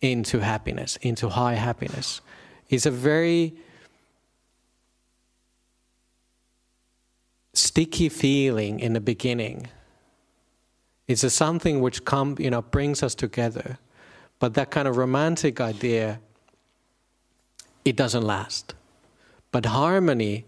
into 0.00 0.38
happiness, 0.38 0.94
into 1.02 1.28
high 1.28 1.54
happiness. 1.54 2.20
It's 2.68 2.86
a 2.86 2.92
very 2.92 3.54
sticky 7.54 8.08
feeling 8.08 8.78
in 8.78 8.92
the 8.92 9.00
beginning. 9.00 9.66
It's 11.10 11.24
a 11.24 11.30
something 11.30 11.80
which 11.80 12.04
come, 12.04 12.36
you 12.38 12.50
know, 12.50 12.62
brings 12.62 13.02
us 13.02 13.16
together. 13.16 13.80
But 14.38 14.54
that 14.54 14.70
kind 14.70 14.86
of 14.86 14.96
romantic 14.96 15.60
idea, 15.60 16.20
it 17.84 17.96
doesn't 17.96 18.22
last. 18.22 18.74
But 19.50 19.66
harmony 19.66 20.44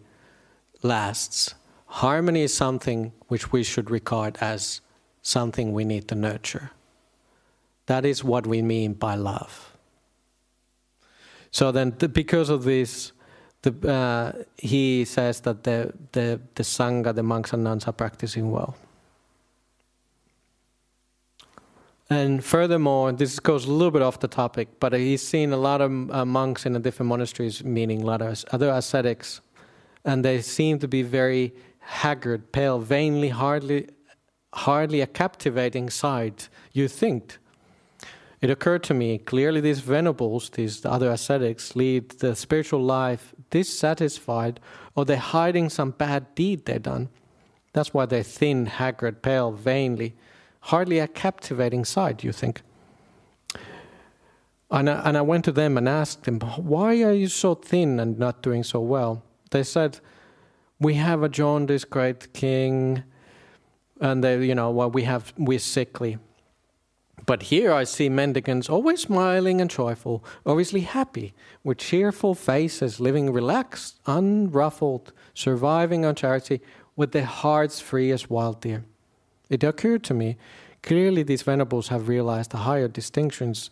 lasts. 0.81 1.57
Harmony 1.87 2.43
is 2.43 2.55
something 2.55 3.11
which 3.27 3.51
we 3.51 3.65
should 3.65 3.91
regard 3.91 4.39
as 4.41 4.81
something 5.21 5.73
we 5.73 5.85
need 5.85 6.07
to 6.07 6.15
nurture. 6.15 6.71
That 7.87 8.05
is 8.05 8.23
what 8.23 8.47
we 8.47 8.63
mean 8.63 8.93
by 8.93 9.17
love. 9.17 9.77
So 11.51 11.73
then, 11.73 11.97
the, 11.99 12.09
because 12.09 12.51
of 12.51 12.63
this, 12.63 13.11
the, 13.63 13.73
uh, 13.91 14.45
he 14.57 15.07
says 15.07 15.41
that 15.41 15.65
the, 15.65 15.93
the, 16.13 16.41
the 16.55 16.63
Sangha, 16.63 17.13
the 17.13 17.25
monks 17.25 17.53
and 17.53 17.65
nuns, 17.65 17.89
are 17.89 17.93
practicing 17.93 18.53
well. 18.53 18.77
And 22.13 22.45
furthermore, 22.45 23.11
this 23.13 23.41
goes 23.41 23.65
a 23.65 23.73
little 23.73 23.91
bit 23.91 24.03
off 24.03 24.21
the 24.21 24.29
topic, 24.29 24.69
but 24.81 24.93
he's 24.93 25.27
seen 25.27 25.51
a 25.51 25.57
lot 25.57 25.81
of 25.81 25.91
uh, 26.11 26.27
monks 26.27 26.67
in 26.67 26.75
the 26.75 26.79
different 26.79 27.09
monasteries, 27.09 27.65
meaning 27.65 28.03
a 28.03 28.05
lot 28.05 28.21
of 28.21 28.45
other 28.53 28.69
ascetics, 28.69 29.41
and 30.05 30.23
they 30.23 30.43
seem 30.43 30.79
to 30.81 30.87
be 30.87 31.01
very 31.01 31.55
haggard, 31.79 32.53
pale, 32.53 32.79
vainly, 32.79 33.31
hardly, 33.31 33.89
hardly 34.53 35.01
a 35.01 35.07
captivating 35.07 35.89
sight. 35.89 36.51
You 36.73 36.87
think 36.87 37.39
it 38.43 38.51
occurred 38.51 38.83
to 38.85 38.95
me 38.95 39.17
clearly 39.17 39.63
these 39.63 39.81
venables, 39.81 40.51
these 40.51 40.85
other 40.85 41.11
ascetics, 41.11 41.75
lead 41.75 42.11
the 42.19 42.37
spiritual 42.37 42.83
life 42.83 43.35
dissatisfied 43.49 44.61
or 44.95 45.07
they're 45.07 45.17
hiding 45.17 45.71
some 45.71 45.93
bad 45.93 46.35
deed 46.35 46.67
they've 46.67 46.83
done. 46.83 47.09
That's 47.73 47.95
why 47.95 48.05
they're 48.05 48.23
thin, 48.23 48.67
haggard, 48.67 49.23
pale, 49.23 49.51
vainly. 49.51 50.15
Hardly 50.67 50.99
a 50.99 51.09
captivating 51.09 51.85
sight, 51.85 52.25
you 52.25 52.33
think. 52.33 52.63
And 54.71 54.89
I, 54.89 55.03
and 55.05 55.19
I 55.19 55.23
went 55.23 55.45
to 55.45 55.53
them 55.53 55.77
and 55.77 55.89
asked 55.89 56.25
them, 56.25 56.41
Why 56.41 57.03
are 57.03 57.13
you 57.13 57.29
so 57.29 57.55
thin 57.55 58.01
and 58.01 58.19
not 58.19 58.43
doing 58.43 58.63
so 58.63 58.81
well? 58.81 59.23
They 59.51 59.65
said, 59.65 60.01
We 60.81 60.95
have 60.95 61.23
a 61.23 61.29
jaundice 61.29 61.85
great 61.85 62.33
king, 62.33 63.03
and 64.01 64.25
they, 64.25 64.45
you 64.45 64.55
know, 64.55 64.71
well, 64.71 64.91
we 64.91 65.03
have, 65.03 65.35
we're 65.37 65.59
sickly. 65.59 66.19
But 67.27 67.45
here 67.45 67.73
I 67.73 67.85
see 67.85 68.09
mendicants 68.09 68.69
always 68.69 69.03
smiling 69.03 69.61
and 69.61 69.71
joyful, 69.71 70.25
obviously 70.47 70.81
happy, 70.81 71.35
with 71.63 71.79
cheerful 71.79 72.35
faces, 72.35 72.99
living 72.99 73.33
relaxed, 73.33 74.01
unruffled, 74.07 75.13
surviving 75.35 76.05
on 76.05 76.15
charity, 76.15 76.61
with 76.97 77.13
their 77.13 77.25
hearts 77.25 77.81
free 77.81 78.11
as 78.11 78.31
wild 78.31 78.61
deer. 78.61 78.85
It 79.53 79.63
occurred 79.63 80.03
to 80.05 80.15
me, 80.15 80.39
clearly 80.83 81.23
these 81.23 81.43
venables 81.43 81.89
have 81.89 82.09
realized 82.09 82.53
the 82.53 82.57
higher 82.69 82.89
distinctions, 82.89 83.69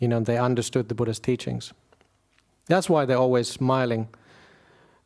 you 0.00 0.08
know, 0.08 0.18
they 0.18 0.36
understood 0.36 0.88
the 0.88 0.94
Buddha's 0.96 1.20
teachings. 1.20 1.72
That's 2.66 2.90
why 2.90 3.04
they're 3.04 3.16
always 3.16 3.46
smiling, 3.46 4.08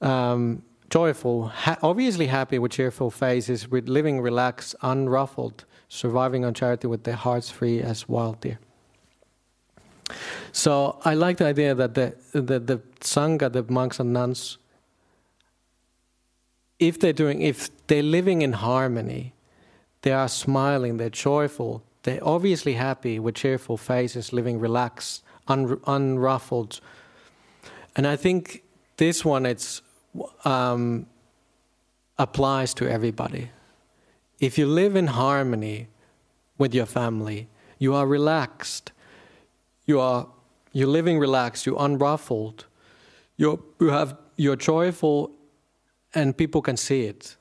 um, 0.00 0.62
joyful, 0.88 1.48
ha- 1.48 1.76
obviously 1.82 2.28
happy 2.28 2.58
with 2.58 2.72
cheerful 2.72 3.10
faces, 3.10 3.70
with 3.70 3.86
living 3.86 4.22
relaxed, 4.22 4.74
unruffled, 4.80 5.66
surviving 5.90 6.42
on 6.42 6.54
charity 6.54 6.86
with 6.86 7.04
their 7.04 7.16
hearts 7.16 7.50
free 7.50 7.82
as 7.82 8.08
wild 8.08 8.40
deer. 8.40 8.58
So 10.52 10.98
I 11.04 11.12
like 11.12 11.36
the 11.36 11.44
idea 11.46 11.74
that 11.74 11.92
the, 11.92 12.14
the, 12.32 12.58
the 12.58 12.78
Sangha, 13.00 13.52
the 13.52 13.62
monks 13.64 14.00
and 14.00 14.14
nuns, 14.14 14.56
if 16.78 16.98
they're 16.98 17.12
doing, 17.12 17.42
if 17.42 17.68
they're 17.88 18.02
living 18.02 18.40
in 18.40 18.54
harmony, 18.54 19.33
they 20.04 20.12
are 20.12 20.28
smiling, 20.28 20.98
they're 20.98 21.08
joyful, 21.08 21.82
they're 22.02 22.22
obviously 22.22 22.74
happy 22.74 23.18
with 23.18 23.34
cheerful 23.34 23.78
faces, 23.78 24.34
living 24.34 24.60
relaxed, 24.60 25.22
un, 25.48 25.80
unruffled. 25.86 26.80
And 27.96 28.06
I 28.06 28.16
think 28.16 28.62
this 28.98 29.24
one 29.24 29.46
it's 29.46 29.80
um, 30.44 31.06
applies 32.18 32.74
to 32.74 32.88
everybody. 32.88 33.50
If 34.40 34.58
you 34.58 34.66
live 34.66 34.94
in 34.94 35.06
harmony 35.06 35.88
with 36.58 36.74
your 36.74 36.86
family, 36.86 37.48
you 37.78 37.94
are 37.94 38.06
relaxed, 38.06 38.92
you 39.86 40.00
are 40.00 40.28
you're 40.72 40.88
living 40.88 41.18
relaxed, 41.18 41.64
you're 41.64 41.80
unruffled, 41.80 42.66
you're, 43.38 43.58
you 43.80 43.88
have 43.88 44.18
you're 44.36 44.56
joyful, 44.56 45.30
and 46.14 46.36
people 46.36 46.60
can 46.60 46.76
see 46.76 47.04
it. 47.04 47.36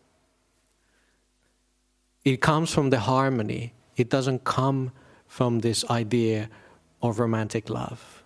It 2.24 2.41
comes 2.41 2.74
from 2.74 2.89
the 2.89 2.99
harmony. 2.99 3.74
It 3.95 4.09
doesn't 4.09 4.43
come 4.43 4.91
from 5.28 5.59
this 5.59 5.84
idea 5.89 6.49
of 7.01 7.19
romantic 7.19 7.69
love. 7.69 8.24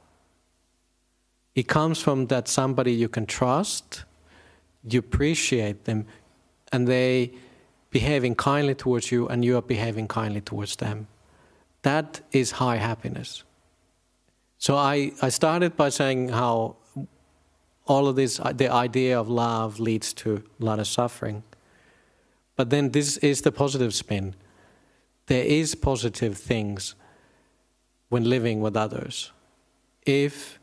It 1.55 1.67
comes 1.67 1.99
from 2.01 2.27
that 2.27 2.47
somebody 2.47 2.93
you 2.93 3.09
can 3.09 3.25
trust, 3.25 4.03
you 4.87 4.99
appreciate 4.99 5.85
them, 5.85 6.05
and 6.71 6.87
they 6.87 7.31
behaving 7.89 8.35
kindly 8.35 8.75
towards 8.75 9.11
you 9.11 9.27
and 9.27 9.43
you 9.43 9.57
are 9.57 9.61
behaving 9.61 10.07
kindly 10.07 10.41
towards 10.41 10.75
them. 10.75 11.07
That 11.81 12.21
is 12.31 12.51
high 12.51 12.77
happiness. 12.77 13.43
So 14.59 14.75
I, 14.75 15.13
I 15.21 15.29
started 15.29 15.75
by 15.75 15.89
saying 15.89 16.29
how 16.29 16.75
all 17.85 18.07
of 18.07 18.15
this, 18.15 18.39
the 18.53 18.69
idea 18.69 19.19
of 19.19 19.29
love 19.29 19.79
leads 19.79 20.13
to 20.13 20.43
a 20.61 20.65
lot 20.65 20.79
of 20.79 20.87
suffering. 20.87 21.43
But 22.57 22.69
then 22.69 22.91
this 22.91 23.15
is 23.17 23.41
the 23.41 23.51
positive 23.53 23.93
spin. 23.93 24.35
There 25.27 25.45
is 25.45 25.75
positive 25.75 26.37
things 26.37 26.95
when 28.09 28.25
living 28.25 28.59
with 28.59 28.75
others. 28.75 29.31
If 30.05 30.59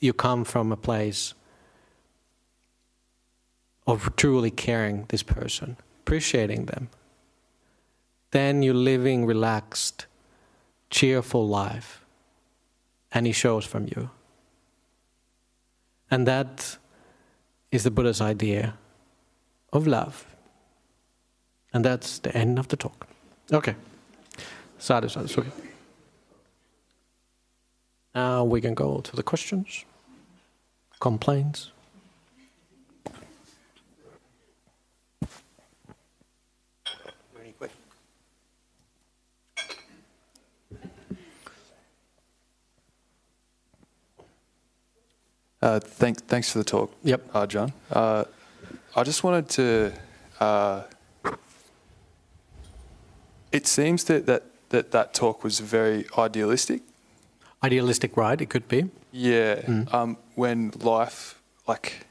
you 0.00 0.12
come 0.12 0.44
from 0.44 0.72
a 0.72 0.76
place 0.76 1.34
of 3.86 4.16
truly 4.16 4.50
caring 4.50 5.04
this 5.08 5.22
person 5.22 5.76
appreciating 6.04 6.66
them. 6.66 6.90
Then 8.30 8.62
you're 8.62 8.74
living 8.74 9.24
relaxed, 9.24 10.06
cheerful 10.90 11.48
life, 11.48 12.04
and 13.10 13.26
He 13.26 13.32
shows 13.32 13.64
from 13.64 13.86
you. 13.86 14.10
And 16.10 16.26
that 16.26 16.76
is 17.70 17.84
the 17.84 17.90
Buddha's 17.90 18.20
idea 18.20 18.74
of 19.72 19.86
love. 19.86 20.26
And 21.74 21.84
that's 21.84 22.20
the 22.20 22.34
end 22.36 22.58
of 22.58 22.68
the 22.68 22.76
talk. 22.76 23.06
Okay. 23.52 23.74
Sadhu, 24.78 25.08
sadhu, 25.08 25.28
sorry. 25.28 25.48
Now 28.14 28.44
we 28.44 28.60
can 28.60 28.74
go 28.74 29.00
to 29.00 29.16
the 29.16 29.24
questions, 29.24 29.84
complaints. 31.00 31.72
Uh, 45.60 45.80
thanks, 45.80 46.20
thanks 46.28 46.52
for 46.52 46.58
the 46.58 46.64
talk. 46.64 46.92
Yep. 47.04 47.22
Uh, 47.32 47.46
John. 47.46 47.72
Uh, 47.90 48.24
I 48.94 49.02
just 49.02 49.24
wanted 49.24 49.48
to. 49.48 49.92
It 53.54 53.66
seems 53.66 54.04
that, 54.04 54.26
that 54.26 54.42
that 54.70 54.90
that 54.90 55.14
talk 55.14 55.44
was 55.44 55.60
very 55.60 56.06
idealistic. 56.18 56.82
Idealistic, 57.62 58.16
right? 58.16 58.40
It 58.40 58.50
could 58.50 58.68
be. 58.68 58.90
Yeah. 59.12 59.62
Mm. 59.62 59.94
Um, 59.94 60.16
when 60.34 60.72
life, 60.80 61.40
like, 61.68 62.06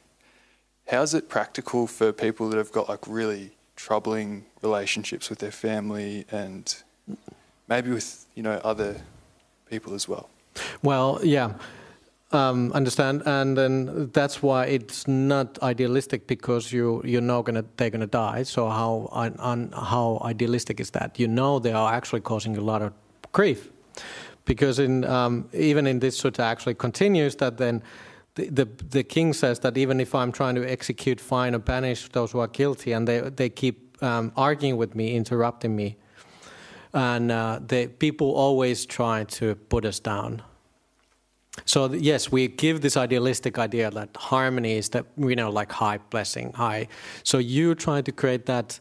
how's 0.87 1.13
it 1.13 1.27
practical 1.27 1.85
for 1.87 2.13
people 2.13 2.49
that 2.49 2.57
have 2.57 2.71
got 2.71 2.87
like 2.87 3.05
really 3.07 3.51
troubling 3.75 4.45
relationships 4.61 5.29
with 5.29 5.39
their 5.39 5.51
family 5.51 6.25
and 6.31 6.83
maybe 7.67 7.91
with 7.91 8.25
you 8.35 8.43
know 8.43 8.61
other 8.63 9.01
people 9.69 9.93
as 9.93 10.07
well. 10.07 10.29
Well, 10.81 11.19
yeah. 11.23 11.53
Um, 12.33 12.71
understand, 12.73 13.21
and 13.27 13.55
then 13.55 14.09
that's 14.11 14.41
why 14.41 14.65
it's 14.65 15.07
not 15.07 15.59
idealistic 15.61 16.25
because 16.25 16.73
you 16.73 17.03
you 17.05 17.21
know 17.21 17.43
gonna 17.43 17.63
they're 17.77 17.91
gonna 17.91 18.07
die. 18.07 18.41
So 18.43 18.69
how 18.69 19.07
on, 19.11 19.35
on 19.37 19.71
how 19.71 20.19
idealistic 20.25 20.79
is 20.79 20.89
that? 20.91 21.19
You 21.19 21.27
know 21.27 21.59
they 21.59 21.73
are 21.73 21.93
actually 21.93 22.21
causing 22.21 22.57
a 22.57 22.61
lot 22.61 22.81
of 22.81 22.91
grief, 23.33 23.69
because 24.45 24.79
in 24.79 25.05
um, 25.05 25.47
even 25.53 25.85
in 25.85 25.99
this 25.99 26.19
sutta 26.19 26.39
actually 26.39 26.73
continues 26.73 27.35
that 27.35 27.57
then 27.57 27.83
the, 28.33 28.49
the, 28.49 28.65
the 28.89 29.03
king 29.03 29.33
says 29.33 29.59
that 29.59 29.77
even 29.77 29.99
if 29.99 30.15
I'm 30.15 30.31
trying 30.31 30.55
to 30.55 30.65
execute, 30.67 31.21
fine, 31.21 31.53
or 31.53 31.59
banish 31.59 32.09
those 32.09 32.31
who 32.31 32.39
are 32.39 32.47
guilty, 32.47 32.93
and 32.93 33.07
they 33.07 33.19
they 33.29 33.49
keep 33.49 34.01
um, 34.01 34.31
arguing 34.35 34.77
with 34.77 34.95
me, 34.95 35.15
interrupting 35.15 35.75
me, 35.75 35.97
and 36.93 37.31
uh, 37.31 37.59
the 37.67 37.89
people 37.99 38.33
always 38.35 38.87
try 38.87 39.23
to 39.25 39.53
put 39.69 39.85
us 39.85 39.99
down 39.99 40.41
so 41.65 41.91
yes, 41.93 42.31
we 42.31 42.47
give 42.47 42.81
this 42.81 42.97
idealistic 42.97 43.57
idea 43.57 43.89
that 43.91 44.09
harmony 44.15 44.77
is 44.77 44.89
that 44.89 45.05
you 45.17 45.35
know 45.35 45.49
like 45.49 45.71
high 45.71 45.99
blessing, 46.09 46.53
high. 46.53 46.87
So 47.23 47.37
you 47.37 47.75
try 47.75 48.01
to 48.01 48.11
create 48.11 48.45
that 48.47 48.79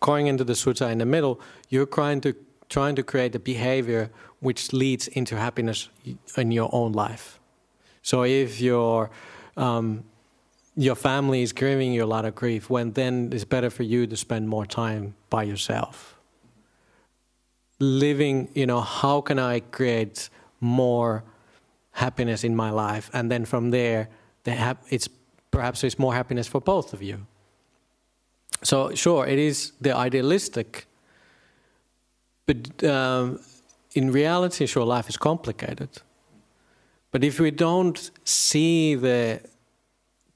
going 0.00 0.26
into 0.26 0.44
the 0.44 0.52
sutta 0.52 0.90
in 0.90 0.98
the 0.98 1.06
middle. 1.06 1.40
You're 1.68 1.86
trying 1.86 2.20
to 2.22 2.34
trying 2.68 2.96
to 2.96 3.02
create 3.02 3.34
a 3.34 3.38
behavior 3.38 4.10
which 4.40 4.72
leads 4.72 5.08
into 5.08 5.36
happiness 5.36 5.88
in 6.36 6.50
your 6.50 6.68
own 6.72 6.92
life. 6.92 7.40
So 8.02 8.24
if 8.24 8.60
your 8.60 9.10
um, 9.56 10.04
your 10.76 10.94
family 10.94 11.42
is 11.42 11.52
giving 11.52 11.92
you 11.92 12.04
a 12.04 12.10
lot 12.16 12.24
of 12.24 12.34
grief, 12.34 12.68
when 12.68 12.92
then 12.92 13.30
it's 13.32 13.44
better 13.44 13.70
for 13.70 13.84
you 13.84 14.06
to 14.06 14.16
spend 14.16 14.48
more 14.48 14.66
time 14.66 15.14
by 15.30 15.42
yourself. 15.44 16.16
Living, 17.80 18.48
you 18.54 18.66
know, 18.66 18.80
how 18.80 19.20
can 19.20 19.38
I 19.38 19.60
create 19.60 20.28
more 20.60 21.24
happiness 21.94 22.44
in 22.44 22.54
my 22.54 22.70
life, 22.70 23.10
and 23.12 23.30
then 23.30 23.44
from 23.44 23.70
there, 23.70 24.08
the 24.42 24.76
it's 24.90 25.08
perhaps 25.50 25.80
there's 25.80 25.98
more 25.98 26.14
happiness 26.14 26.48
for 26.48 26.60
both 26.60 26.92
of 26.92 27.02
you. 27.02 27.26
So 28.62 28.94
sure, 28.94 29.26
it 29.26 29.38
is 29.38 29.72
the 29.80 29.96
idealistic, 29.96 30.86
but 32.46 32.84
um, 32.84 33.40
in 33.94 34.10
reality, 34.10 34.66
sure, 34.66 34.84
life 34.84 35.08
is 35.08 35.16
complicated. 35.16 35.90
But 37.10 37.22
if 37.22 37.38
we 37.38 37.50
don't 37.50 38.10
see 38.24 38.96
the 38.96 39.40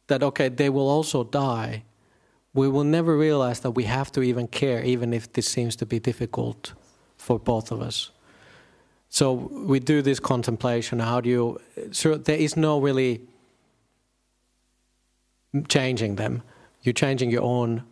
that 0.06 0.22
okay, 0.22 0.48
they 0.48 0.70
will 0.70 0.88
also 0.88 1.24
die, 1.24 1.82
we 2.54 2.68
will 2.68 2.84
never 2.84 3.16
realize 3.16 3.60
that 3.60 3.72
we 3.72 3.84
have 3.84 4.10
to 4.12 4.22
even 4.22 4.46
care, 4.46 4.82
even 4.82 5.12
if 5.12 5.32
this 5.32 5.48
seems 5.48 5.76
to 5.76 5.86
be 5.86 5.98
difficult 5.98 6.72
for 7.16 7.38
both 7.38 7.72
of 7.72 7.82
us. 7.82 8.10
So 9.08 9.32
we 9.32 9.80
do 9.80 10.02
this 10.02 10.20
contemplation. 10.20 11.00
How 11.00 11.20
do 11.20 11.28
you? 11.28 11.60
So 11.92 12.16
there 12.16 12.36
is 12.36 12.56
no 12.56 12.78
really 12.80 13.22
changing 15.68 16.16
them. 16.16 16.42
You're 16.82 16.92
changing 16.92 17.30
your 17.30 17.42
own 17.42 17.84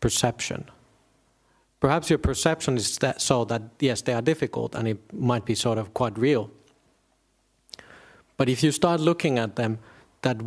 perception. 0.00 0.68
Perhaps 1.80 2.10
your 2.10 2.18
perception 2.18 2.76
is 2.76 2.98
that 2.98 3.20
so 3.20 3.44
that 3.44 3.62
yes, 3.78 4.02
they 4.02 4.14
are 4.14 4.22
difficult 4.22 4.74
and 4.74 4.88
it 4.88 4.98
might 5.12 5.44
be 5.44 5.54
sort 5.54 5.78
of 5.78 5.92
quite 5.94 6.18
real. 6.18 6.50
But 8.36 8.48
if 8.48 8.62
you 8.62 8.72
start 8.72 9.00
looking 9.00 9.38
at 9.38 9.56
them, 9.56 9.78
that 10.22 10.40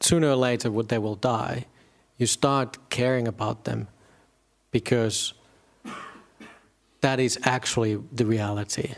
sooner 0.00 0.28
or 0.28 0.36
later 0.36 0.70
they 0.82 0.98
will 0.98 1.16
die, 1.16 1.66
you 2.18 2.26
start 2.26 2.78
caring 2.90 3.26
about 3.26 3.64
them 3.64 3.88
because 4.70 5.34
that 7.00 7.18
is 7.18 7.38
actually 7.44 7.98
the 8.12 8.24
reality. 8.24 8.94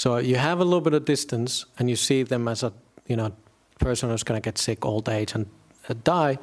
So 0.00 0.16
you 0.16 0.36
have 0.36 0.60
a 0.60 0.64
little 0.64 0.80
bit 0.80 0.94
of 0.94 1.04
distance, 1.04 1.66
and 1.78 1.90
you 1.90 1.94
see 1.94 2.22
them 2.22 2.48
as 2.48 2.62
a 2.62 2.72
you 3.06 3.16
know 3.16 3.32
person 3.78 4.08
who's 4.08 4.22
going 4.22 4.40
to 4.40 4.42
get 4.42 4.56
sick 4.56 4.86
old 4.86 5.10
age 5.10 5.34
and 5.34 5.44
uh, 5.90 5.94
die. 6.04 6.38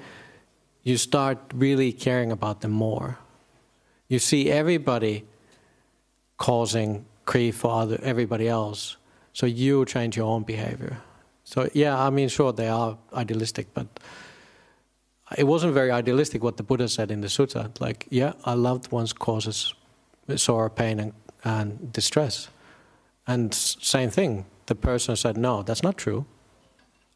You 0.83 0.97
start 0.97 1.39
really 1.55 1.91
caring 1.91 2.31
about 2.31 2.61
them 2.61 2.69
more. 2.69 3.17
You 4.09 4.19
see 4.19 4.51
everybody 4.51 5.25
causing 6.37 7.05
grief 7.25 7.55
for 7.55 7.71
other 7.81 7.99
everybody 8.03 8.47
else, 8.47 8.97
so 9.33 9.47
you 9.47 9.85
change 9.85 10.15
your 10.17 10.27
own 10.27 10.43
behavior. 10.43 10.97
So 11.43 11.67
yeah, 11.73 11.99
I 11.99 12.11
mean, 12.11 12.29
sure 12.29 12.53
they 12.53 12.69
are 12.69 12.95
idealistic, 13.11 13.73
but 13.73 13.87
it 15.35 15.45
wasn't 15.45 15.73
very 15.73 15.89
idealistic 15.89 16.43
what 16.43 16.57
the 16.57 16.63
Buddha 16.63 16.87
said 16.87 17.09
in 17.09 17.21
the 17.21 17.27
sutta. 17.27 17.81
Like, 17.81 18.05
yeah, 18.11 18.33
our 18.43 18.55
loved 18.55 18.91
ones 18.91 19.13
causes 19.13 19.73
sorrow, 20.35 20.69
pain, 20.69 20.99
and, 20.99 21.13
and 21.43 21.91
distress. 21.91 22.49
And 23.27 23.53
same 23.53 24.09
thing, 24.09 24.45
the 24.67 24.75
person 24.75 25.15
said, 25.15 25.37
no, 25.37 25.61
that's 25.61 25.83
not 25.83 25.97
true. 25.97 26.25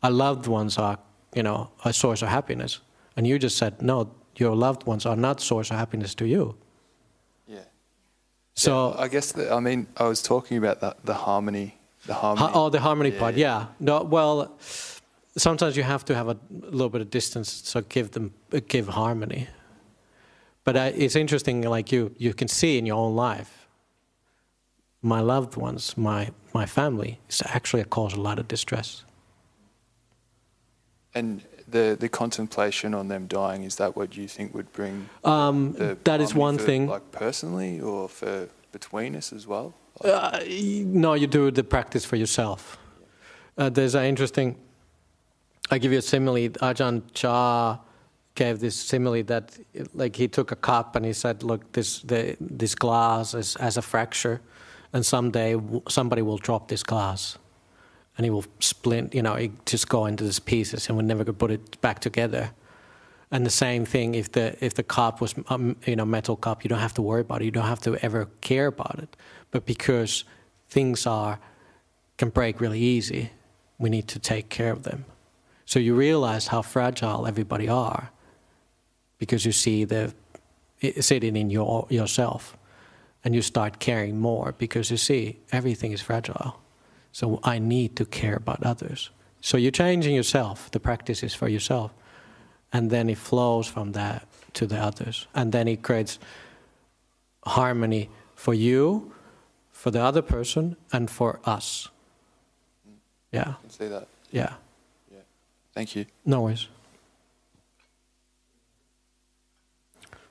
Our 0.04 0.12
loved 0.12 0.48
ones 0.48 0.78
are, 0.78 0.98
you 1.34 1.44
know, 1.44 1.72
a 1.86 1.94
source 1.94 2.22
of 2.22 2.28
happiness. 2.28 2.80
And 3.16 3.26
you 3.26 3.40
just 3.40 3.58
said, 3.58 3.82
no, 3.82 4.12
your 4.36 4.56
loved 4.56 4.86
ones 4.86 5.06
are 5.06 5.16
not 5.16 5.40
source 5.42 5.72
of 5.72 5.78
happiness 5.78 6.16
to 6.16 6.26
you. 6.26 6.56
Yeah. 7.48 7.60
So 8.56 8.94
yeah, 8.96 9.02
I 9.02 9.08
guess 9.08 9.32
the, 9.32 9.54
I 9.54 9.60
mean 9.60 9.88
I 9.98 10.08
was 10.08 10.22
talking 10.22 10.58
about 10.58 10.80
that 10.82 11.06
the 11.06 11.14
harmony, 11.14 11.78
the 12.06 12.14
harmony. 12.14 12.48
Ha- 12.48 12.52
oh, 12.54 12.70
the 12.70 12.80
harmony 12.80 13.12
yeah. 13.12 13.20
part. 13.20 13.36
Yeah. 13.36 13.66
No. 13.80 14.04
Well, 14.04 14.58
sometimes 15.38 15.76
you 15.76 15.84
have 15.84 16.06
to 16.06 16.16
have 16.16 16.28
a 16.30 16.38
little 16.50 16.90
bit 16.90 17.02
of 17.02 17.10
distance 17.10 17.50
so 17.50 17.82
give 17.82 18.12
them 18.12 18.34
give 18.68 18.88
harmony. 18.88 19.48
But 20.64 20.76
it's 20.76 21.16
interesting. 21.16 21.64
Like 21.64 21.92
you, 21.92 22.14
you 22.18 22.34
can 22.34 22.48
see 22.48 22.78
in 22.78 22.86
your 22.86 22.98
own 22.98 23.16
life 23.16 23.61
my 25.02 25.20
loved 25.20 25.56
ones, 25.56 25.98
my, 25.98 26.30
my 26.54 26.66
family, 26.66 27.20
is 27.30 27.42
actually 27.46 27.82
a 27.82 27.86
cause 27.86 28.14
a 28.14 28.22
lot 28.22 28.40
of 28.40 28.48
distress. 28.48 29.04
And 31.14 31.44
the, 31.68 31.98
the 32.00 32.10
contemplation 32.10 32.94
on 32.94 33.08
them 33.08 33.28
dying, 33.28 33.64
is 33.64 33.76
that 33.78 33.96
what 33.96 34.16
you 34.16 34.28
think 34.28 34.54
would 34.54 34.72
bring? 34.72 35.10
Um, 35.24 35.74
that 36.04 36.22
is 36.22 36.36
one 36.36 36.58
for, 36.58 36.64
thing. 36.64 36.88
Like 36.88 37.12
personally 37.12 37.82
or 37.82 38.08
for 38.08 38.48
between 38.72 39.16
us 39.16 39.34
as 39.34 39.48
well? 39.48 39.74
Uh, 40.04 40.40
no, 40.50 41.14
you 41.14 41.28
do 41.28 41.52
the 41.52 41.64
practice 41.64 42.06
for 42.06 42.16
yourself. 42.16 42.78
Uh, 43.58 43.70
there's 43.70 43.96
an 43.96 44.06
interesting, 44.06 44.56
I 45.70 45.78
give 45.78 45.92
you 45.92 46.00
a 46.00 46.02
simile. 46.02 46.50
Ajahn 46.50 47.04
Chah 47.14 47.78
gave 48.36 48.60
this 48.60 48.76
simile 48.76 49.24
that, 49.24 49.58
like, 49.94 50.16
he 50.16 50.28
took 50.28 50.52
a 50.52 50.56
cup 50.56 50.96
and 50.96 51.06
he 51.06 51.14
said, 51.14 51.44
"Look, 51.44 51.74
this 51.74 52.00
the, 52.00 52.38
this 52.40 52.76
glass 52.76 53.34
is, 53.34 53.56
has 53.56 53.78
a 53.78 53.82
fracture, 53.82 54.42
and 54.94 55.06
someday 55.06 55.60
somebody 55.88 56.22
will 56.22 56.38
drop 56.38 56.68
this 56.68 56.84
glass 56.84 57.38
and 58.18 58.26
it 58.26 58.30
will 58.30 58.46
split, 58.60 59.14
you 59.16 59.22
know, 59.22 59.34
it 59.34 59.66
just 59.66 59.88
go 59.88 60.06
into 60.06 60.24
these 60.24 60.40
pieces 60.40 60.88
and 60.88 60.98
we're 60.98 61.04
never 61.04 61.24
could 61.24 61.40
put 61.40 61.52
it 61.52 61.80
back 61.82 62.00
together. 62.00 62.52
And 63.32 63.46
the 63.46 63.52
same 63.52 63.86
thing 63.86 64.16
if 64.16 64.34
the 64.34 64.58
if 64.64 64.74
the 64.74 64.84
cup 64.84 65.22
was 65.22 65.34
um, 65.48 65.78
you 65.86 65.96
know 65.96 66.04
metal 66.04 66.36
cup, 66.36 66.66
you 66.66 66.68
don't 66.68 66.80
have 66.80 66.94
to 66.96 67.02
worry 67.02 67.22
about 67.22 67.42
it. 67.42 67.46
You 67.46 67.52
don't 67.52 67.68
have 67.68 67.80
to 67.82 67.96
ever 68.06 68.28
care 68.42 68.68
about 68.68 69.00
it. 69.00 69.16
But 69.52 69.66
because 69.66 70.26
things 70.70 71.08
are 71.08 71.40
can 72.18 72.30
break 72.30 72.60
really 72.60 72.80
easy, 72.80 73.32
we 73.80 73.90
need 73.90 74.10
to 74.10 74.20
take 74.20 74.50
care 74.50 74.72
of 74.74 74.84
them. 74.84 75.06
So 75.66 75.80
you 75.80 75.96
realize 75.96 76.48
how 76.48 76.62
fragile 76.62 77.26
everybody 77.26 77.70
are 77.70 78.12
because 79.18 79.46
you 79.46 79.54
see 79.54 79.86
the 79.86 80.14
sitting 81.00 81.38
in 81.38 81.50
your 81.50 81.88
yourself 81.90 82.58
and 83.24 83.36
you 83.36 83.42
start 83.42 83.80
caring 83.80 84.20
more 84.20 84.54
because 84.58 84.92
you 84.92 84.98
see 84.98 85.38
everything 85.52 85.92
is 85.92 86.02
fragile. 86.02 86.60
So 87.12 87.40
I 87.44 87.60
need 87.60 87.96
to 87.98 88.06
care 88.06 88.36
about 88.36 88.64
others. 88.64 89.10
So 89.42 89.58
you're 89.58 89.72
changing 89.72 90.16
yourself, 90.16 90.70
the 90.72 90.80
practice 90.80 91.24
is 91.24 91.34
for 91.34 91.48
yourself. 91.48 91.92
And 92.74 92.90
then 92.90 93.10
it 93.10 93.18
flows 93.18 93.68
from 93.68 93.92
that 93.94 94.28
to 94.54 94.66
the 94.66 94.78
others. 94.78 95.28
And 95.34 95.52
then 95.52 95.68
it 95.68 95.82
creates 95.82 96.20
harmony 97.46 98.10
for 98.36 98.54
you, 98.54 99.14
for 99.72 99.92
the 99.92 100.02
other 100.02 100.22
person, 100.22 100.78
and 100.94 101.10
for 101.10 101.40
us. 101.44 101.90
Mm. 102.88 102.94
Yeah. 103.32 103.50
I 103.50 103.62
can 103.62 103.70
see 103.70 103.88
that. 103.88 104.08
Yeah. 104.32 104.54
Yeah. 105.12 105.20
Thank 105.74 105.96
you. 105.96 106.06
No 106.26 106.42
worries. 106.42 106.68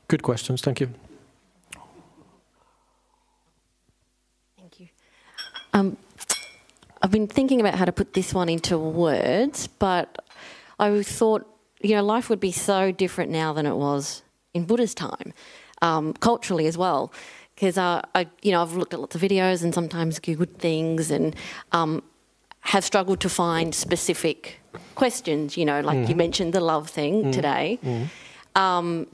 Good 0.09 0.22
questions. 0.22 0.62
Thank 0.62 0.80
you. 0.80 0.88
Um, 5.73 5.97
I've 7.03 7.11
been 7.11 7.27
thinking 7.27 7.61
about 7.61 7.75
how 7.75 7.85
to 7.85 7.93
put 7.93 8.14
this 8.14 8.35
one 8.35 8.49
into 8.49 8.77
words, 8.79 9.66
but 9.66 10.25
I 10.79 11.03
thought, 11.03 11.47
you 11.81 11.95
know, 11.95 12.03
life 12.03 12.29
would 12.29 12.41
be 12.41 12.53
so 12.53 12.93
different 12.93 13.31
now 13.31 13.53
than 13.53 13.66
it 13.66 13.77
was 13.77 14.23
in 14.53 14.64
Buddha's 14.64 14.95
time, 14.95 15.33
um, 15.83 16.12
culturally 16.14 16.66
as 16.66 16.77
well. 16.77 17.12
Because 17.55 17.79
uh, 17.79 18.03
I, 18.14 18.27
you 18.43 18.53
know, 18.53 18.62
I've 18.62 18.75
looked 18.75 18.95
at 18.95 19.01
lots 19.01 19.14
of 19.14 19.21
videos 19.21 19.62
and 19.62 19.75
sometimes 19.75 20.18
googled 20.18 20.57
things 20.57 21.11
and 21.11 21.37
um, 21.73 22.03
have 22.61 22.85
struggled 22.85 23.21
to 23.21 23.29
find 23.29 23.75
specific 23.75 24.61
questions. 24.95 25.57
You 25.57 25.64
know, 25.64 25.81
like 25.81 25.99
mm. 25.99 26.09
you 26.09 26.14
mentioned 26.14 26.53
the 26.53 26.61
love 26.61 26.89
thing 26.89 27.25
mm. 27.25 27.33
today. 27.33 27.79
Mm. 27.83 28.09
Um, 28.61 29.07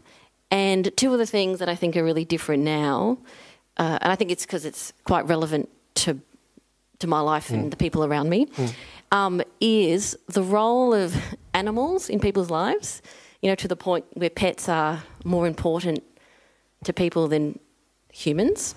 And 0.50 0.96
two 0.96 1.12
of 1.12 1.18
the 1.18 1.26
things 1.26 1.58
that 1.58 1.68
I 1.68 1.74
think 1.74 1.96
are 1.96 2.04
really 2.04 2.24
different 2.24 2.62
now, 2.62 3.18
uh, 3.78 3.98
and 4.00 4.12
I 4.12 4.16
think 4.16 4.30
it's 4.30 4.46
because 4.46 4.64
it's 4.64 4.92
quite 5.02 5.26
relevant 5.26 5.68
to 6.04 6.20
to 6.98 7.06
my 7.06 7.20
life 7.20 7.50
and 7.50 7.70
the 7.70 7.76
people 7.76 8.04
around 8.04 8.28
me, 8.28 8.48
um, 9.12 9.42
is 9.60 10.16
the 10.28 10.42
role 10.42 10.94
of 10.94 11.14
animals 11.54 12.08
in 12.08 12.20
people's 12.20 12.50
lives. 12.50 13.02
You 13.42 13.50
know, 13.50 13.54
to 13.56 13.68
the 13.68 13.76
point 13.76 14.06
where 14.14 14.30
pets 14.30 14.68
are 14.68 15.02
more 15.24 15.46
important 15.46 16.02
to 16.84 16.92
people 16.92 17.28
than 17.28 17.58
humans. 18.12 18.74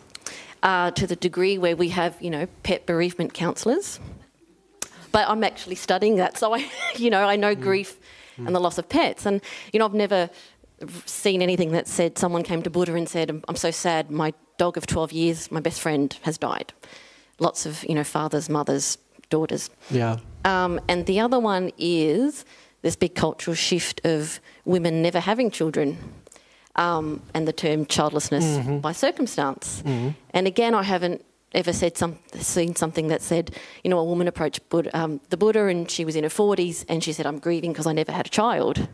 Uh, 0.61 0.91
to 0.91 1.07
the 1.07 1.15
degree 1.15 1.57
where 1.57 1.77
we 1.77 1.87
have, 1.87 2.21
you 2.21 2.29
know, 2.29 2.45
pet 2.63 2.85
bereavement 2.85 3.33
counsellors. 3.33 3.97
But 5.13 5.29
I'm 5.29 5.41
actually 5.43 5.75
studying 5.75 6.17
that, 6.17 6.37
so 6.37 6.53
I, 6.53 6.69
you 6.97 7.09
know, 7.09 7.23
I 7.23 7.37
know 7.37 7.55
grief 7.55 7.97
and 8.37 8.53
the 8.53 8.59
loss 8.59 8.77
of 8.77 8.87
pets, 8.89 9.25
and 9.25 9.41
you 9.73 9.79
know, 9.79 9.85
I've 9.85 9.93
never 9.93 10.29
seen 11.05 11.41
anything 11.41 11.71
that 11.71 11.87
said 11.87 12.17
someone 12.17 12.43
came 12.43 12.61
to 12.63 12.69
Buddha 12.69 12.93
and 12.95 13.07
said, 13.07 13.29
"I'm, 13.29 13.43
I'm 13.47 13.55
so 13.55 13.71
sad, 13.71 14.11
my 14.11 14.33
dog 14.57 14.77
of 14.77 14.85
12 14.85 15.11
years, 15.11 15.51
my 15.51 15.59
best 15.59 15.79
friend, 15.81 16.17
has 16.23 16.37
died." 16.37 16.73
Lots 17.39 17.65
of, 17.65 17.83
you 17.85 17.95
know, 17.95 18.03
fathers, 18.03 18.49
mothers, 18.49 18.97
daughters. 19.29 19.69
Yeah. 19.89 20.17
Um, 20.45 20.79
and 20.87 21.05
the 21.05 21.19
other 21.19 21.39
one 21.39 21.71
is 21.77 22.45
this 22.81 22.95
big 22.95 23.15
cultural 23.15 23.55
shift 23.55 24.01
of 24.05 24.39
women 24.65 25.01
never 25.01 25.19
having 25.19 25.51
children 25.51 25.97
um, 26.75 27.21
and 27.33 27.47
the 27.47 27.53
term 27.53 27.85
childlessness 27.85 28.65
by 28.81 28.91
circumstance. 28.91 29.83
And 29.85 30.47
again, 30.47 30.73
I 30.73 30.83
haven't 30.83 31.23
ever 31.53 31.73
said 31.73 31.97
some, 31.97 32.19
seen 32.35 32.75
something 32.75 33.07
that 33.07 33.21
said, 33.21 33.55
you 33.83 33.89
know, 33.89 33.99
a 33.99 34.03
woman 34.03 34.27
approached 34.27 34.67
Buddha, 34.69 34.95
um, 34.97 35.19
the 35.29 35.37
Buddha 35.37 35.65
and 35.65 35.89
she 35.89 36.05
was 36.05 36.15
in 36.15 36.23
her 36.23 36.29
40s 36.29 36.85
and 36.87 37.03
she 37.03 37.11
said, 37.11 37.25
I'm 37.25 37.39
grieving 37.39 37.71
because 37.73 37.87
I 37.87 37.93
never 37.93 38.11
had 38.11 38.27
a 38.27 38.29
child. 38.29 38.87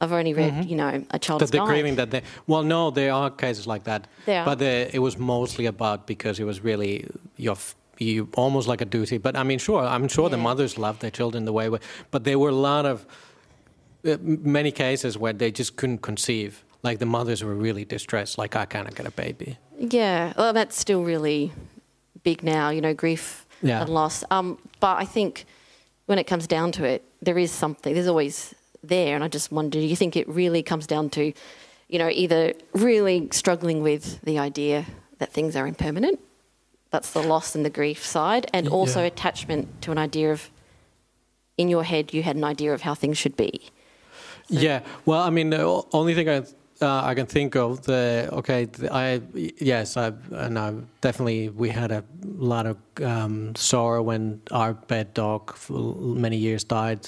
I've 0.00 0.12
only 0.12 0.32
read, 0.32 0.64
you 0.64 0.76
know, 0.76 1.04
a 1.10 1.18
child 1.18 1.40
That 1.42 1.50
they're 1.52 1.64
grieving 1.66 1.96
that 1.96 2.10
they. 2.10 2.22
Well, 2.46 2.62
no, 2.62 2.90
there 2.90 3.12
are 3.12 3.30
cases 3.30 3.66
like 3.66 3.84
that. 3.84 4.06
There. 4.26 4.44
But 4.44 4.58
the, 4.58 4.88
it 4.94 4.98
was 5.00 5.18
mostly 5.18 5.66
about 5.66 6.06
because 6.06 6.40
it 6.40 6.44
was 6.44 6.60
really 6.64 7.06
your. 7.36 7.56
You 7.98 8.30
almost 8.34 8.66
like 8.66 8.80
a 8.80 8.86
duty, 8.86 9.18
but 9.18 9.36
I 9.36 9.42
mean, 9.42 9.58
sure, 9.58 9.82
I'm 9.84 10.08
sure 10.08 10.30
the 10.30 10.38
mothers 10.38 10.78
love 10.78 11.00
their 11.00 11.10
children 11.10 11.44
the 11.44 11.52
way, 11.52 11.68
we- 11.68 11.80
but 12.10 12.24
there 12.24 12.38
were 12.38 12.48
a 12.48 12.54
lot 12.54 12.86
of 12.86 13.04
uh, 14.06 14.16
many 14.22 14.70
cases 14.72 15.18
where 15.18 15.34
they 15.34 15.50
just 15.50 15.76
couldn't 15.76 15.98
conceive. 16.00 16.64
Like 16.82 16.98
the 16.98 17.04
mothers 17.04 17.44
were 17.44 17.54
really 17.54 17.84
distressed, 17.84 18.38
like 18.38 18.56
I 18.56 18.64
cannot 18.64 18.94
get 18.94 19.04
a 19.06 19.10
baby. 19.10 19.58
Yeah, 19.78 20.32
well, 20.38 20.54
that's 20.54 20.78
still 20.78 21.04
really 21.04 21.52
big 22.22 22.42
now, 22.42 22.70
you 22.70 22.80
know, 22.80 22.94
grief 22.94 23.44
Yeah. 23.60 23.82
and 23.82 23.90
loss. 23.90 24.24
Um, 24.30 24.56
but 24.80 24.96
I 24.96 25.04
think 25.04 25.44
when 26.06 26.18
it 26.18 26.24
comes 26.26 26.46
down 26.46 26.72
to 26.72 26.84
it, 26.84 27.02
there 27.20 27.36
is 27.36 27.50
something, 27.52 27.92
there's 27.92 28.06
always 28.08 28.54
there. 28.82 29.14
And 29.14 29.24
I 29.24 29.28
just 29.28 29.50
wonder, 29.52 29.78
do 29.78 29.86
you 29.86 29.96
think 29.96 30.16
it 30.16 30.28
really 30.28 30.62
comes 30.62 30.86
down 30.86 31.10
to, 31.10 31.32
you 31.88 31.98
know, 31.98 32.08
either 32.08 32.54
really 32.72 33.28
struggling 33.32 33.82
with 33.82 34.20
the 34.22 34.38
idea 34.38 34.86
that 35.18 35.32
things 35.32 35.56
are 35.56 35.66
impermanent? 35.66 36.18
That's 36.90 37.12
the 37.12 37.22
loss 37.22 37.54
and 37.54 37.64
the 37.64 37.70
grief 37.70 38.04
side, 38.04 38.50
and 38.52 38.68
Y- 38.68 38.72
also 38.74 39.00
yeah. 39.00 39.06
attachment 39.06 39.80
to 39.82 39.92
an 39.92 39.98
idea 39.98 40.32
of, 40.32 40.50
in 41.56 41.68
your 41.68 41.84
head, 41.84 42.12
you 42.12 42.22
had 42.22 42.36
an 42.36 42.44
idea 42.44 42.74
of 42.74 42.82
how 42.82 42.94
things 42.94 43.16
should 43.18 43.36
be. 43.36 43.70
Yeah. 44.48 44.80
Well, 45.06 45.20
I 45.20 45.30
mean, 45.30 45.50
the 45.50 45.82
only 45.92 46.14
thing 46.14 46.28
I 46.28 46.42
uh, 46.82 47.02
I 47.04 47.14
can 47.14 47.26
think 47.26 47.56
of 47.56 47.82
the 47.82 48.28
okay. 48.32 48.66
I 48.90 49.20
yes, 49.34 49.96
I 49.96 50.12
and 50.32 50.58
I 50.58 50.74
definitely 51.00 51.50
we 51.50 51.68
had 51.68 51.92
a 51.92 52.02
lot 52.24 52.66
of 52.66 52.76
um, 53.02 53.54
sorrow 53.54 54.02
when 54.02 54.40
our 54.50 54.74
pet 54.74 55.14
dog 55.14 55.54
for 55.54 55.94
many 55.94 56.38
years 56.38 56.64
died, 56.64 57.06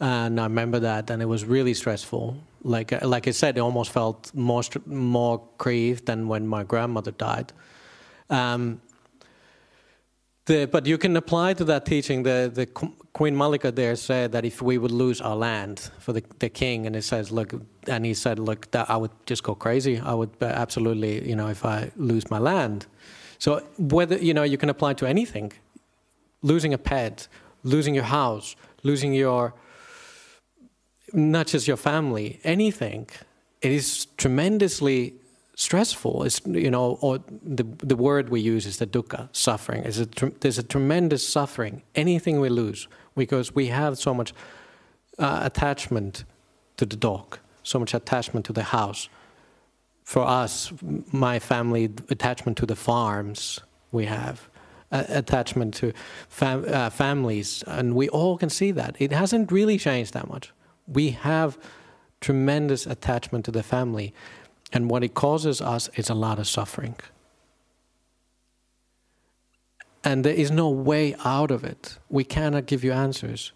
and 0.00 0.40
I 0.40 0.44
remember 0.44 0.80
that, 0.80 1.10
and 1.10 1.22
it 1.22 1.26
was 1.26 1.44
really 1.44 1.74
stressful. 1.74 2.36
Like 2.62 2.92
uh, 2.92 3.00
like 3.02 3.28
I 3.28 3.32
said, 3.32 3.56
it 3.56 3.60
almost 3.60 3.90
felt 3.92 4.34
more 4.34 4.62
more 4.86 5.42
grief 5.58 6.04
than 6.04 6.28
when 6.28 6.46
my 6.46 6.64
grandmother 6.64 7.12
died. 7.12 7.52
Um, 8.30 8.80
the, 10.46 10.66
but 10.66 10.86
you 10.86 10.96
can 10.96 11.16
apply 11.16 11.54
to 11.54 11.64
that 11.64 11.86
teaching. 11.86 12.22
The, 12.22 12.50
the 12.52 12.66
Queen 12.66 13.34
Mallika 13.34 13.74
there 13.74 13.96
said 13.96 14.32
that 14.32 14.44
if 14.44 14.62
we 14.62 14.78
would 14.78 14.92
lose 14.92 15.20
our 15.20 15.34
land 15.34 15.90
for 15.98 16.12
the, 16.12 16.22
the 16.38 16.48
king, 16.48 16.86
and 16.86 16.94
it 16.94 17.02
says, 17.02 17.32
look, 17.32 17.52
and 17.88 18.06
he 18.06 18.14
said, 18.14 18.38
look, 18.38 18.70
that 18.70 18.88
I 18.88 18.96
would 18.96 19.10
just 19.26 19.42
go 19.42 19.54
crazy. 19.54 19.98
I 19.98 20.14
would 20.14 20.30
uh, 20.40 20.46
absolutely, 20.46 21.28
you 21.28 21.34
know, 21.34 21.48
if 21.48 21.64
I 21.64 21.90
lose 21.96 22.30
my 22.30 22.38
land. 22.38 22.86
So 23.38 23.60
whether 23.78 24.16
you 24.16 24.34
know, 24.34 24.44
you 24.44 24.56
can 24.56 24.70
apply 24.70 24.94
to 24.94 25.06
anything. 25.06 25.52
Losing 26.42 26.72
a 26.72 26.78
pet, 26.78 27.26
losing 27.64 27.94
your 27.94 28.04
house, 28.04 28.54
losing 28.82 29.12
your 29.14 29.52
not 31.16 31.46
just 31.48 31.66
your 31.66 31.76
family, 31.76 32.38
anything. 32.44 33.08
It 33.62 33.72
is 33.72 34.06
tremendously 34.16 35.14
stressful. 35.56 36.22
It's 36.24 36.40
you 36.46 36.70
know, 36.70 36.98
or 37.00 37.18
the 37.42 37.64
the 37.78 37.96
word 37.96 38.28
we 38.28 38.40
use 38.40 38.66
is 38.66 38.76
the 38.76 38.86
dukkha, 38.86 39.28
suffering. 39.32 39.82
It's 39.84 39.98
a, 39.98 40.06
there's 40.40 40.58
a 40.58 40.62
tremendous 40.62 41.26
suffering. 41.26 41.82
Anything 41.94 42.40
we 42.40 42.48
lose 42.48 42.86
because 43.16 43.54
we 43.54 43.68
have 43.68 43.98
so 43.98 44.14
much 44.14 44.34
uh, 45.18 45.40
attachment 45.42 46.24
to 46.76 46.86
the 46.86 46.96
dog, 46.96 47.38
so 47.62 47.78
much 47.78 47.94
attachment 47.94 48.46
to 48.46 48.52
the 48.52 48.64
house. 48.64 49.08
For 50.04 50.22
us, 50.22 50.72
my 51.10 51.40
family, 51.40 51.90
attachment 52.10 52.58
to 52.58 52.66
the 52.66 52.76
farms 52.76 53.60
we 53.90 54.04
have, 54.04 54.48
attachment 54.92 55.74
to 55.74 55.92
fam- 56.28 56.64
uh, 56.68 56.90
families, 56.90 57.64
and 57.66 57.94
we 57.96 58.08
all 58.10 58.38
can 58.38 58.50
see 58.50 58.70
that 58.72 58.94
it 59.00 59.10
hasn't 59.10 59.50
really 59.50 59.78
changed 59.78 60.12
that 60.12 60.28
much. 60.28 60.52
We 60.86 61.10
have 61.10 61.58
tremendous 62.20 62.86
attachment 62.86 63.44
to 63.44 63.50
the 63.50 63.62
family, 63.62 64.14
and 64.72 64.90
what 64.90 65.04
it 65.04 65.14
causes 65.14 65.60
us 65.60 65.88
is 65.96 66.08
a 66.10 66.14
lot 66.14 66.38
of 66.38 66.46
suffering. 66.46 66.96
And 70.02 70.24
there 70.24 70.34
is 70.34 70.50
no 70.50 70.68
way 70.70 71.14
out 71.24 71.50
of 71.50 71.64
it. 71.64 71.98
We 72.08 72.24
cannot 72.24 72.66
give 72.66 72.84
you 72.84 72.92
answers. 72.92 73.52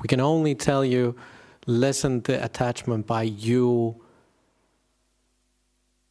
We 0.00 0.08
can 0.08 0.20
only 0.20 0.54
tell 0.54 0.84
you 0.84 1.16
lessen 1.66 2.20
the 2.22 2.44
attachment 2.44 3.06
by 3.06 3.22
you 3.22 3.96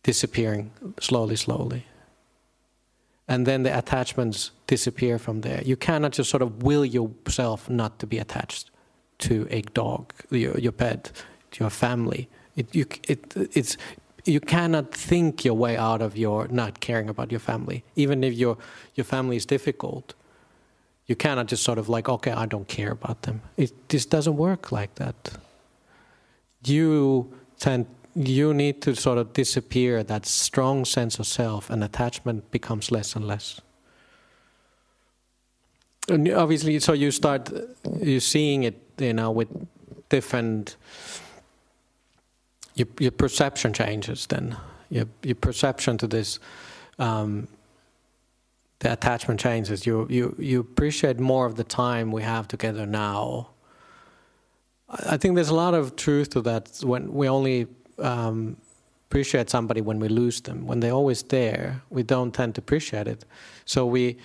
disappearing 0.03 0.71
slowly, 0.99 1.35
slowly. 1.35 1.85
And 3.27 3.45
then 3.45 3.63
the 3.63 3.77
attachments 3.77 4.51
disappear 4.67 5.17
from 5.17 5.41
there. 5.41 5.61
You 5.63 5.77
cannot 5.77 6.11
just 6.11 6.29
sort 6.29 6.41
of 6.43 6.61
will 6.61 6.83
yourself 6.83 7.69
not 7.69 7.99
to 7.99 8.07
be 8.07 8.17
attached 8.17 8.69
to 9.27 9.47
a 9.49 9.61
dog, 9.61 10.13
your, 10.29 10.57
your 10.57 10.71
pet, 10.71 11.11
to 11.51 11.63
your 11.63 11.69
family. 11.69 12.27
It, 12.55 12.75
you, 12.75 12.85
it, 13.07 13.33
it's, 13.35 13.77
you 14.25 14.39
cannot 14.39 14.93
think 14.93 15.43
your 15.45 15.55
way 15.55 15.75
out 15.77 16.01
of 16.01 16.15
your 16.17 16.47
not 16.47 16.79
caring 16.79 17.09
about 17.09 17.31
your 17.31 17.39
family, 17.39 17.83
even 17.95 18.23
if 18.23 18.33
your, 18.33 18.57
your 18.95 19.05
family 19.05 19.35
is 19.35 19.45
difficult. 19.45 20.13
You 21.07 21.15
cannot 21.15 21.47
just 21.47 21.63
sort 21.63 21.77
of 21.77 21.89
like, 21.89 22.07
okay, 22.07 22.31
I 22.31 22.45
don't 22.45 22.67
care 22.67 22.91
about 22.91 23.23
them. 23.23 23.41
It 23.57 23.71
just 23.89 24.09
doesn't 24.09 24.37
work 24.37 24.71
like 24.71 24.95
that. 24.95 25.37
You 26.65 27.33
tend, 27.59 27.87
you 28.15 28.53
need 28.53 28.81
to 28.83 28.95
sort 28.95 29.17
of 29.17 29.33
disappear 29.33 30.03
that 30.03 30.25
strong 30.25 30.85
sense 30.85 31.19
of 31.19 31.27
self, 31.27 31.69
and 31.69 31.83
attachment 31.83 32.51
becomes 32.51 32.91
less 32.91 33.15
and 33.15 33.27
less. 33.27 33.59
And 36.09 36.29
obviously, 36.29 36.79
so 36.79 36.93
you 36.93 37.11
start 37.11 37.49
you 38.01 38.19
seeing 38.19 38.63
it, 38.63 38.82
you 38.97 39.13
know, 39.13 39.31
with 39.31 39.49
different. 40.09 40.75
Your, 42.75 42.87
your 42.99 43.11
perception 43.11 43.71
changes 43.71 44.25
then. 44.27 44.57
Your, 44.89 45.05
your 45.21 45.35
perception 45.35 45.97
to 45.99 46.07
this, 46.07 46.39
um, 46.97 47.47
the 48.79 48.93
attachment 48.93 49.39
changes. 49.39 49.85
You, 49.85 50.07
you, 50.09 50.35
you 50.39 50.59
appreciate 50.59 51.19
more 51.19 51.45
of 51.45 51.55
the 51.55 51.63
time 51.63 52.11
we 52.11 52.23
have 52.23 52.47
together 52.47 52.85
now. 52.85 53.49
I 54.89 55.17
think 55.17 55.35
there's 55.35 55.49
a 55.49 55.55
lot 55.55 55.73
of 55.73 55.95
truth 55.95 56.31
to 56.31 56.41
that 56.41 56.79
when 56.83 57.13
we 57.13 57.29
only 57.29 57.67
um, 57.99 58.57
appreciate 59.09 59.49
somebody 59.49 59.81
when 59.81 59.99
we 59.99 60.07
lose 60.07 60.41
them. 60.41 60.65
When 60.65 60.79
they're 60.79 60.91
always 60.91 61.23
there, 61.23 61.81
we 61.89 62.03
don't 62.03 62.33
tend 62.33 62.55
to 62.55 62.61
appreciate 62.61 63.07
it. 63.07 63.25
So 63.65 63.85
we, 63.85 64.17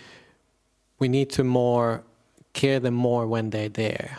we 0.98 1.08
need 1.08 1.30
to 1.30 1.44
more 1.44 2.02
care 2.52 2.80
them 2.80 2.94
more 2.94 3.26
when 3.26 3.50
they're 3.50 3.68
there. 3.68 4.18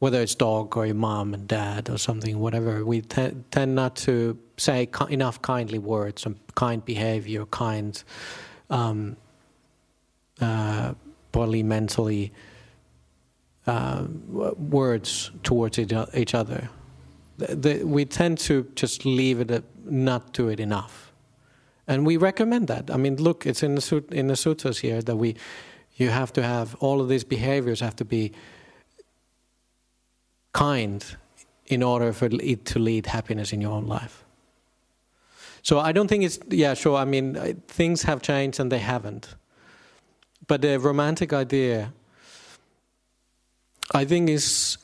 Whether 0.00 0.22
it's 0.22 0.34
dog 0.34 0.76
or 0.76 0.86
your 0.86 0.94
mom 0.94 1.34
and 1.34 1.46
dad 1.46 1.90
or 1.90 1.98
something, 1.98 2.38
whatever, 2.38 2.84
we 2.86 3.02
te- 3.02 3.36
tend 3.50 3.74
not 3.74 3.96
to 3.96 4.38
say 4.56 4.86
ki- 4.86 5.12
enough 5.12 5.40
kindly 5.42 5.78
words, 5.78 6.26
and 6.26 6.36
kind 6.54 6.82
behavior, 6.84 7.44
kind, 7.46 8.02
um, 8.70 9.16
uh, 10.40 10.94
bodily, 11.32 11.62
mentally 11.62 12.32
uh, 13.66 14.06
words 14.56 15.30
towards 15.42 15.78
each 15.78 16.34
other. 16.34 16.70
The, 17.36 17.56
the, 17.56 17.84
we 17.84 18.06
tend 18.06 18.38
to 18.38 18.66
just 18.74 19.04
leave 19.04 19.38
it, 19.40 19.50
at, 19.50 19.64
not 19.84 20.32
do 20.32 20.48
it 20.48 20.60
enough, 20.60 21.12
and 21.86 22.06
we 22.06 22.16
recommend 22.16 22.68
that. 22.68 22.90
I 22.90 22.96
mean, 22.96 23.16
look, 23.16 23.46
it's 23.46 23.62
in 23.62 23.74
the 23.74 24.04
in 24.12 24.28
the 24.28 24.36
sutras 24.36 24.78
here 24.78 25.02
that 25.02 25.16
we, 25.16 25.36
you 25.96 26.08
have 26.08 26.32
to 26.32 26.42
have 26.42 26.74
all 26.76 27.02
of 27.02 27.08
these 27.08 27.24
behaviors 27.24 27.80
have 27.80 27.96
to 27.96 28.04
be 28.04 28.32
kind 30.52 31.04
in 31.66 31.82
order 31.82 32.12
for 32.12 32.28
it 32.32 32.64
to 32.66 32.78
lead 32.78 33.06
happiness 33.06 33.52
in 33.52 33.60
your 33.60 33.72
own 33.72 33.86
life. 33.86 34.24
So 35.62 35.78
I 35.78 35.92
don't 35.92 36.08
think 36.08 36.24
it's 36.24 36.38
yeah 36.48 36.74
sure. 36.74 36.96
I 36.96 37.04
mean 37.04 37.34
things 37.68 38.02
have 38.02 38.22
changed 38.22 38.60
and 38.60 38.72
they 38.72 38.78
haven't, 38.78 39.34
but 40.46 40.62
the 40.62 40.78
romantic 40.78 41.32
idea, 41.32 41.92
I 43.92 44.04
think 44.04 44.30
is 44.30 44.78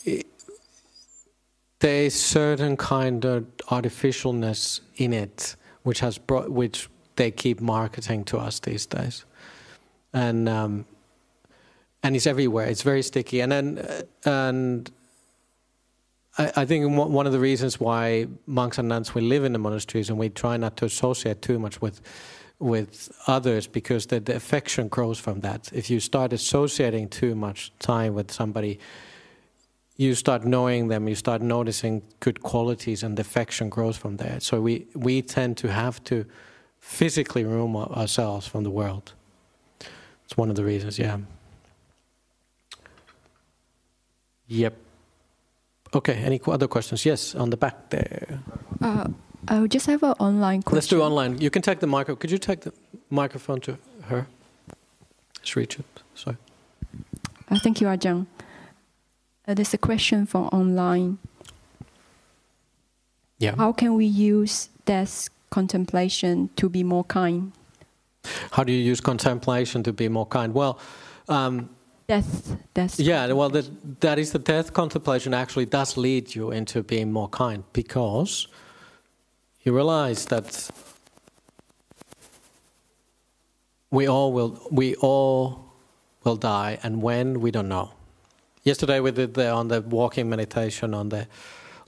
there 1.81 2.05
is 2.05 2.15
certain 2.15 2.77
kind 2.77 3.25
of 3.25 3.47
artificialness 3.71 4.81
in 4.97 5.13
it, 5.13 5.57
which 5.83 6.01
has 6.01 6.19
brought 6.19 6.51
which 6.51 6.89
they 7.17 7.31
keep 7.31 7.61
marketing 7.61 8.25
to 8.25 8.39
us 8.39 8.61
these 8.61 8.87
days, 8.87 9.25
and 10.13 10.49
um, 10.49 10.85
and 12.03 12.15
it's 12.15 12.27
everywhere. 12.27 12.67
It's 12.67 12.83
very 12.83 13.03
sticky, 13.03 13.41
and 13.41 13.51
then 13.51 13.79
uh, 13.79 14.03
and 14.25 14.91
I, 16.39 16.53
I 16.57 16.65
think 16.65 16.97
one 16.97 17.27
of 17.27 17.33
the 17.33 17.41
reasons 17.41 17.81
why 17.81 18.27
monks 18.47 18.79
and 18.79 18.89
nuns 18.89 19.15
we 19.15 19.23
live 19.23 19.45
in 19.45 19.53
the 19.53 19.59
monasteries 19.59 20.11
and 20.11 20.19
we 20.19 20.29
try 20.29 20.57
not 20.57 20.77
to 20.79 20.85
associate 20.85 21.43
too 21.43 21.59
much 21.59 21.81
with 21.81 22.01
with 22.59 23.11
others 23.27 23.67
because 23.67 24.07
the, 24.07 24.21
the 24.21 24.35
affection 24.35 24.89
grows 24.89 25.19
from 25.19 25.41
that. 25.41 25.71
If 25.73 25.91
you 25.91 26.01
start 26.01 26.33
associating 26.33 27.09
too 27.09 27.35
much 27.35 27.71
time 27.79 28.15
with 28.15 28.31
somebody, 28.33 28.79
you 29.97 30.15
start 30.15 30.45
knowing 30.45 30.89
them, 30.89 31.09
you 31.09 31.15
start 31.15 31.43
noticing 31.43 32.03
good 32.21 32.43
qualities, 32.43 33.03
and 33.03 33.17
the 33.17 33.23
affection 33.23 33.69
grows 33.69 33.97
from 33.97 34.17
there. 34.17 34.41
So 34.41 34.61
we, 34.61 34.87
we 34.95 35.23
tend 35.23 35.57
to 35.59 35.73
have 35.73 36.03
to 36.05 36.25
physically 36.81 37.45
remove 37.45 37.77
ourselves 37.93 38.47
from 38.47 38.65
the 38.65 38.71
world. 38.71 39.13
It's 40.25 40.37
one 40.37 40.51
of 40.51 40.57
the 40.57 40.65
reasons, 40.65 40.99
yeah. 40.99 41.19
Yep. 44.49 44.86
Okay, 45.97 46.17
any 46.17 46.39
other 46.47 46.69
questions? 46.69 47.07
Yes, 47.07 47.35
on 47.35 47.49
the 47.49 47.57
back 47.57 47.89
there. 47.89 48.41
Uh, 48.83 49.09
I 49.49 49.67
just 49.67 49.87
have 49.87 50.03
an 50.03 50.13
online 50.19 50.63
question. 50.63 50.77
Let's 50.77 50.89
do 50.89 51.01
online. 51.01 51.41
You 51.41 51.51
can 51.51 51.63
take 51.63 51.81
the 51.81 51.87
microphone. 51.87 52.19
Could 52.19 52.31
you 52.31 52.39
take 52.39 52.61
the 52.61 52.73
microphone 53.09 53.61
to 53.63 53.79
her? 54.03 54.27
Let's 55.39 55.57
reach 55.57 55.79
it. 55.79 55.87
Sorry. 56.15 56.37
Uh, 57.51 57.59
thank 57.59 57.81
you, 57.81 57.87
Ajahn. 57.87 58.27
Uh, 59.49 59.55
there's 59.55 59.73
a 59.73 59.79
question 59.79 60.27
from 60.27 60.49
online. 60.49 61.17
Yeah. 63.39 63.55
How 63.57 63.73
can 63.73 63.95
we 63.95 64.05
use 64.05 64.69
death 64.85 65.31
contemplation 65.49 66.51
to 66.57 66.69
be 66.69 66.83
more 66.85 67.05
kind? 67.05 67.53
How 68.51 68.65
do 68.65 68.73
you 68.73 68.83
use 68.83 69.01
contemplation 69.01 69.83
to 69.85 69.93
be 69.95 70.09
more 70.11 70.27
kind? 70.27 70.53
Well, 70.53 70.79
um, 71.29 71.71
death, 72.07 72.57
death. 72.75 72.99
Yeah, 73.01 73.33
well, 73.33 73.51
that, 73.51 74.01
that 74.01 74.19
is 74.19 74.33
the 74.33 74.39
death 74.39 74.73
contemplation 74.73 75.35
actually 75.35 75.67
does 75.67 75.97
lead 75.97 76.35
you 76.35 76.51
into 76.51 76.83
being 76.83 77.13
more 77.13 77.29
kind 77.29 77.65
because 77.73 78.49
you 79.63 79.75
realize 79.75 80.27
that 80.27 80.71
we 83.91 84.09
all 84.09 84.33
will 84.33 84.61
we 84.71 84.95
all 84.97 85.65
will 86.25 86.37
die, 86.37 86.79
and 86.83 87.03
when 87.03 87.41
we 87.41 87.51
don't 87.51 87.69
know. 87.69 87.93
Yesterday 88.63 88.99
we 89.01 89.13
did 89.13 89.35
the, 89.35 89.49
on 89.51 89.69
the 89.69 89.81
walking 89.81 90.29
meditation 90.29 90.93
on 90.93 91.09
the 91.09 91.27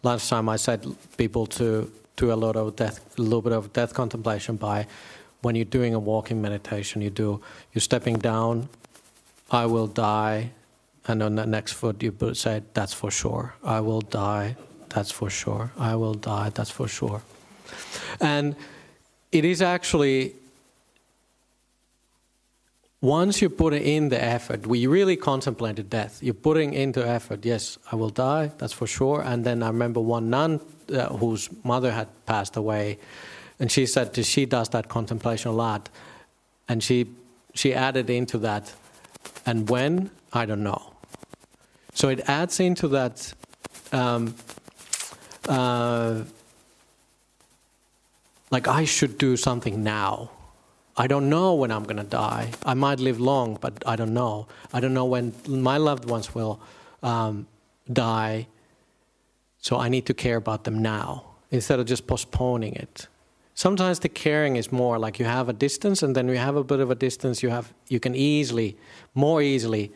lunchtime. 0.05 0.49
I 0.49 0.57
said 0.57 0.87
people 1.17 1.47
to 1.47 1.91
do 2.17 2.33
a 2.33 2.35
lot 2.35 2.57
of 2.57 2.77
death, 2.77 3.19
a 3.19 3.23
little 3.23 3.43
bit 3.43 3.53
of 3.53 3.73
death 3.73 3.95
contemplation 3.95 4.57
by 4.57 4.87
when 5.43 5.57
you're 5.57 5.65
doing 5.65 5.95
a 5.95 5.99
walking 5.99 6.41
meditation. 6.41 7.03
You 7.03 7.11
do 7.11 7.41
you're 7.73 7.81
stepping 7.81 8.19
down 8.19 8.69
I 9.51 9.67
will 9.67 9.87
die, 9.87 10.51
and 11.07 11.23
on 11.23 11.37
the 11.37 11.47
next 11.47 11.73
foot 11.73 12.03
you 12.03 12.15
say, 12.35 12.63
That's 12.75 12.93
for 12.93 13.11
sure. 13.11 13.55
I 13.63 13.81
will 13.81 14.03
die, 14.03 14.57
that's 14.89 15.11
for 15.11 15.31
sure. 15.31 15.73
I 15.79 15.97
will 15.97 16.15
die, 16.15 16.51
that's 16.51 16.71
for 16.71 16.89
sure. 16.89 17.23
And 18.21 18.57
it 19.33 19.45
is 19.45 19.63
actually, 19.63 20.35
once 23.01 23.41
you 23.41 23.49
put 23.49 23.73
in 23.75 24.09
the 24.09 24.23
effort, 24.23 24.67
we 24.67 24.87
really 24.87 25.17
contemplated 25.17 25.91
death. 25.91 26.23
You're 26.23 26.35
putting 26.35 26.75
into 26.75 27.07
effort, 27.07 27.45
yes, 27.45 27.79
I 27.93 27.97
will 27.97 28.11
die, 28.11 28.51
that's 28.59 28.73
for 28.73 28.87
sure. 28.87 29.23
And 29.23 29.45
then 29.45 29.63
I 29.63 29.69
remember 29.69 30.01
one 30.01 30.31
nun 30.31 30.61
uh, 30.93 31.09
whose 31.17 31.49
mother 31.65 31.93
had 31.93 32.09
passed 32.27 32.57
away, 32.57 32.99
and 33.61 33.71
she 33.71 33.87
said 33.87 34.15
she 34.25 34.47
does 34.47 34.69
that 34.71 34.89
contemplation 34.89 35.51
a 35.51 35.55
lot. 35.55 35.89
And 36.69 36.83
she, 36.83 37.07
she 37.55 37.75
added 37.75 38.11
into 38.11 38.39
that, 38.39 38.75
and 39.49 39.71
when, 39.71 40.11
I 40.31 40.45
don't 40.45 40.63
know. 40.63 40.83
So 41.95 42.11
it 42.11 42.21
adds 42.29 42.61
into 42.61 42.87
that 42.89 43.33
um, 43.93 44.35
uh, 45.49 46.23
like 48.51 48.69
I 48.69 48.85
should 48.85 49.17
do 49.17 49.39
something 49.39 49.83
now. 49.83 50.31
I 50.99 51.07
don't 51.07 51.31
know 51.31 51.55
when 51.55 51.71
I'm 51.71 51.85
going 51.85 51.97
to 51.97 52.11
die. 52.27 52.51
I 52.67 52.75
might 52.75 53.01
live 53.01 53.21
long, 53.21 53.57
but 53.59 53.83
I 53.87 53.97
don't 53.97 54.13
know. 54.13 54.49
I 54.75 54.81
don't 54.81 54.93
know 54.93 55.07
when 55.07 55.33
my 55.47 55.79
loved 55.79 56.05
ones 56.05 56.35
will 56.35 56.61
um, 57.03 57.47
die. 57.91 58.49
So 59.61 59.79
I 59.79 59.89
need 59.89 60.05
to 60.07 60.15
care 60.15 60.37
about 60.37 60.65
them 60.65 60.83
now 60.83 61.25
instead 61.51 61.81
of 61.81 61.87
just 61.87 62.07
postponing 62.07 62.75
it. 62.75 63.07
Sometimes 63.59 63.99
the 63.99 64.09
caring 64.09 64.55
is 64.55 64.71
more 64.71 65.01
like 65.01 65.19
you 65.19 65.25
have 65.25 65.49
a 65.49 65.53
distance, 65.53 66.05
and 66.05 66.15
then 66.15 66.29
you 66.29 66.37
have 66.37 66.55
a 66.55 66.63
bit 66.63 66.79
of 66.79 66.93
a 66.93 66.95
distance. 66.95 67.43
You 67.43 67.51
have 67.51 67.75
you 67.89 67.99
can 67.99 68.15
easily, 68.15 68.77
more 69.15 69.43
easily, 69.43 69.91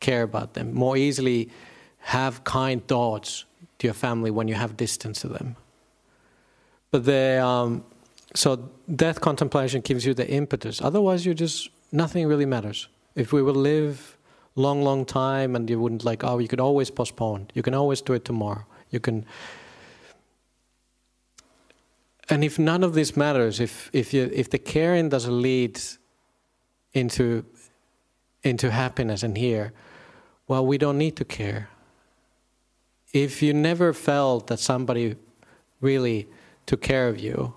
care 0.00 0.22
about 0.22 0.54
them, 0.54 0.72
more 0.72 0.96
easily 0.96 1.50
have 1.98 2.42
kind 2.44 2.80
thoughts 2.88 3.44
to 3.78 3.86
your 3.86 3.92
family 3.92 4.30
when 4.30 4.48
you 4.48 4.54
have 4.54 4.78
distance 4.78 5.20
to 5.20 5.28
them. 5.28 5.56
But 6.90 7.04
the 7.04 7.44
um, 7.44 7.84
so 8.34 8.70
death 8.96 9.20
contemplation 9.20 9.82
gives 9.82 10.06
you 10.06 10.14
the 10.14 10.26
impetus. 10.26 10.80
Otherwise, 10.80 11.26
you 11.26 11.34
just 11.34 11.68
nothing 11.92 12.26
really 12.26 12.46
matters. 12.46 12.88
If 13.14 13.30
we 13.30 13.42
will 13.42 13.60
live 13.72 14.16
long, 14.54 14.84
long 14.84 15.04
time, 15.04 15.54
and 15.54 15.68
you 15.68 15.78
wouldn't 15.78 16.02
like, 16.02 16.24
oh, 16.24 16.38
you 16.38 16.48
could 16.48 16.60
always 16.60 16.90
postpone. 16.90 17.48
You 17.52 17.62
can 17.62 17.74
always 17.74 18.00
do 18.00 18.14
it 18.14 18.24
tomorrow. 18.24 18.64
You 18.88 19.00
can 19.00 19.26
and 22.28 22.44
if 22.44 22.58
none 22.58 22.84
of 22.84 22.94
this 22.94 23.16
matters, 23.16 23.60
if 23.60 23.90
if 23.92 24.14
you 24.14 24.30
if 24.32 24.50
the 24.50 24.58
caring 24.58 25.08
doesn't 25.08 25.42
lead 25.42 25.80
into 26.92 27.44
into 28.42 28.70
happiness 28.70 29.22
and 29.22 29.36
here, 29.36 29.72
well, 30.48 30.66
we 30.66 30.78
don't 30.78 30.98
need 30.98 31.16
to 31.16 31.24
care. 31.24 31.68
If 33.12 33.42
you 33.42 33.52
never 33.52 33.92
felt 33.92 34.46
that 34.46 34.58
somebody 34.58 35.16
really 35.80 36.26
took 36.66 36.80
care 36.80 37.08
of 37.08 37.20
you, 37.20 37.54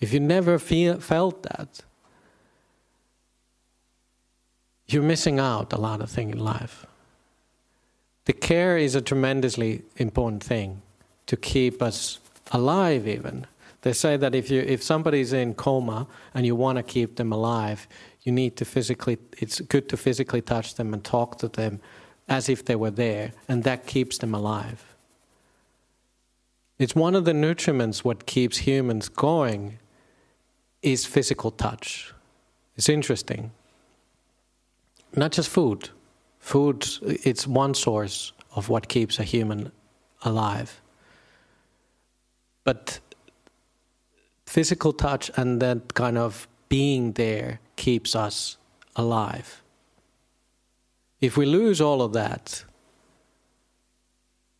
if 0.00 0.12
you 0.12 0.20
never 0.20 0.58
feel, 0.58 1.00
felt 1.00 1.42
that, 1.44 1.82
you're 4.86 5.02
missing 5.02 5.40
out 5.40 5.72
a 5.72 5.78
lot 5.78 6.00
of 6.00 6.10
things 6.10 6.32
in 6.32 6.38
life. 6.38 6.86
The 8.26 8.32
care 8.32 8.78
is 8.78 8.94
a 8.94 9.00
tremendously 9.00 9.82
important 9.96 10.42
thing 10.42 10.82
to 11.26 11.36
keep 11.36 11.82
us 11.82 12.18
alive, 12.52 13.06
even. 13.08 13.46
They 13.84 13.92
say 13.92 14.16
that 14.16 14.34
if 14.34 14.50
you 14.50 14.62
if 14.62 14.82
somebody's 14.82 15.34
in 15.34 15.52
coma 15.52 16.06
and 16.32 16.46
you 16.46 16.56
want 16.56 16.78
to 16.78 16.82
keep 16.82 17.16
them 17.16 17.30
alive, 17.32 17.86
you 18.22 18.32
need 18.32 18.56
to 18.56 18.64
physically. 18.64 19.18
It's 19.36 19.60
good 19.60 19.90
to 19.90 19.98
physically 19.98 20.40
touch 20.40 20.76
them 20.76 20.94
and 20.94 21.04
talk 21.04 21.36
to 21.40 21.48
them 21.48 21.80
as 22.26 22.48
if 22.48 22.64
they 22.64 22.76
were 22.76 22.90
there, 22.90 23.32
and 23.46 23.62
that 23.64 23.86
keeps 23.86 24.16
them 24.16 24.34
alive. 24.34 24.96
It's 26.78 26.94
one 26.94 27.14
of 27.14 27.26
the 27.26 27.32
nutriments 27.32 27.98
what 27.98 28.24
keeps 28.24 28.56
humans 28.56 29.10
going 29.10 29.78
is 30.80 31.04
physical 31.04 31.50
touch. 31.50 32.14
It's 32.76 32.88
interesting. 32.88 33.50
Not 35.14 35.32
just 35.32 35.50
food. 35.50 35.90
Food 36.38 36.88
it's 37.02 37.46
one 37.46 37.74
source 37.74 38.32
of 38.56 38.70
what 38.70 38.88
keeps 38.88 39.18
a 39.18 39.24
human 39.24 39.72
alive. 40.22 40.80
But 42.64 43.00
physical 44.54 44.92
touch 44.92 45.32
and 45.36 45.60
that 45.60 45.94
kind 45.94 46.16
of 46.16 46.46
being 46.68 47.12
there 47.14 47.58
keeps 47.74 48.14
us 48.14 48.56
alive. 48.94 49.48
If 51.20 51.36
we 51.36 51.44
lose 51.44 51.80
all 51.80 52.00
of 52.00 52.12
that, 52.12 52.64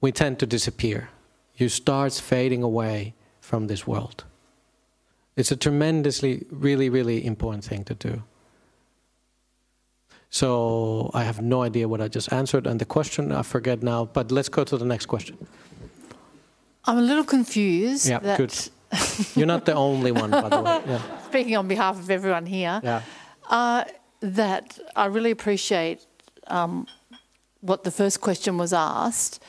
we 0.01 0.11
tend 0.11 0.41
to 0.41 0.47
disappear. 0.47 1.11
You 1.57 1.69
start 1.69 2.13
fading 2.15 2.63
away 2.65 3.15
from 3.41 3.69
this 3.69 3.87
world. 3.87 4.25
It's 5.37 5.53
a 5.53 5.57
tremendously, 5.57 6.45
really, 6.51 6.89
really 6.89 7.25
important 7.25 7.65
thing 7.65 7.85
to 7.85 7.95
do. 7.95 8.23
So 10.29 11.13
I 11.15 11.23
have 11.23 11.41
no 11.41 11.63
idea 11.63 11.87
what 11.87 12.01
I 12.01 12.09
just 12.09 12.33
answered, 12.33 12.67
and 12.67 12.81
the 12.81 12.85
question 12.97 13.31
I 13.31 13.43
forget 13.43 13.83
now. 13.83 14.07
But 14.07 14.33
let's 14.33 14.49
go 14.49 14.65
to 14.65 14.77
the 14.77 14.85
next 14.85 15.07
question. 15.07 15.37
I'm 16.85 16.99
a 16.99 17.07
little 17.11 17.25
confused. 17.25 18.09
Yeah, 18.09 18.37
good. 18.37 18.55
You're 19.37 19.47
not 19.47 19.65
the 19.65 19.75
only 19.75 20.13
one, 20.13 20.31
by 20.31 20.49
the 20.49 20.61
way. 20.63 20.81
Yeah. 20.87 21.01
Speaking 21.29 21.57
on 21.57 21.69
behalf 21.69 21.99
of 21.99 22.11
everyone 22.11 22.47
here, 22.47 22.81
yeah. 22.83 23.03
Uh, 23.51 23.85
that 24.21 24.79
I 24.97 25.07
really 25.07 25.31
appreciate 25.31 26.07
um, 26.47 26.87
what 27.61 27.85
the 27.85 27.91
first 27.91 28.21
question 28.21 28.57
was 28.59 28.73
asked 28.73 29.43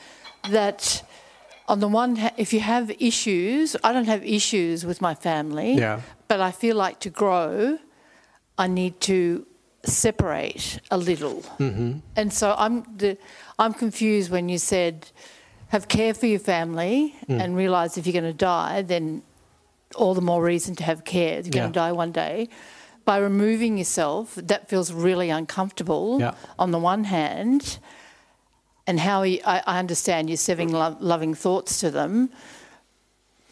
that 0.50 1.02
on 1.68 1.80
the 1.80 1.88
one 1.88 2.16
hand, 2.16 2.34
if 2.36 2.52
you 2.52 2.60
have 2.60 2.90
issues, 3.00 3.74
I 3.82 3.92
don't 3.92 4.06
have 4.06 4.24
issues 4.24 4.84
with 4.84 5.00
my 5.00 5.14
family, 5.14 5.72
Yeah. 5.74 6.00
but 6.28 6.40
I 6.40 6.50
feel 6.52 6.76
like 6.76 7.00
to 7.00 7.10
grow, 7.10 7.78
I 8.58 8.66
need 8.68 9.00
to 9.02 9.46
separate 9.84 10.80
a 10.90 10.96
little. 10.98 11.42
Mm-hmm. 11.58 11.98
And 12.16 12.32
so 12.32 12.54
I'm 12.58 12.84
the, 12.96 13.16
I'm 13.58 13.72
confused 13.72 14.30
when 14.30 14.48
you 14.48 14.58
said 14.58 15.10
have 15.68 15.88
care 15.88 16.14
for 16.14 16.26
your 16.26 16.38
family 16.38 17.14
Mm. 17.28 17.40
and 17.42 17.56
realize 17.56 17.98
if 17.98 18.06
you're 18.06 18.20
going 18.20 18.32
to 18.36 18.44
die, 18.56 18.82
then 18.82 19.22
all 19.94 20.14
the 20.14 20.20
more 20.20 20.42
reason 20.42 20.74
to 20.76 20.84
have 20.84 21.04
care. 21.04 21.40
You're 21.40 21.50
going 21.50 21.72
to 21.72 21.78
die 21.78 21.92
one 21.92 22.12
day. 22.12 22.48
By 23.04 23.18
removing 23.18 23.78
yourself, 23.78 24.34
that 24.34 24.68
feels 24.68 24.92
really 24.92 25.30
uncomfortable 25.30 26.18
Yeah. 26.20 26.34
on 26.58 26.72
the 26.72 26.78
one 26.78 27.04
hand. 27.04 27.78
And 28.88 29.00
how 29.00 29.22
you, 29.22 29.40
I, 29.44 29.62
I 29.66 29.78
understand 29.78 30.28
you're 30.28 30.36
sending 30.36 30.72
lo- 30.72 30.96
loving 31.00 31.34
thoughts 31.34 31.80
to 31.80 31.90
them, 31.90 32.30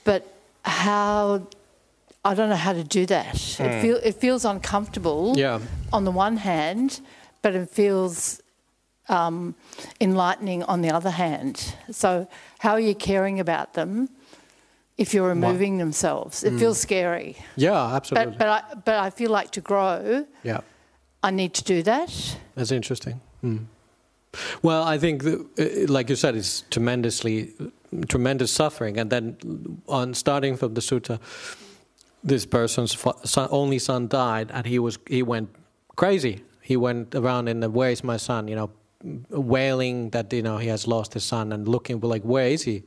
but 0.05 0.33
how 0.65 1.47
I 2.25 2.35
don't 2.35 2.49
know 2.49 2.57
how 2.57 2.73
to 2.73 2.85
do 2.85 3.05
that. 3.07 3.35
It, 3.61 3.83
feel, 3.83 3.97
it 4.03 4.15
feels 4.15 4.45
uncomfortable 4.45 5.35
Yeah. 5.37 5.61
on 5.93 6.05
the 6.05 6.11
one 6.11 6.37
hand, 6.39 7.01
but 7.43 7.55
it 7.55 7.69
feels 7.69 8.41
um, 9.09 9.55
enlightening 10.01 10.63
on 10.63 10.81
the 10.81 10.91
other 10.91 11.11
hand. 11.11 11.75
So, 11.91 12.27
how 12.61 12.71
are 12.73 12.81
you 12.81 12.95
caring 12.95 13.41
about 13.41 13.75
them 13.75 14.09
if 14.97 15.15
you're 15.15 15.29
removing 15.29 15.79
themselves? 15.79 16.45
It 16.45 16.59
feels 16.59 16.81
scary. 16.81 17.37
Yeah, 17.57 17.95
absolutely. 17.95 18.33
But, 18.33 18.39
but, 18.39 18.49
I, 18.49 18.75
but 18.85 18.95
I 18.95 19.11
feel 19.11 19.31
like 19.31 19.51
to 19.53 19.61
grow, 19.61 20.27
yeah. 20.43 20.61
I 21.23 21.31
need 21.31 21.55
to 21.55 21.65
do 21.65 21.83
that. 21.83 22.39
That's 22.55 22.71
interesting. 22.71 23.21
Mm. 23.43 23.67
Well, 24.63 24.83
I 24.83 24.99
think, 24.99 25.25
uh, 25.25 25.37
like 25.89 26.11
you 26.11 26.17
said, 26.17 26.37
it's 26.37 26.65
tremendously, 26.71 27.53
tremendous 28.09 28.51
suffering, 28.51 28.99
and 28.99 29.11
then 29.11 29.37
on 29.89 30.15
starting 30.15 30.57
from 30.57 30.75
the 30.75 30.81
sutta, 30.81 31.19
this 32.23 32.47
person's 32.47 32.97
son, 33.25 33.49
only 33.51 33.79
son 33.79 34.09
died, 34.09 34.51
and 34.53 34.67
he 34.67 34.79
was 34.79 34.99
he 35.09 35.23
went 35.23 35.51
crazy. 35.97 36.43
He 36.63 36.77
went 36.77 37.15
around 37.15 37.49
in 37.49 37.61
the 37.61 37.71
"Where 37.71 37.91
is 37.91 38.03
my 38.03 38.17
son?" 38.17 38.49
You 38.49 38.57
know, 38.57 38.71
wailing 39.31 40.11
that 40.11 40.33
you 40.33 40.43
know 40.43 40.59
he 40.59 40.69
has 40.69 40.87
lost 40.87 41.15
his 41.15 41.25
son, 41.25 41.53
and 41.53 41.69
looking 41.69 42.01
like, 42.01 42.23
"Where 42.23 42.49
is 42.49 42.63
he?" 42.63 42.83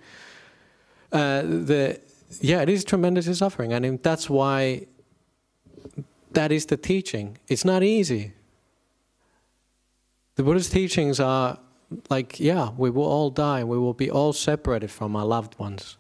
Uh, 1.12 1.42
the 1.42 2.00
yeah, 2.42 2.62
it 2.62 2.70
is 2.70 2.84
tremendously 2.84 3.34
suffering, 3.34 3.74
and 3.74 4.04
that's 4.04 4.30
why 4.30 4.88
that 6.32 6.52
is 6.52 6.66
the 6.66 6.78
teaching. 6.78 7.38
It's 7.48 7.64
not 7.66 7.84
easy. 7.84 8.34
The 10.36 10.44
Buddha's 10.44 10.70
teachings 10.70 11.20
are 11.20 11.58
like, 12.10 12.40
yeah, 12.40 12.70
we 12.78 12.90
will 12.90 13.06
all 13.06 13.30
die, 13.30 13.64
we 13.64 13.78
will 13.78 13.94
be 13.94 14.12
all 14.12 14.34
separated 14.34 14.92
from 14.92 15.16
our 15.16 15.26
loved 15.26 15.58
ones. 15.58 15.98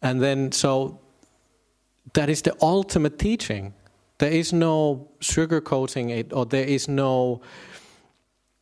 And 0.00 0.20
then, 0.20 0.52
so 0.52 1.00
that 2.12 2.28
is 2.28 2.42
the 2.42 2.54
ultimate 2.60 3.18
teaching. 3.18 3.74
There 4.18 4.30
is 4.30 4.52
no 4.52 5.08
sugarcoating 5.20 6.10
it, 6.10 6.32
or 6.32 6.46
there 6.46 6.64
is 6.64 6.86
no 6.86 7.40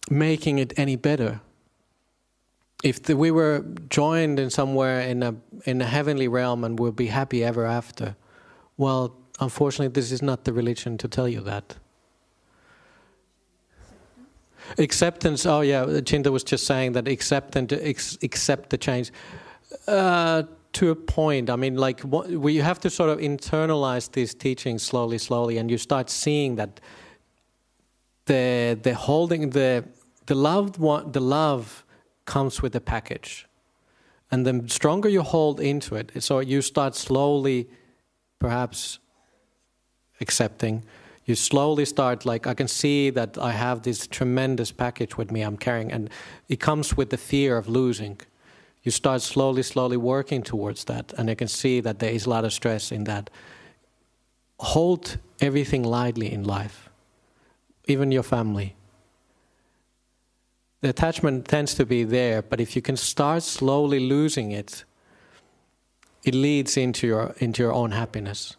making 0.09 0.59
it 0.59 0.73
any 0.79 0.97
better. 0.97 1.41
If 2.83 3.03
the, 3.03 3.17
we 3.17 3.31
were 3.31 3.65
joined 3.89 4.39
in 4.39 4.51
somewhere 4.51 5.01
in 5.01 5.23
a 5.23 5.35
in 5.67 5.83
a 5.83 5.85
heavenly 5.85 6.29
realm 6.29 6.65
and 6.65 6.79
we'll 6.79 6.93
be 6.93 7.09
happy 7.09 7.45
ever 7.45 7.67
after, 7.67 8.17
well, 8.77 9.15
unfortunately, 9.39 9.89
this 9.89 10.11
is 10.11 10.23
not 10.23 10.45
the 10.45 10.53
religion 10.53 10.97
to 10.99 11.09
tell 11.09 11.29
you 11.29 11.41
that. 11.43 11.77
Acceptance. 14.79 15.45
Oh 15.45 15.61
yeah, 15.61 15.85
Chinda 15.85 16.31
was 16.31 16.45
just 16.45 16.67
saying 16.67 16.93
that 16.93 17.09
accept 17.09 17.57
and 17.57 17.73
ex- 17.73 18.19
accept 18.23 18.71
the 18.71 18.79
change. 18.79 19.13
Uh, 19.87 20.45
to 20.73 20.91
a 20.91 20.95
point. 20.95 21.51
I 21.51 21.57
mean, 21.57 21.77
like 21.77 22.01
what, 22.01 22.31
we 22.31 22.57
have 22.57 22.81
to 22.81 22.91
sort 22.91 23.11
of 23.11 23.19
internalize 23.19 24.11
these 24.13 24.35
teachings 24.35 24.83
slowly, 24.83 25.19
slowly, 25.19 25.59
and 25.59 25.71
you 25.71 25.79
start 25.79 26.11
seeing 26.11 26.57
that 26.57 26.81
the 28.27 28.79
the 28.83 28.95
holding 28.95 29.51
the 29.51 29.85
the 30.27 30.35
loved 30.35 30.77
one, 30.79 31.13
the 31.13 31.21
love 31.21 31.85
comes 32.31 32.63
with 32.63 32.73
the 32.73 32.81
package, 32.81 33.47
and 34.31 34.47
the 34.47 34.55
stronger 34.69 35.09
you 35.09 35.23
hold 35.23 35.59
into 35.61 35.97
it, 35.97 36.23
so 36.23 36.39
you 36.39 36.63
start 36.63 36.95
slowly, 36.95 37.69
perhaps 38.39 39.01
accepting. 40.21 40.85
You 41.25 41.35
slowly 41.35 41.85
start 41.85 42.25
like 42.25 42.47
i 42.53 42.55
can 42.55 42.69
see 42.69 43.11
that 43.19 43.39
i 43.39 43.53
have 43.53 43.83
this 43.83 44.07
tremendous 44.19 44.73
package 44.73 45.13
with 45.19 45.31
me 45.31 45.41
i'm 45.43 45.59
carrying 45.67 45.93
and 45.93 46.11
it 46.49 46.59
comes 46.69 46.97
with 46.97 47.09
the 47.11 47.17
fear 47.31 47.57
of 47.57 47.69
losing. 47.69 48.17
You 48.83 48.93
start 48.93 49.23
slowly 49.23 49.63
slowly 49.63 49.97
working 49.97 50.43
towards 50.43 50.85
that 50.85 51.13
and 51.17 51.31
i 51.31 51.35
can 51.35 51.49
see 51.49 51.81
that 51.87 51.99
there 51.99 52.15
is 52.19 52.27
a 52.27 52.31
lot 52.31 52.45
of 52.45 52.53
stress 52.53 52.93
in 52.93 53.05
that. 53.05 53.31
Hold 54.59 55.19
everything 55.41 55.83
lightly 55.99 56.29
in 56.37 56.43
life 56.59 56.91
even 57.87 58.13
your 58.13 58.27
family 58.37 58.75
the 60.83 60.89
attachment 60.89 61.47
tends 61.49 61.75
to 61.75 61.85
be 61.87 62.05
there 62.05 62.43
but 62.43 62.61
if 62.61 62.75
you 62.77 62.83
can 62.83 62.97
start 62.97 63.43
slowly 63.43 64.01
losing 64.01 64.51
it 64.53 64.85
it 66.25 66.35
leads 66.35 66.77
into 66.77 67.07
your 67.07 67.35
into 67.39 67.63
your 67.63 67.73
own 67.73 67.91
happiness 67.93 68.57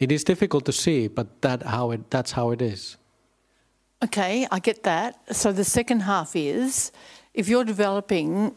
it 0.00 0.10
is 0.10 0.24
difficult 0.24 0.64
to 0.64 0.72
see, 0.72 1.06
but 1.06 1.42
that 1.42 1.62
how 1.62 1.92
it, 1.92 2.10
that's 2.10 2.32
how 2.32 2.50
it 2.50 2.60
is. 2.60 2.96
Okay, 4.02 4.48
I 4.50 4.58
get 4.58 4.82
that. 4.82 5.14
So 5.30 5.52
the 5.52 5.62
second 5.62 6.00
half 6.00 6.34
is 6.34 6.90
if 7.34 7.48
you're 7.48 7.62
developing 7.62 8.52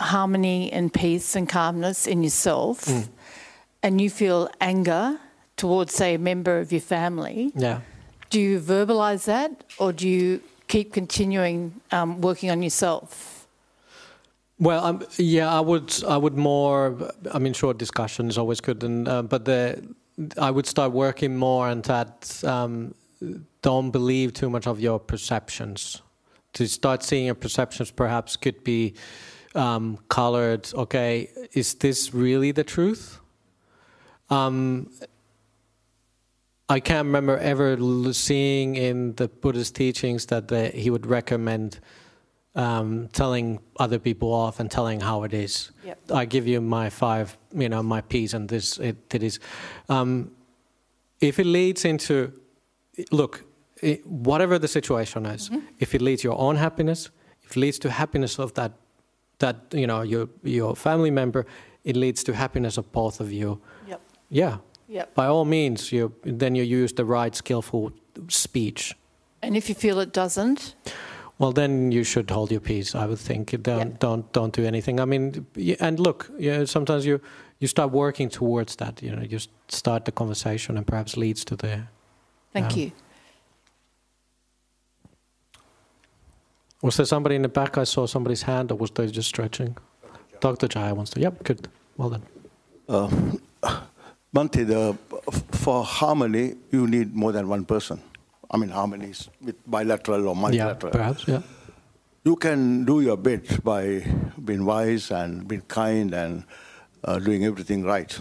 harmony 0.00 0.70
and 0.72 0.92
peace 0.94 1.34
and 1.34 1.48
calmness 1.48 2.06
in 2.06 2.22
yourself 2.22 2.84
Mm. 2.84 3.08
and 3.82 4.00
you 4.00 4.08
feel 4.08 4.48
anger 4.60 5.18
towards, 5.56 5.94
say, 5.94 6.14
a 6.14 6.18
member 6.18 6.60
of 6.60 6.70
your 6.70 6.80
family, 6.80 7.50
Yeah. 7.56 7.80
do 8.30 8.38
you 8.40 8.60
verbalize 8.60 9.24
that 9.24 9.64
or 9.78 9.92
do 9.92 10.06
you 10.08 10.40
keep 10.68 10.92
continuing 10.92 11.80
um, 11.90 12.20
working 12.20 12.50
on 12.50 12.62
yourself? 12.62 13.46
Well, 14.60 14.84
um, 14.84 15.06
yeah, 15.16 15.52
I 15.52 15.60
would. 15.60 15.92
I 16.04 16.16
would 16.16 16.36
more. 16.36 16.96
I 17.32 17.38
mean, 17.38 17.52
short 17.52 17.78
discussion 17.78 18.28
is 18.28 18.38
always 18.38 18.60
good, 18.60 18.82
and 18.82 19.08
uh, 19.08 19.22
but 19.22 19.44
the 19.44 19.94
I 20.36 20.50
would 20.50 20.66
start 20.66 20.92
working 20.92 21.36
more 21.36 21.68
on 21.68 21.82
that. 21.82 22.44
Um, 22.44 22.94
don't 23.62 23.90
believe 23.90 24.32
too 24.32 24.50
much 24.50 24.66
of 24.66 24.80
your 24.80 24.98
perceptions. 24.98 26.02
To 26.54 26.66
start 26.66 27.02
seeing 27.02 27.26
your 27.26 27.34
perceptions, 27.34 27.90
perhaps 27.90 28.36
could 28.36 28.64
be 28.64 28.94
um, 29.54 29.98
colored. 30.08 30.68
Okay, 30.74 31.28
is 31.52 31.74
this 31.74 32.12
really 32.12 32.52
the 32.52 32.64
truth? 32.64 33.20
I 36.68 36.80
can't 36.80 37.06
remember 37.06 37.38
ever 37.38 37.78
seeing 38.12 38.76
in 38.76 39.14
the 39.14 39.28
Buddhist 39.28 39.74
teachings 39.74 40.26
that 40.26 40.48
the, 40.48 40.68
he 40.68 40.90
would 40.90 41.06
recommend 41.06 41.80
um, 42.54 43.08
telling 43.12 43.60
other 43.78 43.98
people 43.98 44.32
off 44.32 44.60
and 44.60 44.70
telling 44.70 45.00
how 45.00 45.22
it 45.22 45.32
is. 45.32 45.70
Yep. 45.84 45.98
I 46.12 46.24
give 46.24 46.46
you 46.46 46.60
my 46.60 46.90
five, 46.90 47.38
you 47.54 47.68
know, 47.68 47.82
my 47.82 48.00
piece, 48.00 48.34
and 48.34 48.48
this 48.48 48.78
it, 48.78 48.96
it 49.14 49.22
is. 49.22 49.38
Um, 49.88 50.32
if 51.20 51.38
it 51.38 51.46
leads 51.46 51.84
into, 51.84 52.32
look, 53.12 53.44
it, 53.80 54.06
whatever 54.06 54.58
the 54.58 54.68
situation 54.68 55.24
is, 55.26 55.50
if 55.78 55.94
it 55.94 56.02
leads 56.02 56.24
your 56.24 56.38
own 56.38 56.56
happiness, 56.56 57.10
if 57.44 57.52
it 57.52 57.60
leads 57.60 57.78
to 57.80 57.90
happiness 57.90 58.38
of 58.38 58.52
that, 58.54 58.72
that 59.38 59.56
you 59.72 59.86
know 59.86 60.02
your 60.02 60.28
your 60.42 60.74
family 60.74 61.10
member, 61.10 61.46
it 61.84 61.96
leads 61.96 62.24
to 62.24 62.34
happiness 62.34 62.76
of 62.76 62.90
both 62.92 63.20
of 63.20 63.32
you. 63.32 63.60
Yep. 63.86 64.00
Yeah, 64.30 64.56
Yep. 64.88 65.14
by 65.14 65.26
all 65.26 65.44
means, 65.44 65.92
you 65.92 66.12
then 66.22 66.54
you 66.54 66.62
use 66.82 66.94
the 66.94 67.04
right 67.04 67.34
skillful 67.36 67.92
speech. 68.28 68.94
And 69.42 69.56
if 69.56 69.68
you 69.68 69.74
feel 69.74 70.00
it 70.00 70.12
doesn't, 70.12 70.74
Well, 71.40 71.52
then 71.52 71.92
you 71.92 72.04
should 72.04 72.30
hold 72.30 72.50
your 72.50 72.60
peace. 72.60 72.94
I 72.94 73.06
would 73.06 73.18
think. 73.20 73.50
Don't 73.62 73.78
Yeah. 73.90 73.96
don't 74.00 74.32
don't 74.32 74.56
do 74.56 74.64
anything. 74.66 74.98
I 75.00 75.04
mean, 75.04 75.46
and 75.80 76.00
look, 76.00 76.30
you 76.38 76.50
know, 76.52 76.64
sometimes 76.66 77.04
you 77.04 77.20
you 77.60 77.68
start 77.68 77.92
working 77.92 78.30
towards 78.30 78.76
that. 78.76 79.02
You 79.02 79.14
know, 79.14 79.22
you 79.22 79.38
start 79.68 80.04
the 80.04 80.12
conversation, 80.12 80.76
and 80.76 80.86
perhaps 80.86 81.16
leads 81.16 81.44
to 81.44 81.56
the. 81.56 81.82
thank 82.52 82.70
Yeah. 82.76 82.84
you. 82.84 82.92
Was 86.82 86.96
there 86.96 87.06
somebody 87.06 87.34
in 87.34 87.42
the 87.42 87.48
back? 87.48 87.76
I 87.78 87.84
saw 87.84 88.06
somebody's 88.06 88.42
hand, 88.42 88.70
or 88.72 88.78
was 88.78 88.90
they 88.90 89.06
just 89.08 89.28
stretching? 89.28 89.76
Dr. 90.40 90.68
Jaya 90.68 90.94
wants 90.94 91.10
to. 91.12 91.20
Yep, 91.20 91.42
good. 91.44 91.68
Well 91.96 92.10
done. 92.10 92.22
Uh, 92.88 93.10
Bhante, 94.34 94.66
the, 94.66 94.96
for 95.56 95.84
harmony, 95.84 96.54
you 96.70 96.86
need 96.86 97.14
more 97.14 97.32
than 97.32 97.48
one 97.48 97.64
person. 97.64 98.00
I 98.50 98.56
mean, 98.58 98.70
harmonies 98.70 99.28
with 99.40 99.56
bilateral 99.66 100.28
or 100.28 100.36
multilateral. 100.36 100.92
Yeah, 100.92 100.98
perhaps. 100.98 101.24
Yeah. 101.28 101.42
You 102.24 102.36
can 102.36 102.84
do 102.84 103.00
your 103.00 103.16
bit 103.16 103.62
by 103.64 104.04
being 104.44 104.64
wise 104.64 105.10
and 105.10 105.46
being 105.48 105.62
kind 105.62 106.12
and 106.14 106.44
uh, 107.04 107.18
doing 107.18 107.44
everything 107.44 107.84
right. 107.84 108.18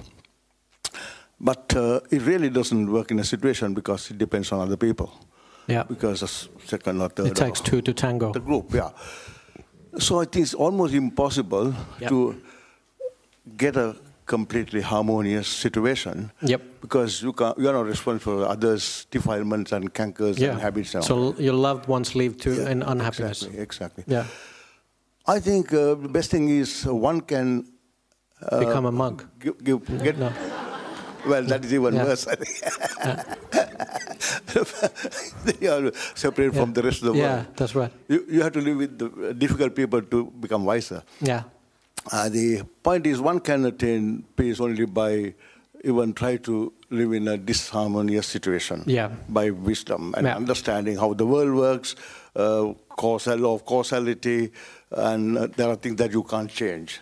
But 1.40 1.76
uh, 1.76 2.00
it 2.10 2.22
really 2.24 2.50
doesn't 2.50 2.92
work 2.92 3.12
in 3.12 3.20
a 3.20 3.24
situation 3.24 3.74
because 3.74 4.10
it 4.12 4.18
depends 4.18 4.52
on 4.52 4.60
other 4.62 4.78
people. 4.78 5.14
Yeah. 5.68 5.84
Because 5.84 6.24
s- 6.24 6.48
second 6.66 7.02
or 7.02 7.10
third. 7.10 7.28
It 7.28 7.36
takes 7.36 7.60
two 7.62 7.82
to 7.82 7.94
tango. 7.94 8.32
The 8.32 8.40
group, 8.40 8.74
yeah. 8.74 8.92
So 10.00 10.22
I 10.22 10.26
think 10.26 10.44
it's 10.44 10.54
almost 10.54 10.94
impossible 10.94 11.74
Yep. 12.00 12.10
to 12.10 12.42
get 13.58 13.76
a 13.76 13.96
completely 14.28 14.82
harmonious 14.82 15.48
situation. 15.48 16.32
Yep. 16.42 16.62
Because 16.82 17.22
you, 17.24 17.34
can, 17.34 17.54
you 17.58 17.68
are 17.70 17.74
not 17.74 17.86
responsible 17.86 18.20
for 18.40 18.46
others' 18.48 19.08
defilements 19.10 19.72
and 19.72 19.94
cankers 19.94 20.38
and 20.42 20.60
habits. 20.62 20.94
And 20.96 21.04
So 21.04 21.34
your 21.40 21.54
loved 21.56 21.88
ones 21.88 22.14
leave 22.16 22.38
to 22.44 22.50
Yeah, 22.54 22.70
in 22.72 22.84
unhappiness. 22.84 23.42
Exactly. 23.42 23.62
exactly. 23.64 24.04
Yeah. 24.08 24.26
I 25.26 25.40
think 25.40 25.74
uh, 25.74 25.96
the 25.96 26.10
best 26.10 26.30
thing 26.32 26.50
is 26.50 26.86
uh, 26.86 26.94
one 26.94 27.22
can 27.22 27.66
Become 28.60 28.86
a 28.86 28.92
monk. 28.92 29.26
give, 29.40 29.58
give, 29.64 30.04
get. 30.04 30.18
No. 30.20 30.32
Well, 31.26 31.44
that 31.46 31.66
is 31.66 31.74
even 31.74 31.96
Yeah. 31.96 32.04
worse. 32.06 32.28
I 32.28 32.36
think. 32.36 32.56
they 35.60 35.68
are 35.68 35.92
separate 36.16 36.54
from 36.54 36.74
the 36.74 36.84
rest 36.84 37.00
of 37.02 37.06
the 37.08 37.14
world. 37.14 37.24
Yeah, 37.24 37.46
that's 37.56 37.74
right. 37.76 37.92
You, 38.08 38.26
you 38.30 38.42
have 38.44 38.54
to 38.54 38.62
live 38.62 38.78
with 38.78 38.98
the 39.00 39.34
difficult 39.34 39.76
people 39.76 40.02
to 40.02 40.26
become 40.40 40.66
wiser. 40.66 41.02
Yeah. 41.20 41.44
Uh, 42.12 42.30
the 42.30 42.64
point 42.84 43.06
is, 43.08 43.20
one 43.20 43.40
can 43.40 43.66
attain 43.66 44.24
peace 44.36 44.60
only 44.60 44.86
by 44.86 45.34
even 45.84 46.14
try 46.14 46.38
to 46.38 46.74
live 46.90 47.14
in 47.14 47.28
a 47.28 47.38
disharmonious 47.38 48.26
situation. 48.26 48.84
Yeah. 48.86 49.10
By 49.30 49.52
wisdom 49.52 50.14
and 50.18 50.26
Yeah. 50.26 50.36
understanding 50.36 50.98
how 50.98 51.14
the 51.14 51.26
world 51.26 51.54
works, 51.56 51.96
uh, 52.36 52.74
causal 52.90 53.38
law 53.38 53.54
of 53.56 53.66
causality, 53.66 54.52
and 54.92 55.38
uh, 55.38 55.48
there 55.56 55.70
are 55.70 55.76
things 55.76 55.98
that 55.98 56.12
you 56.12 56.24
can't 56.24 56.50
change. 56.50 57.02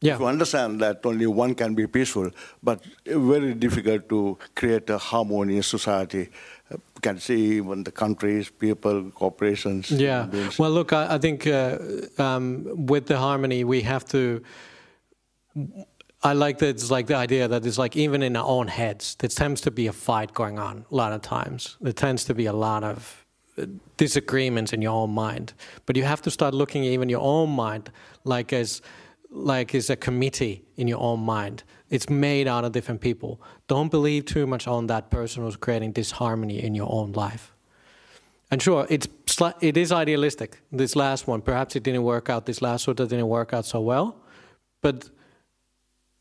Yeah. 0.00 0.18
You 0.18 0.26
understand 0.26 0.80
that 0.80 1.00
only 1.04 1.26
one 1.26 1.54
can 1.54 1.74
be 1.74 1.86
peaceful, 1.86 2.30
but 2.62 2.80
very 3.06 3.54
difficult 3.54 4.08
to 4.08 4.36
create 4.56 4.90
a 4.90 4.98
harmonious 4.98 5.66
society. 5.68 6.28
Can 7.00 7.18
see 7.18 7.56
even 7.56 7.82
the 7.84 7.90
countries, 7.90 8.48
people, 8.48 9.10
corporations. 9.10 9.90
Yeah. 9.90 10.28
Well, 10.58 10.70
look, 10.70 10.92
I, 10.92 11.14
I 11.14 11.18
think 11.18 11.46
uh, 11.46 11.78
um, 12.18 12.86
with 12.86 13.06
the 13.06 13.18
harmony, 13.18 13.64
we 13.64 13.82
have 13.82 14.04
to. 14.06 14.42
I 16.24 16.34
like 16.34 16.58
that 16.58 16.68
it's 16.68 16.90
like 16.90 17.08
the 17.08 17.16
idea 17.16 17.48
that 17.48 17.66
it's 17.66 17.78
like 17.78 17.96
even 17.96 18.22
in 18.22 18.36
our 18.36 18.46
own 18.46 18.68
heads, 18.68 19.16
there 19.16 19.28
tends 19.28 19.60
to 19.62 19.70
be 19.72 19.88
a 19.88 19.92
fight 19.92 20.32
going 20.32 20.58
on 20.58 20.84
a 20.90 20.94
lot 20.94 21.12
of 21.12 21.20
times. 21.22 21.76
There 21.80 21.92
tends 21.92 22.24
to 22.26 22.34
be 22.34 22.46
a 22.46 22.52
lot 22.52 22.84
of 22.84 23.26
uh, 23.58 23.66
disagreements 23.96 24.72
in 24.72 24.80
your 24.80 24.92
own 24.92 25.10
mind. 25.10 25.52
But 25.84 25.96
you 25.96 26.04
have 26.04 26.22
to 26.22 26.30
start 26.30 26.54
looking 26.54 26.84
even 26.84 27.08
your 27.08 27.20
own 27.20 27.50
mind 27.50 27.90
like 28.24 28.52
as 28.52 28.80
like 29.30 29.74
as 29.74 29.90
a 29.90 29.96
committee 29.96 30.62
in 30.76 30.88
your 30.88 31.00
own 31.00 31.20
mind. 31.20 31.64
It's 31.92 32.08
made 32.08 32.48
out 32.48 32.64
of 32.64 32.72
different 32.72 33.02
people. 33.02 33.38
Don't 33.68 33.90
believe 33.90 34.24
too 34.24 34.46
much 34.46 34.66
on 34.66 34.86
that 34.86 35.10
person 35.10 35.42
who's 35.42 35.56
creating 35.56 35.92
disharmony 35.92 36.64
in 36.64 36.74
your 36.74 36.90
own 36.90 37.12
life. 37.12 37.52
And 38.50 38.62
sure, 38.62 38.86
it's 38.88 39.06
it 39.60 39.76
is 39.76 39.92
idealistic. 39.92 40.62
This 40.72 40.96
last 40.96 41.26
one, 41.26 41.42
perhaps 41.42 41.76
it 41.76 41.82
didn't 41.82 42.02
work 42.02 42.30
out. 42.30 42.46
This 42.46 42.62
last 42.62 42.86
sutta 42.86 43.06
didn't 43.06 43.28
work 43.28 43.52
out 43.52 43.66
so 43.66 43.80
well, 43.80 44.16
but 44.80 45.10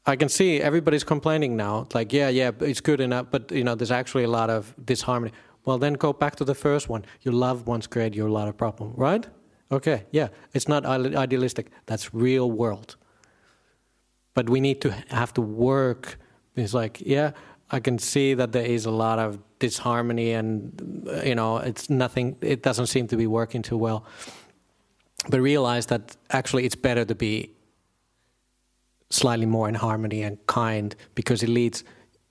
I 0.05 0.17
can 0.17 0.27
see 0.27 0.59
everybody's 0.59 1.05
complaining 1.05 1.55
now. 1.55 1.87
Like, 1.93 2.11
yeah, 2.11 2.27
yeah, 2.27 2.51
it's 2.59 2.81
good 2.81 2.99
enough, 2.99 3.27
but 3.31 3.49
you 3.51 3.63
know, 3.63 3.75
there's 3.75 3.91
actually 3.91 4.25
a 4.25 4.29
lot 4.39 4.49
of 4.49 4.73
disharmony. 4.83 5.31
Well, 5.63 5.77
then 5.77 5.93
go 5.93 6.11
back 6.11 6.35
to 6.37 6.43
the 6.43 6.55
first 6.55 6.89
one. 6.89 7.05
Your 7.21 7.33
loved 7.33 7.65
ones 7.65 7.87
create 7.87 8.13
you 8.13 8.27
a 8.27 8.33
lot 8.39 8.49
of 8.49 8.57
problem, 8.57 8.91
right? 8.97 9.25
Okay, 9.71 10.03
yeah, 10.11 10.27
it's 10.53 10.67
not 10.67 10.85
idealistic. 10.85 11.67
That's 11.85 12.13
real 12.13 12.51
world. 12.51 12.97
But 14.33 14.49
we 14.49 14.59
need 14.59 14.81
to 14.81 14.91
have 15.09 15.33
to 15.33 15.41
work. 15.41 16.17
It's 16.55 16.73
like, 16.73 17.01
yeah, 17.05 17.31
I 17.69 17.79
can 17.79 17.99
see 17.99 18.33
that 18.33 18.51
there 18.51 18.65
is 18.65 18.85
a 18.85 18.91
lot 18.91 19.19
of 19.19 19.39
disharmony, 19.59 20.31
and 20.33 21.07
you 21.23 21.35
know, 21.35 21.57
it's 21.57 21.89
nothing. 21.89 22.35
It 22.41 22.63
doesn't 22.63 22.87
seem 22.87 23.07
to 23.07 23.17
be 23.17 23.27
working 23.27 23.61
too 23.61 23.77
well. 23.77 24.05
But 25.29 25.39
realize 25.41 25.85
that 25.87 26.17
actually, 26.31 26.65
it's 26.65 26.75
better 26.75 27.05
to 27.05 27.15
be 27.15 27.51
slightly 29.09 29.45
more 29.45 29.67
in 29.69 29.75
harmony 29.75 30.23
and 30.23 30.37
kind 30.47 30.95
because 31.15 31.43
it 31.43 31.49
leads 31.49 31.83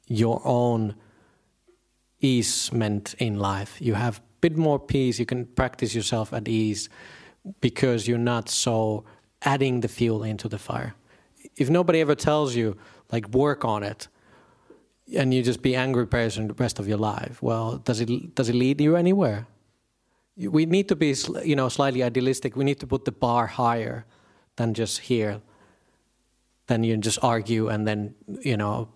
your 0.07 0.41
own 0.45 0.95
easement 2.21 3.15
in 3.19 3.39
life. 3.39 3.77
You 3.81 3.95
have 3.95 4.19
a 4.19 4.23
bit 4.41 4.57
more 4.57 4.79
peace. 4.79 5.19
You 5.19 5.27
can 5.27 5.47
practice 5.47 5.95
yourself 5.95 6.33
at 6.33 6.49
ease 6.49 6.89
because 7.61 8.09
you're 8.09 8.19
not 8.19 8.49
so 8.49 9.05
adding 9.43 9.81
the 9.81 9.89
fuel 9.89 10.23
into 10.23 10.49
the 10.49 10.59
fire. 10.59 10.95
If 11.57 11.71
nobody 11.71 12.01
ever 12.01 12.15
tells 12.15 12.55
you, 12.55 12.77
like, 13.13 13.29
work 13.29 13.65
on 13.65 13.83
it, 13.83 14.09
and 15.17 15.35
you 15.35 15.43
just 15.43 15.63
be 15.63 15.75
angry 15.75 16.07
person 16.07 16.49
the 16.49 16.55
rest 16.55 16.79
of 16.79 16.87
your 16.87 16.99
life, 16.99 17.43
well, 17.43 17.79
does 17.79 18.01
it 18.01 18.35
does 18.35 18.49
it 18.49 18.55
lead 18.55 18.81
you 18.81 18.97
anywhere? 18.97 19.47
We 20.37 20.65
need 20.65 20.89
to 20.89 20.97
be, 20.97 21.15
you 21.45 21.57
know, 21.57 21.69
slightly 21.69 22.03
idealistic. 22.03 22.57
We 22.57 22.65
need 22.65 22.81
to 22.81 22.87
put 22.87 23.05
the 23.05 23.13
bar 23.13 23.47
higher 23.47 24.07
than 24.57 24.73
just 24.75 25.01
here. 25.01 25.41
Then 26.67 26.85
you 26.85 26.97
just 26.97 27.19
argue 27.23 27.69
and 27.69 27.87
then, 27.87 28.15
you 28.41 28.57
know, 28.57 28.89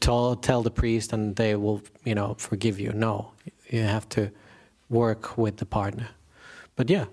tell, 0.00 0.36
tell 0.36 0.62
the 0.62 0.70
priest 0.70 1.12
and 1.12 1.36
they 1.36 1.54
will, 1.54 1.80
you 2.04 2.14
know, 2.14 2.34
forgive 2.38 2.78
you. 2.78 2.92
No, 2.92 3.32
you 3.70 3.82
have 3.82 4.08
to 4.10 4.30
work 4.90 5.38
with 5.38 5.56
the 5.56 5.64
partner. 5.64 6.08
But 6.76 6.90
yeah, 6.90 7.06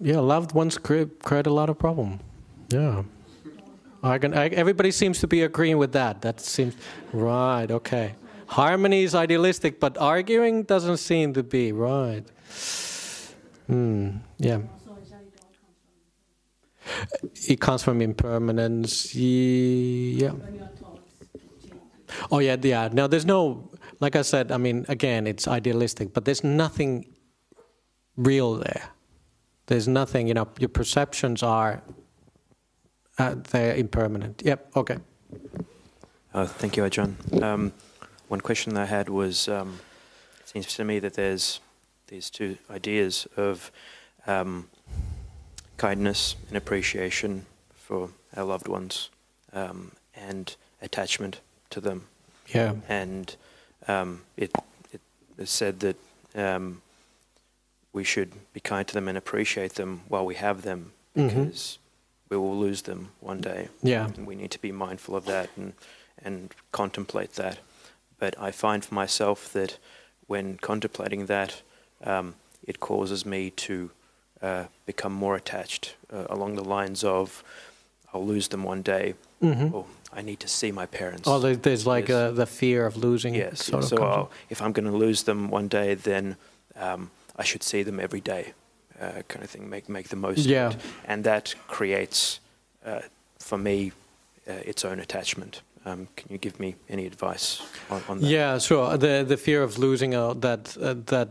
yeah, 0.00 0.18
loved 0.18 0.52
ones 0.52 0.78
create, 0.78 1.22
create 1.22 1.46
a 1.46 1.52
lot 1.52 1.68
of 1.70 1.78
problem. 1.78 2.20
Yeah. 2.70 3.02
I 4.02 4.18
can, 4.18 4.32
I, 4.32 4.48
everybody 4.48 4.90
seems 4.90 5.20
to 5.20 5.26
be 5.26 5.42
agreeing 5.42 5.76
with 5.76 5.92
that. 5.92 6.22
That 6.22 6.40
seems 6.40 6.74
right. 7.12 7.70
Okay, 7.70 8.14
harmony 8.46 9.02
is 9.02 9.14
idealistic, 9.14 9.78
but 9.78 9.98
arguing 9.98 10.62
doesn't 10.62 10.96
seem 10.96 11.34
to 11.34 11.42
be 11.42 11.72
right. 11.72 12.24
Hmm. 13.66 14.10
Yeah. 14.38 14.60
It 17.46 17.60
comes 17.60 17.82
from 17.82 18.00
impermanence. 18.00 19.14
Yeah. 19.14 20.32
Oh 22.30 22.38
yeah, 22.38 22.56
yeah. 22.60 22.88
Now 22.90 23.06
there's 23.06 23.26
no, 23.26 23.70
like 24.00 24.16
I 24.16 24.22
said. 24.22 24.50
I 24.50 24.56
mean, 24.56 24.86
again, 24.88 25.26
it's 25.26 25.46
idealistic, 25.46 26.14
but 26.14 26.24
there's 26.24 26.42
nothing 26.42 27.04
real 28.16 28.54
there. 28.54 28.90
There's 29.66 29.86
nothing. 29.86 30.26
You 30.26 30.34
know, 30.34 30.48
your 30.58 30.68
perceptions 30.70 31.42
are 31.42 31.82
uh, 33.20 33.34
they're 33.50 33.74
impermanent. 33.76 34.42
Yep. 34.44 34.70
Okay. 34.76 34.96
Uh, 36.32 36.46
thank 36.46 36.76
you, 36.76 36.82
Ajahn. 36.84 37.14
Um, 37.42 37.72
one 38.28 38.40
question 38.40 38.76
I 38.76 38.84
had 38.86 39.08
was, 39.08 39.48
um, 39.48 39.80
it 40.40 40.48
seems 40.48 40.74
to 40.74 40.84
me 40.84 40.98
that 41.00 41.14
there's 41.14 41.60
these 42.08 42.30
two 42.30 42.56
ideas 42.70 43.26
of 43.36 43.70
um, 44.26 44.68
kindness 45.76 46.36
and 46.48 46.56
appreciation 46.56 47.46
for 47.74 48.10
our 48.36 48.44
loved 48.44 48.68
ones 48.68 49.10
um, 49.52 49.92
and 50.14 50.54
attachment 50.82 51.40
to 51.70 51.80
them. 51.80 52.06
Yeah. 52.54 52.74
And 52.88 53.34
um, 53.88 54.22
it, 54.36 54.52
it 54.92 55.00
is 55.38 55.50
said 55.50 55.80
that 55.80 55.96
um, 56.34 56.82
we 57.92 58.04
should 58.04 58.30
be 58.52 58.60
kind 58.60 58.86
to 58.86 58.94
them 58.94 59.08
and 59.08 59.18
appreciate 59.18 59.74
them 59.74 60.02
while 60.08 60.24
we 60.24 60.34
have 60.36 60.62
them 60.62 60.92
Mhm. 61.16 61.28
because 61.46 61.78
we 62.30 62.36
will 62.36 62.56
lose 62.56 62.82
them 62.82 63.08
one 63.20 63.40
day. 63.40 63.68
Yeah. 63.82 64.06
And 64.16 64.26
we 64.26 64.34
need 64.36 64.50
to 64.52 64.58
be 64.60 64.72
mindful 64.72 65.16
of 65.16 65.24
that 65.26 65.50
and, 65.56 65.72
and 66.24 66.54
contemplate 66.72 67.34
that. 67.34 67.58
But 68.18 68.34
I 68.38 68.52
find 68.52 68.84
for 68.84 68.94
myself 68.94 69.52
that 69.52 69.78
when 70.26 70.56
contemplating 70.58 71.26
that, 71.26 71.62
um, 72.04 72.34
it 72.66 72.78
causes 72.80 73.26
me 73.26 73.50
to 73.50 73.90
uh, 74.40 74.64
become 74.86 75.12
more 75.12 75.34
attached 75.34 75.96
uh, 76.12 76.26
along 76.30 76.54
the 76.54 76.64
lines 76.64 77.02
of, 77.04 77.42
I'll 78.14 78.24
lose 78.26 78.48
them 78.48 78.62
one 78.64 78.82
day, 78.82 79.14
Mm-hmm. 79.42 79.74
or 79.74 79.86
I 80.12 80.20
need 80.20 80.38
to 80.40 80.48
see 80.48 80.70
my 80.70 80.84
parents. 80.84 81.26
Oh, 81.26 81.38
there's 81.38 81.86
like 81.86 82.08
Yes. 82.08 82.14
uh, 82.14 82.30
the 82.32 82.44
fear 82.44 82.84
of 82.84 82.98
losing. 82.98 83.34
Yes. 83.34 83.64
Sort 83.64 83.82
of 83.84 83.88
so 83.88 83.96
I'll, 84.02 84.30
if 84.50 84.60
I'm 84.60 84.72
going 84.72 84.84
to 84.84 84.94
lose 84.94 85.22
them 85.22 85.48
one 85.48 85.66
day, 85.66 85.94
then 85.94 86.36
um, 86.76 87.10
I 87.36 87.42
should 87.44 87.62
see 87.62 87.82
them 87.82 87.98
every 87.98 88.20
day, 88.20 88.52
uh, 89.00 89.22
kind 89.28 89.44
of 89.44 89.50
thing. 89.50 89.68
Make 89.70 89.88
make 89.88 90.08
the 90.08 90.16
most 90.16 90.46
Yeah. 90.46 90.68
of 90.68 90.74
it, 90.74 90.80
and 91.08 91.24
that 91.24 91.54
creates, 91.68 92.40
uh, 92.86 93.00
for 93.38 93.58
me, 93.58 93.92
uh, 94.48 94.52
its 94.70 94.84
own 94.84 95.00
attachment. 95.00 95.62
Um, 95.86 96.08
can 96.16 96.28
you 96.32 96.38
give 96.38 96.58
me 96.60 96.74
any 96.88 97.06
advice 97.06 97.62
on, 97.90 98.02
on 98.08 98.20
that? 98.20 98.30
Yeah, 98.30 98.58
sure. 98.58 98.98
The 98.98 99.24
the 99.28 99.36
fear 99.36 99.62
of 99.62 99.78
losing 99.78 100.14
uh, 100.14 100.34
that 100.40 100.76
uh, 100.76 100.94
that 101.06 101.28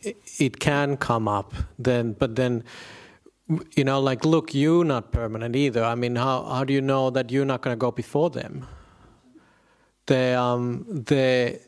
it, 0.00 0.16
it 0.38 0.58
can 0.58 0.96
come 0.96 1.28
up 1.38 1.52
then, 1.84 2.14
but 2.18 2.34
then 2.36 2.62
you 3.76 3.84
know, 3.84 4.00
like, 4.00 4.24
look, 4.24 4.54
you're 4.54 4.84
not 4.84 5.12
permanent 5.12 5.54
either. 5.54 5.84
I 5.84 5.94
mean, 5.94 6.16
how 6.16 6.42
how 6.44 6.64
do 6.64 6.72
you 6.72 6.80
know 6.80 7.10
that 7.10 7.30
you're 7.30 7.44
not 7.46 7.60
going 7.62 7.76
to 7.78 7.78
go 7.86 7.90
before 7.92 8.30
them? 8.30 8.66
The 10.06 10.38
um 10.40 10.84
the 11.06 11.60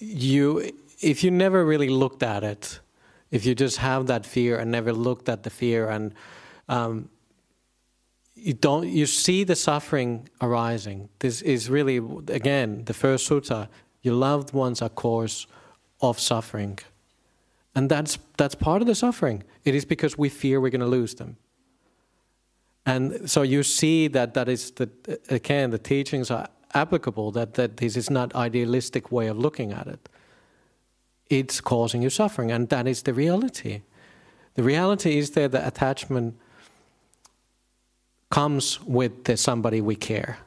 you 0.00 0.72
if 1.00 1.22
you 1.24 1.30
never 1.30 1.64
really 1.64 1.88
looked 1.88 2.22
at 2.22 2.42
it, 2.42 2.80
if 3.36 3.46
you 3.46 3.54
just 3.54 3.78
have 3.78 4.06
that 4.06 4.24
fear 4.26 4.58
and 4.60 4.70
never 4.70 4.92
looked 4.92 5.28
at 5.28 5.42
the 5.42 5.50
fear 5.50 5.88
and 5.94 6.14
um, 6.68 7.08
you 8.34 8.54
don't 8.68 8.88
you 9.00 9.06
see 9.06 9.44
the 9.44 9.56
suffering 9.56 10.28
arising 10.40 11.08
this 11.18 11.42
is 11.42 11.70
really 11.70 11.98
again 12.40 12.84
the 12.84 12.94
first 12.94 13.28
sutta 13.28 13.68
your 14.02 14.14
loved 14.14 14.52
ones 14.52 14.82
are 14.82 14.92
cause 15.04 15.46
of 16.00 16.18
suffering 16.18 16.78
And 17.76 17.90
that's, 17.90 18.18
that's 18.38 18.54
part 18.54 18.80
of 18.82 18.88
the 18.88 18.94
suffering. 18.94 19.44
It 19.64 19.74
is 19.74 19.84
because 19.84 20.16
we 20.16 20.30
fear 20.30 20.60
we're 20.60 20.70
going 20.70 20.80
to 20.80 20.86
lose 20.86 21.14
them. 21.16 21.36
And 22.86 23.30
so 23.30 23.42
you 23.42 23.62
see 23.62 24.08
that 24.08 24.32
that 24.34 24.48
is 24.48 24.70
the, 24.70 24.88
again 25.28 25.70
the 25.70 25.78
teachings 25.78 26.30
are 26.30 26.48
applicable. 26.72 27.32
That 27.32 27.54
that 27.54 27.76
this 27.76 27.96
is 27.96 28.08
not 28.08 28.34
idealistic 28.34 29.12
way 29.12 29.26
of 29.26 29.36
looking 29.36 29.72
at 29.72 29.88
it. 29.88 30.08
It's 31.28 31.60
causing 31.60 32.02
you 32.02 32.10
suffering, 32.10 32.50
and 32.52 32.68
that 32.68 32.86
is 32.86 33.02
the 33.02 33.12
reality. 33.12 33.82
The 34.54 34.62
reality 34.62 35.18
is 35.18 35.30
that 35.32 35.52
the 35.52 35.66
attachment 35.66 36.36
comes 38.30 38.80
with 38.82 39.24
the 39.24 39.36
somebody 39.36 39.80
we 39.80 39.96
care, 39.96 40.38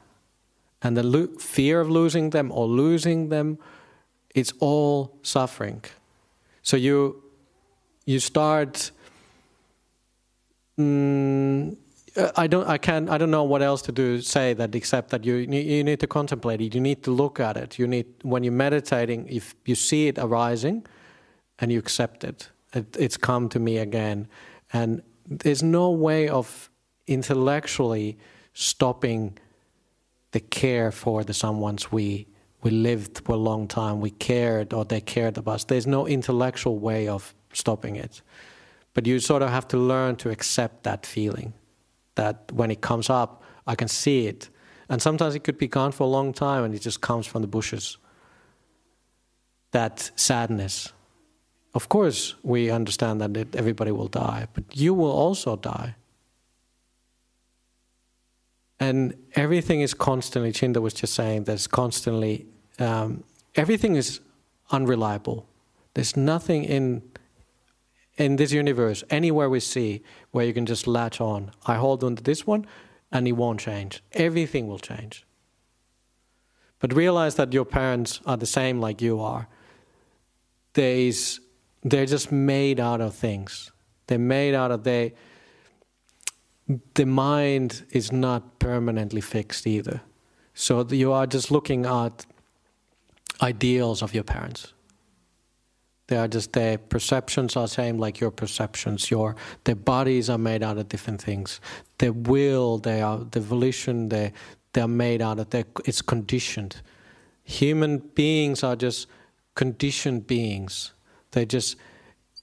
and 0.82 0.96
the 0.96 1.02
lo- 1.02 1.38
fear 1.38 1.80
of 1.80 1.90
losing 1.90 2.30
them 2.30 2.50
or 2.52 2.66
losing 2.66 3.28
them, 3.28 3.58
it's 4.34 4.52
all 4.58 5.18
suffering. 5.22 5.82
So 6.62 6.76
you 6.76 7.22
you 8.06 8.20
start. 8.20 8.90
Mm, 10.78 11.76
Uh, 12.16 12.30
I 12.36 12.46
don't. 12.46 12.66
I 12.68 12.78
can. 12.78 13.08
I 13.08 13.18
don't 13.18 13.30
know 13.30 13.44
what 13.44 13.62
else 13.62 13.82
to 13.82 13.92
do. 13.92 14.20
Say 14.20 14.54
that 14.54 14.74
except 14.74 15.10
that 15.10 15.24
you 15.24 15.36
you 15.36 15.84
need 15.84 16.00
to 16.00 16.06
contemplate 16.06 16.60
it. 16.60 16.74
You 16.74 16.80
need 16.80 17.02
to 17.04 17.10
look 17.10 17.38
at 17.38 17.56
it. 17.56 17.78
You 17.78 17.86
need 17.86 18.06
when 18.22 18.42
you're 18.42 18.52
meditating. 18.52 19.28
If 19.28 19.54
you 19.64 19.74
see 19.74 20.08
it 20.08 20.18
arising, 20.18 20.86
and 21.58 21.70
you 21.70 21.78
accept 21.78 22.24
it, 22.24 22.50
it 22.72 22.96
it's 22.98 23.16
come 23.16 23.48
to 23.50 23.58
me 23.58 23.78
again, 23.78 24.26
and 24.72 25.02
there's 25.26 25.62
no 25.62 25.90
way 25.90 26.28
of 26.28 26.70
intellectually 27.06 28.18
stopping 28.52 29.38
the 30.32 30.40
care 30.40 30.90
for 30.90 31.22
the 31.24 31.32
someones 31.32 31.92
we 31.92 32.26
we 32.62 32.70
lived 32.70 33.22
for 33.24 33.32
a 33.32 33.38
long 33.38 33.68
time. 33.68 34.00
We 34.00 34.10
cared 34.10 34.72
or 34.72 34.84
they 34.84 35.00
cared 35.00 35.38
about 35.38 35.54
us. 35.54 35.64
There's 35.64 35.86
no 35.86 36.06
intellectual 36.06 36.78
way 36.78 37.08
of 37.08 37.34
stopping 37.52 37.96
it, 37.96 38.22
but 38.94 39.06
you 39.06 39.20
sort 39.20 39.42
of 39.42 39.50
have 39.50 39.68
to 39.68 39.78
learn 39.78 40.16
to 40.16 40.30
accept 40.30 40.82
that 40.82 41.06
feeling 41.06 41.52
that 42.20 42.52
when 42.52 42.70
it 42.70 42.80
comes 42.80 43.08
up, 43.08 43.42
I 43.66 43.74
can 43.74 43.88
see 43.88 44.26
it. 44.26 44.50
And 44.90 45.00
sometimes 45.00 45.34
it 45.34 45.42
could 45.44 45.58
be 45.58 45.68
gone 45.68 45.92
for 45.92 46.04
a 46.04 46.12
long 46.18 46.32
time 46.32 46.64
and 46.64 46.74
it 46.74 46.82
just 46.88 47.00
comes 47.00 47.26
from 47.26 47.40
the 47.42 47.48
bushes. 47.48 47.98
That 49.70 50.10
sadness. 50.16 50.92
Of 51.72 51.88
course, 51.88 52.34
we 52.42 52.70
understand 52.70 53.20
that 53.20 53.54
everybody 53.54 53.92
will 53.92 54.08
die, 54.08 54.48
but 54.54 54.64
you 54.74 54.92
will 54.92 55.12
also 55.12 55.56
die. 55.56 55.94
And 58.80 59.14
everything 59.34 59.80
is 59.82 59.94
constantly, 59.94 60.52
Chinda 60.52 60.80
was 60.80 60.94
just 60.94 61.14
saying, 61.14 61.44
there's 61.44 61.66
constantly, 61.66 62.46
um, 62.78 63.24
everything 63.54 63.96
is 63.96 64.20
unreliable. 64.70 65.46
There's 65.94 66.16
nothing 66.16 66.64
in 66.64 67.02
in 68.20 68.36
this 68.36 68.52
universe, 68.52 69.02
anywhere 69.10 69.48
we 69.48 69.60
see, 69.60 70.02
where 70.30 70.44
you 70.44 70.52
can 70.52 70.66
just 70.66 70.86
latch 70.86 71.20
on. 71.20 71.50
I 71.66 71.76
hold 71.76 72.04
on 72.04 72.16
to 72.16 72.22
this 72.22 72.46
one, 72.46 72.66
and 73.10 73.26
it 73.26 73.32
won't 73.32 73.60
change. 73.60 74.02
Everything 74.12 74.68
will 74.68 74.78
change. 74.78 75.24
But 76.80 76.92
realize 76.94 77.36
that 77.36 77.52
your 77.52 77.64
parents 77.64 78.20
are 78.26 78.36
the 78.36 78.46
same 78.46 78.80
like 78.80 79.00
you 79.00 79.20
are. 79.20 79.48
There 80.74 80.96
is, 80.96 81.40
they're 81.82 82.06
just 82.06 82.30
made 82.30 82.78
out 82.78 83.00
of 83.00 83.14
things. 83.14 83.72
They're 84.06 84.18
made 84.18 84.54
out 84.54 84.70
of 84.70 84.84
they. 84.84 85.14
The 86.94 87.06
mind 87.06 87.84
is 87.90 88.12
not 88.12 88.58
permanently 88.58 89.20
fixed 89.20 89.66
either. 89.66 90.02
So 90.54 90.86
you 90.90 91.12
are 91.12 91.26
just 91.26 91.50
looking 91.50 91.86
at 91.86 92.26
ideals 93.42 94.02
of 94.02 94.14
your 94.14 94.24
parents. 94.24 94.72
They 96.10 96.16
are 96.16 96.26
just 96.26 96.54
their 96.54 96.76
perceptions 96.76 97.54
are 97.54 97.68
same 97.68 97.96
like 97.96 98.18
your 98.18 98.32
perceptions. 98.32 99.12
Your 99.12 99.36
their 99.62 99.76
bodies 99.76 100.28
are 100.28 100.38
made 100.38 100.60
out 100.60 100.76
of 100.76 100.88
different 100.88 101.22
things. 101.22 101.60
Their 101.98 102.12
will, 102.12 102.78
they 102.78 103.00
are 103.00 103.18
the 103.18 103.38
volition, 103.38 104.08
they 104.08 104.32
they 104.72 104.80
are 104.80 104.88
made 104.88 105.22
out 105.22 105.38
of. 105.38 105.46
It's 105.84 106.02
conditioned. 106.02 106.82
Human 107.44 107.98
beings 107.98 108.64
are 108.64 108.74
just 108.74 109.06
conditioned 109.54 110.26
beings. 110.26 110.92
They 111.30 111.46
just 111.46 111.76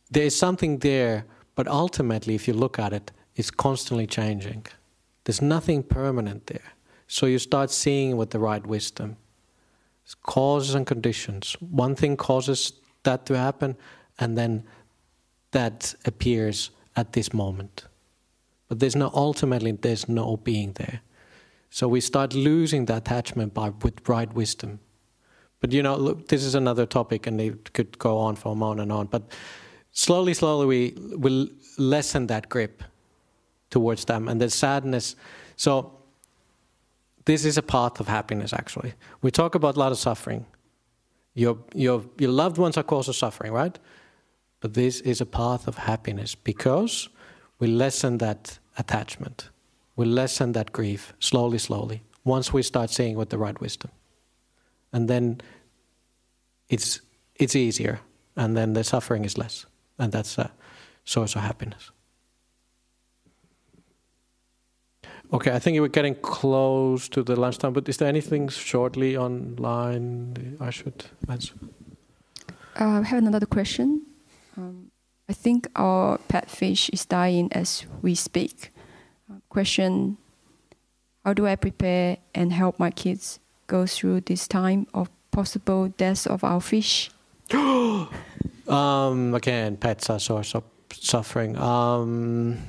there 0.09 0.23
is 0.23 0.39
something 0.39 0.79
there, 0.79 1.25
but 1.55 1.67
ultimately, 1.67 2.35
if 2.35 2.47
you 2.47 2.53
look 2.53 2.79
at 2.79 2.93
it, 2.93 3.11
it's 3.35 3.51
constantly 3.51 4.07
changing. 4.07 4.65
There's 5.25 5.41
nothing 5.41 5.83
permanent 5.83 6.47
there. 6.47 6.71
So 7.07 7.25
you 7.25 7.37
start 7.37 7.69
seeing 7.71 8.15
with 8.15 8.29
the 8.29 8.39
right 8.39 8.65
wisdom. 8.65 9.17
It's 10.05 10.15
causes 10.15 10.73
and 10.73 10.87
conditions. 10.87 11.57
One 11.59 11.95
thing 11.95 12.15
causes 12.15 12.71
that 13.03 13.25
to 13.27 13.37
happen, 13.37 13.75
and 14.19 14.37
then 14.37 14.63
that 15.51 15.95
appears 16.05 16.71
at 16.95 17.13
this 17.13 17.33
moment. 17.33 17.85
But 18.67 18.79
there's 18.79 18.95
no 18.95 19.11
ultimately 19.13 19.71
there's 19.71 20.09
no 20.09 20.37
being 20.37 20.73
there. 20.73 21.01
So 21.69 21.87
we 21.87 22.01
start 22.01 22.33
losing 22.33 22.85
the 22.85 22.97
attachment 22.97 23.53
by 23.53 23.69
with 23.69 24.07
right 24.07 24.33
wisdom. 24.33 24.79
But 25.59 25.71
you 25.71 25.81
know, 25.81 25.95
look, 25.95 26.27
this 26.27 26.43
is 26.43 26.55
another 26.55 26.85
topic, 26.85 27.27
and 27.27 27.41
it 27.41 27.73
could 27.73 27.97
go 27.99 28.17
on 28.17 28.35
for 28.35 28.55
on 28.63 28.79
and 28.79 28.91
on. 28.91 29.07
But 29.07 29.23
slowly, 29.91 30.33
slowly, 30.33 30.65
we 30.65 31.17
will 31.17 31.47
lessen 31.77 32.27
that 32.27 32.49
grip 32.49 32.83
towards 33.69 34.05
them, 34.05 34.27
and 34.27 34.39
the 34.39 34.49
sadness. 34.49 35.15
So 35.55 35.91
this 37.25 37.43
is 37.43 37.57
a 37.57 37.61
path 37.61 37.99
of 37.99 38.07
happiness. 38.07 38.53
Actually, 38.53 38.93
we 39.21 39.31
talk 39.31 39.55
about 39.55 39.75
a 39.75 39.79
lot 39.79 39.91
of 39.91 39.97
suffering, 39.97 40.45
your, 41.37 41.59
your, 41.75 42.03
your 42.17 42.31
loved 42.31 42.57
ones 42.57 42.77
are 42.77 42.83
cause 42.83 43.07
of 43.07 43.15
suffering, 43.15 43.53
right? 43.53 43.77
But 44.59 44.73
this 44.73 45.01
is 45.01 45.21
a 45.21 45.25
path 45.25 45.67
of 45.67 45.77
happiness 45.77 46.33
because 46.33 47.09
we 47.59 47.67
lessen 47.67 48.17
that 48.17 48.57
attachment. 48.75 49.49
We 49.95 50.05
lessen 50.05 50.53
that 50.53 50.71
grief 50.71 51.13
slowly, 51.19 51.59
slowly, 51.59 52.01
once 52.23 52.51
we 52.51 52.63
start 52.63 52.89
seeing 52.89 53.15
with 53.15 53.29
the 53.29 53.37
right 53.37 53.59
wisdom. 53.61 53.91
And 54.91 55.07
then 55.07 55.39
it's, 56.69 57.01
it's 57.35 57.55
easier, 57.55 57.99
and 58.35 58.57
then 58.57 58.73
the 58.73 58.83
suffering 58.83 59.23
is 59.23 59.37
less. 59.37 59.67
And 59.99 60.11
that's 60.11 60.39
a 60.39 60.51
source 61.05 61.35
of 61.35 61.41
happiness. 61.43 61.91
Okay, 65.33 65.51
I 65.51 65.59
think 65.59 65.77
we're 65.79 65.89
getting 65.89 66.15
close 66.15 67.09
to 67.09 67.21
the 67.21 67.35
lunchtime, 67.35 67.73
but 67.73 67.89
is 67.89 67.97
there 67.97 68.07
anything 68.07 68.47
shortly 68.47 69.17
online 69.17 70.55
I 70.61 70.69
should 70.69 71.03
answer? 71.27 71.53
Uh, 72.79 73.01
I 73.01 73.03
have 73.03 73.23
another 73.25 73.45
question. 73.45 74.03
Um, 74.55 74.91
I 75.27 75.33
think 75.33 75.67
our 75.75 76.17
pet 76.29 76.49
fish 76.49 76.89
is 76.89 77.05
dying 77.05 77.51
as 77.51 77.85
we 78.01 78.15
speak. 78.15 78.71
Uh, 79.29 79.39
question 79.49 80.17
How 81.25 81.33
do 81.33 81.45
I 81.45 81.57
prepare 81.57 82.17
and 82.33 82.53
help 82.53 82.79
my 82.79 82.91
kids 82.91 83.39
go 83.67 83.85
through 83.85 84.21
this 84.21 84.47
time 84.47 84.87
of 84.93 85.09
possible 85.31 85.89
death 85.89 86.25
of 86.25 86.45
our 86.45 86.61
fish? 86.61 87.11
um, 87.53 89.33
again, 89.35 89.75
pets 89.75 90.09
are 90.09 90.19
source 90.19 90.55
of 90.55 90.63
suffering. 90.93 91.57
Um, 91.57 92.59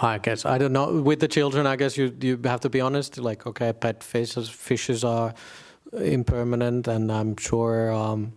I 0.00 0.18
guess 0.18 0.44
I 0.44 0.58
don't 0.58 0.72
know. 0.72 1.00
With 1.00 1.20
the 1.20 1.28
children, 1.28 1.66
I 1.66 1.76
guess 1.76 1.96
you 1.96 2.14
you 2.20 2.38
have 2.44 2.60
to 2.60 2.68
be 2.68 2.80
honest. 2.80 3.18
Like, 3.18 3.46
okay, 3.46 3.72
pet 3.72 4.02
fishes 4.04 4.48
fishes 4.48 5.04
are 5.04 5.34
impermanent, 5.92 6.88
and 6.88 7.10
I'm 7.10 7.36
sure 7.36 7.92
um, 7.92 8.32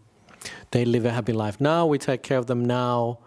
they 0.71 0.85
live 0.85 1.05
a 1.05 1.11
happy 1.11 1.33
life 1.33 1.59
now. 1.59 1.85
We 1.85 1.97
take 1.97 2.23
care 2.23 2.37
of 2.37 2.45
them 2.45 2.63
now, 2.63 3.19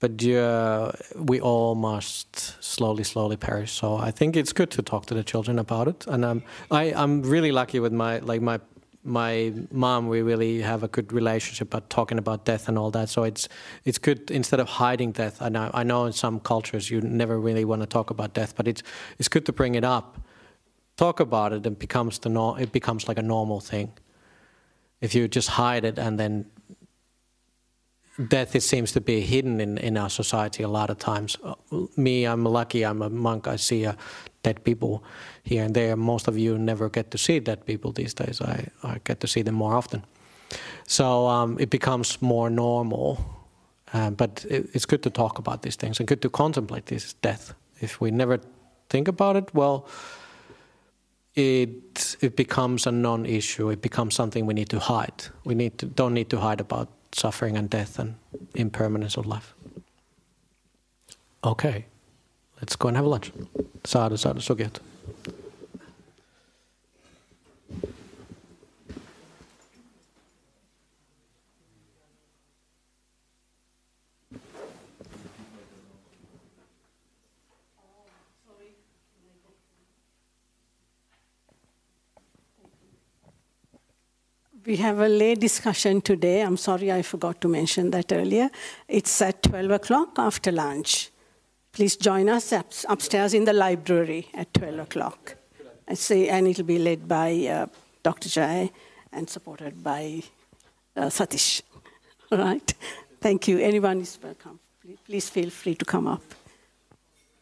but 0.00 0.20
yeah, 0.20 0.90
we 1.14 1.40
all 1.40 1.76
must 1.76 2.62
slowly, 2.62 3.04
slowly 3.04 3.36
perish. 3.36 3.70
So 3.70 3.96
I 3.96 4.10
think 4.10 4.36
it's 4.36 4.52
good 4.52 4.70
to 4.72 4.82
talk 4.82 5.06
to 5.06 5.14
the 5.14 5.22
children 5.22 5.58
about 5.58 5.86
it. 5.86 6.06
And 6.08 6.24
um, 6.24 6.42
I 6.70 6.92
I'm 6.92 7.22
really 7.22 7.52
lucky 7.52 7.78
with 7.78 7.92
my 7.92 8.18
like 8.18 8.42
my 8.42 8.58
my 9.04 9.52
mom, 9.70 10.08
we 10.08 10.22
really 10.22 10.60
have 10.62 10.82
a 10.82 10.88
good 10.88 11.12
relationship, 11.12 11.70
but 11.70 11.90
talking 11.90 12.18
about 12.18 12.44
death 12.44 12.68
and 12.68 12.78
all 12.78 12.90
that. 12.92 13.08
So 13.08 13.24
it's 13.24 13.48
it's 13.84 13.98
good 13.98 14.30
instead 14.30 14.60
of 14.60 14.68
hiding 14.68 15.12
death. 15.12 15.42
I 15.42 15.48
know 15.48 15.70
I 15.74 15.82
know 15.82 16.06
in 16.06 16.12
some 16.12 16.40
cultures 16.40 16.90
you 16.90 17.00
never 17.00 17.38
really 17.38 17.64
want 17.64 17.82
to 17.82 17.86
talk 17.86 18.10
about 18.10 18.32
death, 18.34 18.54
but 18.56 18.68
it's 18.68 18.82
it's 19.18 19.28
good 19.28 19.44
to 19.46 19.52
bring 19.52 19.74
it 19.74 19.84
up, 19.84 20.18
talk 20.96 21.20
about 21.20 21.52
it, 21.52 21.66
and 21.66 21.78
becomes 21.78 22.18
the 22.20 22.28
no, 22.28 22.54
it 22.54 22.72
becomes 22.72 23.08
like 23.08 23.18
a 23.18 23.22
normal 23.22 23.60
thing. 23.60 23.92
If 25.00 25.14
you 25.14 25.26
just 25.26 25.48
hide 25.48 25.84
it 25.84 25.98
and 25.98 26.18
then 26.18 26.46
death 28.28 28.54
it 28.54 28.62
seems 28.62 28.92
to 28.92 29.00
be 29.00 29.20
hidden 29.20 29.60
in, 29.60 29.78
in 29.78 29.96
our 29.96 30.10
society 30.10 30.62
a 30.62 30.68
lot 30.68 30.90
of 30.90 30.98
times. 30.98 31.36
Me, 31.96 32.24
I'm 32.24 32.44
lucky. 32.44 32.84
I'm 32.84 33.02
a 33.02 33.10
monk. 33.10 33.46
I 33.46 33.56
see 33.56 33.84
a 33.84 33.96
dead 34.42 34.64
people 34.64 35.02
here 35.44 35.64
and 35.64 35.74
there. 35.74 35.96
Most 35.96 36.28
of 36.28 36.36
you 36.36 36.58
never 36.58 36.88
get 36.88 37.10
to 37.10 37.18
see 37.18 37.40
dead 37.40 37.64
people 37.64 37.92
these 37.92 38.14
days. 38.14 38.40
I, 38.40 38.68
I 38.82 39.00
get 39.04 39.20
to 39.20 39.26
see 39.26 39.42
them 39.42 39.54
more 39.54 39.74
often. 39.74 40.04
So 40.86 41.26
um, 41.26 41.56
it 41.58 41.70
becomes 41.70 42.20
more 42.20 42.50
normal. 42.50 43.18
Uh, 43.94 44.10
but 44.10 44.44
it, 44.48 44.70
it's 44.72 44.86
good 44.86 45.02
to 45.02 45.10
talk 45.10 45.38
about 45.38 45.62
these 45.62 45.76
things 45.76 45.98
and 46.00 46.08
good 46.08 46.22
to 46.22 46.30
contemplate 46.30 46.86
this 46.86 47.14
death. 47.14 47.54
If 47.80 48.00
we 48.00 48.10
never 48.10 48.40
think 48.88 49.08
about 49.08 49.36
it, 49.36 49.54
well, 49.54 49.86
it 51.34 52.16
it 52.20 52.36
becomes 52.36 52.86
a 52.86 52.92
non-issue. 52.92 53.70
It 53.70 53.80
becomes 53.80 54.14
something 54.14 54.46
we 54.46 54.54
need 54.54 54.68
to 54.68 54.78
hide. 54.78 55.24
We 55.44 55.54
need 55.54 55.78
to 55.78 55.86
don't 55.86 56.14
need 56.14 56.28
to 56.30 56.38
hide 56.38 56.60
about 56.60 56.88
suffering 57.12 57.56
and 57.56 57.68
death 57.70 57.98
and 57.98 58.14
impermanence 58.54 59.16
of 59.16 59.26
life. 59.26 59.54
Okay, 61.44 61.86
let's 62.60 62.76
go 62.76 62.88
and 62.88 62.96
have 62.96 63.06
lunch. 63.06 63.32
Sadhu, 63.84 64.16
sadhu, 64.16 64.40
sugyat. 64.40 64.78
We 84.64 84.76
have 84.76 85.00
a 85.00 85.08
late 85.08 85.40
discussion 85.40 86.00
today. 86.00 86.40
I'm 86.42 86.56
sorry 86.56 86.92
I 86.92 87.02
forgot 87.02 87.40
to 87.40 87.48
mention 87.48 87.90
that 87.90 88.12
earlier. 88.12 88.48
It's 88.86 89.20
at 89.20 89.42
12 89.42 89.70
o'clock 89.72 90.10
after 90.18 90.52
lunch. 90.52 91.10
Please 91.72 91.96
join 91.96 92.28
us 92.28 92.52
up- 92.52 92.72
upstairs 92.88 93.34
in 93.34 93.44
the 93.44 93.52
library 93.52 94.28
at 94.34 94.54
12 94.54 94.78
o'clock. 94.78 95.36
I 95.88 95.94
say, 95.94 96.28
and 96.28 96.46
it'll 96.46 96.64
be 96.64 96.78
led 96.78 97.08
by 97.08 97.32
uh, 97.46 97.66
Dr. 98.04 98.28
Jai 98.28 98.70
and 99.12 99.28
supported 99.28 99.82
by 99.82 100.22
uh, 100.96 101.06
Satish. 101.06 101.62
All 102.30 102.38
right. 102.46 102.74
Thank 103.20 103.48
you. 103.48 103.58
Anyone 103.58 104.00
is 104.00 104.18
welcome. 104.22 104.60
Please 105.06 105.28
feel 105.28 105.50
free 105.50 105.74
to 105.74 105.84
come 105.84 106.06
up. 106.06 106.22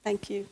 Thank 0.02 0.30
you. 0.30 0.46